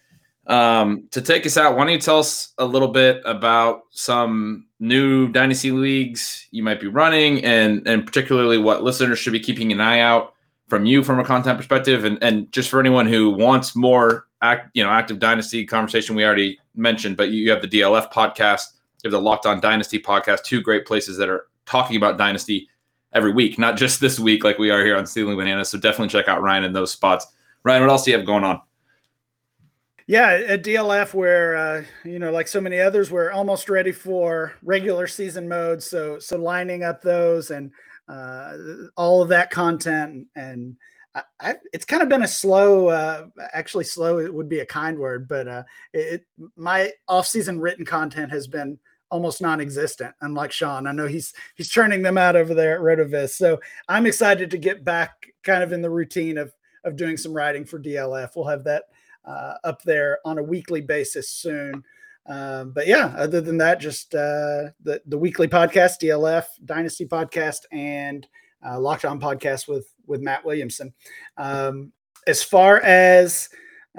Um, 0.48 1.08
to 1.10 1.22
take 1.22 1.46
us 1.46 1.58
out, 1.58 1.76
why 1.76 1.86
don't 1.86 1.93
you 1.93 2.00
tell 2.00 2.20
us 2.20 2.54
a 2.60 2.66
little 2.66 2.89
bit 2.89 3.22
about 3.26 3.82
some 3.89 4.64
new 4.80 5.28
dynasty 5.30 5.71
leagues 5.71 6.47
you 6.51 6.63
might 6.63 6.80
be 6.80 6.88
running, 6.88 7.43
and 7.43 7.88
and 7.88 8.05
particularly 8.05 8.57
what 8.57 8.84
listeners 8.84 9.19
should 9.19 9.34
be 9.34 9.39
keeping 9.39 9.71
an 9.71 9.82
eye 9.82 9.99
out 9.99 10.34
from 10.67 10.86
you 10.86 11.03
from 11.03 11.19
a 11.19 11.23
content 11.23 11.57
perspective, 11.57 12.05
and 12.05 12.21
and 12.21 12.51
just 12.51 12.69
for 12.69 12.80
anyone 12.80 13.07
who 13.07 13.30
wants 13.30 13.76
more 13.76 14.28
act, 14.41 14.69
you 14.73 14.84
know, 14.84 14.89
active 14.89 15.19
dynasty 15.19 15.65
conversation. 15.65 16.15
We 16.15 16.26
already 16.26 16.59
mentioned, 16.76 17.17
but 17.17 17.30
you 17.32 17.49
have 17.51 17.61
the 17.61 17.67
DLF 17.67 18.11
podcast, 18.11 18.73
you 19.03 19.07
have 19.07 19.11
the 19.11 19.21
Locked 19.21 19.45
On 19.45 19.59
Dynasty 19.59 19.99
podcast, 19.99 20.43
two 20.43 20.61
great 20.61 20.86
places 20.86 21.17
that 21.17 21.30
are 21.30 21.47
talking 21.65 21.97
about 21.97 22.17
dynasty 22.17 22.69
every 23.13 23.32
week, 23.32 23.57
not 23.57 23.78
just 23.78 24.01
this 24.01 24.19
week 24.19 24.43
like 24.43 24.59
we 24.59 24.69
are 24.69 24.84
here 24.84 24.97
on 24.97 25.05
Stealing 25.05 25.38
Bananas. 25.38 25.69
So 25.69 25.78
definitely 25.78 26.09
check 26.09 26.28
out 26.28 26.41
Ryan 26.41 26.65
in 26.65 26.73
those 26.73 26.91
spots. 26.91 27.26
Ryan, 27.63 27.82
what 27.82 27.89
else 27.89 28.03
do 28.03 28.11
you 28.11 28.17
have 28.17 28.26
going 28.26 28.43
on? 28.43 28.61
Yeah, 30.08 30.39
at 30.47 30.64
DLF, 30.64 31.16
where 31.16 31.56
uh, 31.56 31.84
you 32.03 32.20
know, 32.20 32.32
like 32.32 32.47
so 32.47 32.62
many 32.62 32.80
others, 32.80 33.10
we're 33.10 33.32
almost 33.32 33.70
ready 33.70 33.91
for 33.91 34.53
regular 34.62 35.08
season 35.08 35.47
mode. 35.47 35.82
So, 35.82 36.20
so 36.20 36.38
lining 36.38 36.84
up 36.84 37.01
those 37.01 37.49
and 37.49 37.72
uh, 38.08 38.53
all 38.97 39.22
of 39.22 39.30
that 39.30 39.49
content 39.49 40.28
and 40.36 40.76
I, 41.16 41.24
I, 41.39 41.56
it's 41.74 41.86
kind 41.86 42.03
of 42.03 42.10
been 42.10 42.24
a 42.24 42.28
slow 42.28 42.89
uh, 42.89 43.28
actually 43.53 43.86
slow 43.86 44.20
it 44.20 44.34
would 44.34 44.49
be 44.49 44.60
a 44.60 44.66
kind 44.66 44.97
word 44.99 45.28
but 45.28 45.47
uh, 45.47 45.64
it, 45.93 46.26
my 46.56 46.91
off-season 47.08 47.60
written 47.60 47.86
content 47.86 48.32
has 48.32 48.47
been 48.47 48.78
almost 49.10 49.41
non-existent 49.41 50.14
unlike 50.22 50.51
shawn. 50.51 50.88
I 50.88 50.91
know 50.91 51.08
he's 51.08 51.34
he's 51.56 51.70
churning 51.70 52.01
them 52.01 52.18
out 52.18 52.36
over 52.36 52.53
there 52.53 52.76
at 52.76 52.82
rotoviz. 52.82 53.30
So 53.30 53.60
i'm 53.89 54.06
excited 54.06 54.51
to 54.51 54.58
get 54.58 54.84
back 54.84 55.14
kind 55.43 55.64
of 55.64 55.72
in 55.72 55.82
the 55.82 55.89
routine 55.89 56.38
of 56.38 56.53
of 56.84 56.95
doing 56.95 57.18
some 57.18 57.34
writing 57.34 57.66
for 57.66 57.80
dlf 57.80 58.36
we'll 58.36 58.45
have 58.45 58.64
that 58.66 58.84
uh, 59.26 59.55
up 59.63 59.82
there 59.84 60.19
on 60.26 60.38
a 60.38 60.43
weekly 60.43 60.82
basis 60.82 61.30
soon 61.30 61.84
um, 62.28 62.71
but 62.71 62.88
yeah, 62.88 63.13
other 63.17 63.39
than 63.39 63.57
that, 63.57 63.80
just 63.80 64.15
uh, 64.15 64.69
the 64.82 65.01
the 65.05 65.17
weekly 65.17 65.47
podcast, 65.47 66.01
DLF 66.01 66.45
Dynasty 66.65 67.05
podcast, 67.05 67.59
and 67.71 68.28
uh, 68.65 68.80
Locked 68.80 69.05
On 69.05 69.19
podcast 69.19 69.67
with 69.67 69.88
with 70.07 70.21
Matt 70.21 70.43
Williamson. 70.43 70.93
Um, 71.38 71.91
as 72.26 72.41
far 72.41 72.82
as 72.82 73.49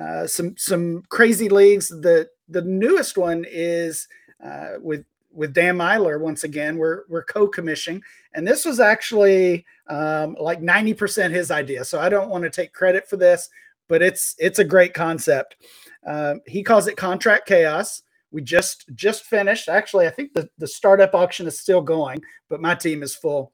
uh, 0.00 0.26
some 0.26 0.56
some 0.56 1.04
crazy 1.08 1.48
leagues, 1.48 1.88
the 1.88 2.28
the 2.48 2.62
newest 2.62 3.16
one 3.16 3.44
is 3.48 4.08
uh, 4.44 4.74
with 4.80 5.04
with 5.30 5.52
Dan 5.52 5.78
Meylor. 5.78 6.20
Once 6.20 6.42
again, 6.42 6.78
we're 6.78 7.02
we're 7.08 7.24
co-commissioning, 7.24 8.02
and 8.34 8.46
this 8.46 8.64
was 8.64 8.80
actually 8.80 9.64
um, 9.88 10.36
like 10.40 10.60
ninety 10.60 10.94
percent 10.94 11.32
his 11.32 11.52
idea. 11.52 11.84
So 11.84 12.00
I 12.00 12.08
don't 12.08 12.28
want 12.28 12.42
to 12.42 12.50
take 12.50 12.72
credit 12.72 13.08
for 13.08 13.16
this, 13.16 13.48
but 13.88 14.02
it's 14.02 14.34
it's 14.38 14.58
a 14.58 14.64
great 14.64 14.94
concept. 14.94 15.56
Uh, 16.06 16.34
he 16.46 16.62
calls 16.62 16.86
it 16.86 16.96
contract 16.96 17.46
chaos 17.46 18.02
we 18.36 18.42
just 18.42 18.84
just 18.94 19.24
finished. 19.24 19.68
Actually, 19.68 20.06
I 20.06 20.10
think 20.10 20.34
the, 20.34 20.48
the 20.58 20.66
startup 20.66 21.14
auction 21.14 21.46
is 21.46 21.58
still 21.58 21.80
going, 21.80 22.22
but 22.48 22.60
my 22.60 22.74
team 22.74 23.02
is 23.02 23.14
full. 23.14 23.52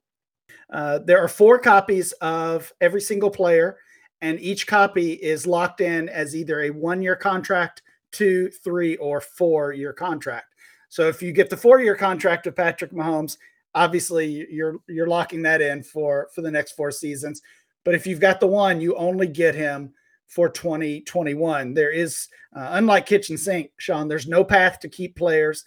Uh, 0.72 0.98
there 0.98 1.22
are 1.22 1.28
four 1.28 1.58
copies 1.58 2.12
of 2.20 2.72
every 2.80 3.00
single 3.00 3.30
player, 3.30 3.78
and 4.22 4.40
each 4.40 4.66
copy 4.66 5.12
is 5.12 5.46
locked 5.46 5.80
in 5.80 6.08
as 6.08 6.34
either 6.34 6.62
a 6.62 6.70
one 6.70 7.02
year 7.02 7.16
contract, 7.16 7.82
two, 8.10 8.50
three, 8.64 8.96
or 8.96 9.20
four 9.20 9.72
year 9.72 9.92
contract. 9.92 10.54
So 10.88 11.08
if 11.08 11.22
you 11.22 11.32
get 11.32 11.48
the 11.48 11.56
four 11.56 11.80
year 11.80 11.96
contract 11.96 12.46
of 12.46 12.56
Patrick 12.56 12.92
Mahomes, 12.92 13.36
obviously 13.74 14.46
you're 14.50 14.78
you're 14.88 15.06
locking 15.06 15.42
that 15.42 15.60
in 15.60 15.82
for 15.82 16.28
for 16.34 16.42
the 16.42 16.50
next 16.50 16.72
four 16.72 16.90
seasons. 16.90 17.40
But 17.84 17.94
if 17.94 18.06
you've 18.06 18.20
got 18.20 18.40
the 18.40 18.46
one, 18.46 18.80
you 18.80 18.96
only 18.96 19.26
get 19.26 19.54
him 19.54 19.92
for 20.32 20.48
2021. 20.48 21.74
There 21.74 21.90
is, 21.90 22.28
uh, 22.56 22.68
unlike 22.72 23.04
kitchen 23.04 23.36
sink, 23.36 23.70
Shawn, 23.76 24.08
there's 24.08 24.26
no 24.26 24.42
path 24.42 24.80
to 24.80 24.88
keep 24.88 25.14
players. 25.14 25.62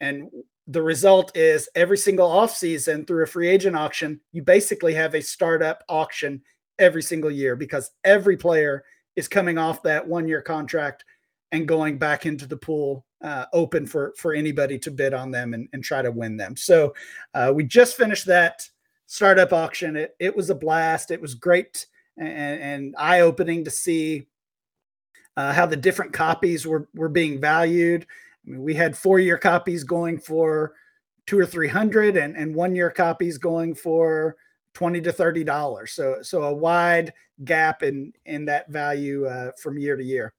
And 0.00 0.30
the 0.66 0.82
result 0.82 1.36
is 1.36 1.68
every 1.74 1.98
single 1.98 2.28
offseason 2.28 3.06
through 3.06 3.24
a 3.24 3.26
free 3.26 3.48
agent 3.48 3.76
auction, 3.76 4.18
you 4.32 4.42
basically 4.42 4.94
have 4.94 5.14
a 5.14 5.20
startup 5.20 5.84
auction 5.90 6.40
every 6.78 7.02
single 7.02 7.30
year 7.30 7.54
because 7.54 7.90
every 8.02 8.36
player 8.36 8.82
is 9.14 9.28
coming 9.28 9.58
off 9.58 9.82
that 9.82 10.06
one 10.06 10.26
year 10.26 10.40
contract 10.40 11.04
and 11.52 11.68
going 11.68 11.98
back 11.98 12.24
into 12.24 12.46
the 12.46 12.56
pool 12.56 13.04
uh, 13.22 13.44
open 13.52 13.86
for 13.86 14.14
for 14.16 14.32
anybody 14.32 14.78
to 14.78 14.90
bid 14.90 15.12
on 15.12 15.30
them 15.30 15.52
and, 15.52 15.68
and 15.72 15.84
try 15.84 16.00
to 16.00 16.12
win 16.12 16.36
them. 16.36 16.56
So 16.56 16.94
uh, 17.34 17.52
we 17.54 17.64
just 17.64 17.96
finished 17.96 18.26
that 18.26 18.66
startup 19.06 19.52
auction. 19.52 19.96
It, 19.96 20.14
it 20.18 20.34
was 20.34 20.48
a 20.48 20.54
blast. 20.54 21.10
It 21.10 21.20
was 21.20 21.34
great 21.34 21.86
and, 22.18 22.60
and 22.60 22.94
eye 22.98 23.20
opening 23.20 23.64
to 23.64 23.70
see 23.70 24.26
uh, 25.36 25.52
how 25.52 25.66
the 25.66 25.76
different 25.76 26.12
copies 26.12 26.66
were 26.66 26.88
were 26.94 27.08
being 27.08 27.40
valued. 27.40 28.06
I 28.46 28.50
mean, 28.50 28.62
we 28.62 28.74
had 28.74 28.96
four 28.96 29.18
year 29.18 29.38
copies 29.38 29.84
going 29.84 30.18
for 30.18 30.74
two 31.26 31.38
or 31.38 31.46
three 31.46 31.68
hundred, 31.68 32.16
and 32.16 32.36
and 32.36 32.54
one 32.54 32.74
year 32.74 32.90
copies 32.90 33.38
going 33.38 33.74
for 33.74 34.36
twenty 34.74 35.00
to 35.00 35.12
thirty 35.12 35.44
dollars. 35.44 35.92
So 35.92 36.18
so 36.22 36.42
a 36.42 36.52
wide 36.52 37.12
gap 37.44 37.82
in 37.82 38.12
in 38.26 38.44
that 38.46 38.68
value 38.68 39.26
uh, 39.26 39.52
from 39.60 39.78
year 39.78 39.96
to 39.96 40.04
year. 40.04 40.34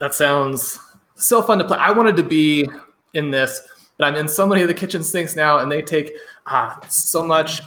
That 0.00 0.14
sounds 0.14 0.80
so 1.14 1.40
fun 1.40 1.58
to 1.58 1.64
play. 1.64 1.78
I 1.78 1.92
wanted 1.92 2.16
to 2.16 2.24
be 2.24 2.68
in 3.14 3.30
this, 3.30 3.62
but 3.96 4.06
I'm 4.06 4.16
in 4.16 4.26
so 4.26 4.46
many 4.46 4.62
of 4.62 4.68
the 4.68 4.74
kitchen 4.74 5.04
sinks 5.04 5.36
now, 5.36 5.58
and 5.58 5.70
they 5.70 5.82
take 5.82 6.12
ah, 6.46 6.80
so 6.88 7.24
much 7.24 7.62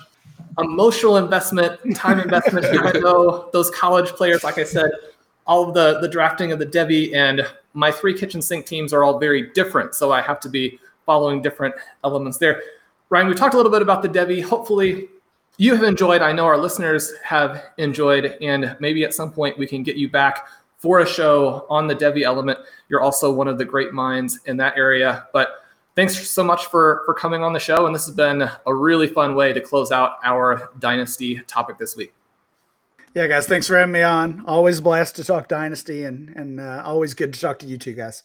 emotional 0.60 1.18
investment, 1.18 1.80
time 1.96 2.20
investment. 2.20 2.66
I 2.66 2.92
know 3.00 3.50
those 3.54 3.70
college 3.72 4.10
players, 4.10 4.44
like 4.44 4.58
I 4.58 4.64
said, 4.64 4.92
all 5.48 5.68
of 5.68 5.74
the 5.74 6.00
the 6.00 6.08
drafting 6.08 6.52
of 6.52 6.60
the 6.60 6.66
Devy 6.66 7.14
and 7.16 7.46
my 7.74 7.92
three 7.92 8.18
kitchen 8.18 8.42
sink 8.42 8.66
teams 8.66 8.94
are 8.94 9.04
all 9.04 9.20
very 9.20 9.52
different, 9.54 9.96
so 9.96 10.12
I 10.12 10.22
have 10.22 10.40
to 10.42 10.50
be 10.50 10.80
following 11.06 11.42
different 11.42 11.76
elements 12.04 12.38
there. 12.38 12.64
Ryan, 13.10 13.28
we 13.28 13.36
talked 13.36 13.54
a 13.54 13.58
little 13.58 13.72
bit 13.72 13.82
about 13.82 14.02
the 14.02 14.10
Devy. 14.10 14.44
Hopefully, 14.44 15.10
you 15.58 15.76
have 15.76 15.84
enjoyed. 15.84 16.22
I 16.22 16.32
know 16.32 16.46
our 16.46 16.58
listeners 16.58 17.14
have 17.24 17.66
enjoyed, 17.78 18.38
and 18.42 18.76
maybe 18.80 19.04
at 19.04 19.14
some 19.14 19.32
point 19.32 19.58
we 19.58 19.68
can 19.68 19.84
get 19.84 19.98
you 19.98 20.10
back 20.10 20.48
for 20.78 21.00
a 21.00 21.06
show 21.08 21.66
on 21.70 21.88
the 21.88 21.96
Devy 21.96 22.24
element. 22.24 22.60
You're 22.90 23.02
also 23.02 23.32
one 23.32 23.48
of 23.48 23.58
the 23.58 23.66
great 23.66 23.94
minds 23.94 24.40
in 24.46 24.58
that 24.58 24.78
area, 24.78 25.28
but 25.34 25.65
thanks 25.96 26.30
so 26.30 26.44
much 26.44 26.68
for 26.68 27.02
for 27.06 27.14
coming 27.14 27.44
on 27.44 27.54
the 27.54 27.60
show 27.60 27.86
and 27.86 27.96
this 27.96 28.06
has 28.06 28.16
been 28.16 28.50
a 28.66 28.74
really 28.74 29.08
fun 29.08 29.36
way 29.36 29.54
to 29.54 29.62
close 29.62 29.92
out 29.92 30.18
our 30.24 30.70
dynasty 30.80 31.40
topic 31.48 31.78
this 31.78 31.96
week. 31.96 32.14
Yeah 33.14 33.28
guys 33.28 33.48
thanks 33.48 33.68
for 33.68 33.78
having 33.78 33.94
me 33.94 34.02
on. 34.02 34.44
Always 34.46 34.82
blessed 34.82 35.16
to 35.18 35.24
talk 35.24 35.48
dynasty 35.48 36.04
and 36.04 36.30
and 36.30 36.60
uh, 36.60 36.84
always 36.86 37.14
good 37.14 37.34
to 37.34 37.40
talk 37.40 37.60
to 37.60 37.66
you 37.66 37.78
two 37.78 37.94
guys. 37.94 38.24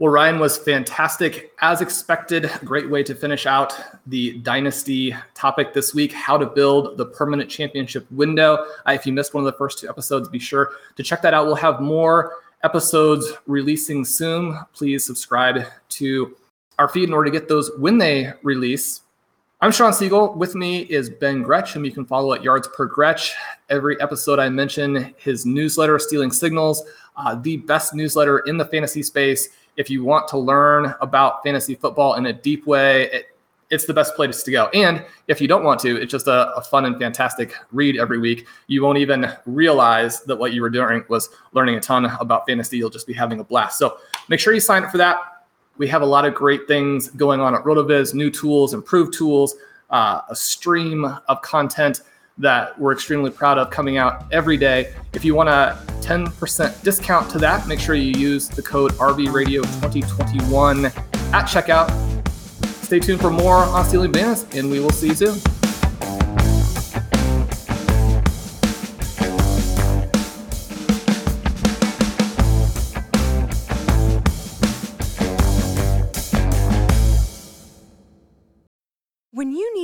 Well 0.00 0.12
ryan 0.12 0.38
was 0.38 0.58
fantastic. 0.58 1.52
As 1.60 1.80
expected 1.80 2.50
great 2.64 2.90
way 2.90 3.02
to 3.04 3.14
finish 3.14 3.46
out 3.46 3.74
the 4.06 4.38
dynasty 4.40 5.14
topic 5.34 5.74
this 5.74 5.94
week 5.94 6.12
how 6.12 6.36
to 6.36 6.46
build 6.46 6.98
the 6.98 7.06
permanent 7.06 7.48
championship 7.48 8.10
window. 8.10 8.66
Uh, 8.86 8.92
if 8.92 9.06
you 9.06 9.12
missed 9.12 9.32
one 9.32 9.44
of 9.44 9.52
the 9.52 9.58
first 9.58 9.78
two 9.78 9.88
episodes 9.88 10.28
be 10.28 10.38
sure 10.38 10.70
to 10.96 11.02
check 11.02 11.22
that 11.22 11.34
out. 11.34 11.46
We'll 11.46 11.54
have 11.56 11.80
more 11.80 12.34
episodes 12.64 13.32
releasing 13.46 14.04
soon. 14.04 14.58
Please 14.72 15.06
subscribe 15.06 15.64
to 15.90 16.36
our 16.78 16.88
feed 16.88 17.08
in 17.08 17.12
order 17.12 17.30
to 17.30 17.38
get 17.38 17.48
those 17.48 17.70
when 17.78 17.98
they 17.98 18.32
release. 18.42 19.02
I'm 19.60 19.72
Shawn 19.72 19.92
Siegele. 19.92 20.36
With 20.36 20.54
me 20.54 20.82
is 20.82 21.10
Ben 21.10 21.42
Gretch, 21.42 21.72
whom 21.72 21.84
you 21.84 21.90
can 21.90 22.04
follow 22.04 22.32
at 22.32 22.42
Yardspergretch. 22.42 23.32
Every 23.68 24.00
episode 24.00 24.38
I 24.38 24.48
mention 24.48 25.12
his 25.18 25.44
newsletter, 25.44 25.98
Stealing 25.98 26.30
Signals, 26.30 26.84
uh, 27.16 27.34
the 27.34 27.56
best 27.56 27.92
newsletter 27.92 28.38
in 28.40 28.56
the 28.56 28.64
fantasy 28.64 29.02
space. 29.02 29.48
If 29.76 29.90
you 29.90 30.04
want 30.04 30.28
to 30.28 30.38
learn 30.38 30.94
about 31.00 31.42
fantasy 31.42 31.74
football 31.74 32.14
in 32.14 32.26
a 32.26 32.32
deep 32.32 32.66
way, 32.68 33.10
it, 33.10 33.26
it's 33.70 33.84
the 33.84 33.92
best 33.92 34.14
place 34.14 34.44
to 34.44 34.52
go. 34.52 34.68
And 34.68 35.04
if 35.26 35.40
you 35.40 35.48
don't 35.48 35.64
want 35.64 35.80
to, 35.80 36.00
it's 36.00 36.12
just 36.12 36.28
a, 36.28 36.54
a, 36.54 36.62
fun 36.62 36.84
and 36.84 36.98
fantastic 36.98 37.52
read 37.72 37.98
every 37.98 38.18
week. 38.18 38.46
You 38.68 38.82
won't 38.82 38.98
even 38.98 39.30
realize 39.44 40.22
that 40.22 40.36
what 40.36 40.52
you 40.52 40.62
were 40.62 40.70
doing 40.70 41.04
was 41.08 41.28
learning 41.52 41.74
a 41.74 41.80
ton 41.80 42.06
about 42.20 42.46
fantasy. 42.46 42.78
You'll 42.78 42.90
just 42.90 43.06
be 43.06 43.12
having 43.12 43.40
a 43.40 43.44
blast. 43.44 43.78
So 43.78 43.98
make 44.28 44.40
sure 44.40 44.54
you 44.54 44.60
sign 44.60 44.84
up 44.84 44.90
for 44.90 44.98
that. 44.98 45.37
We 45.78 45.88
have 45.88 46.02
a 46.02 46.06
lot 46.06 46.24
of 46.24 46.34
great 46.34 46.68
things 46.68 47.08
going 47.10 47.40
on 47.40 47.54
at 47.54 47.64
RotoViz, 47.64 48.12
new 48.14 48.30
tools, 48.30 48.74
improved 48.74 49.14
tools, 49.14 49.54
uh, 49.90 50.20
a 50.28 50.36
stream 50.36 51.04
of 51.04 51.40
content 51.42 52.02
that 52.36 52.78
we're 52.78 52.92
extremely 52.92 53.30
proud 53.30 53.58
of 53.58 53.70
coming 53.70 53.96
out 53.96 54.26
every 54.32 54.56
day. 54.56 54.92
If 55.14 55.24
you 55.24 55.34
want 55.34 55.48
a 55.48 55.78
10% 56.00 56.82
discount 56.82 57.30
to 57.30 57.38
that, 57.38 57.66
make 57.66 57.80
sure 57.80 57.94
you 57.94 58.12
use 58.12 58.48
the 58.48 58.62
code 58.62 58.92
RVRadio2021 58.92 60.86
at 61.32 61.46
checkout 61.46 61.88
Stay 62.88 62.98
tuned 62.98 63.20
for 63.20 63.28
more 63.28 63.56
on 63.56 63.84
Stealing 63.84 64.10
Bananas, 64.10 64.46
and 64.54 64.70
we 64.70 64.80
will 64.80 64.88
see 64.88 65.08
you 65.08 65.14
soon. 65.14 65.57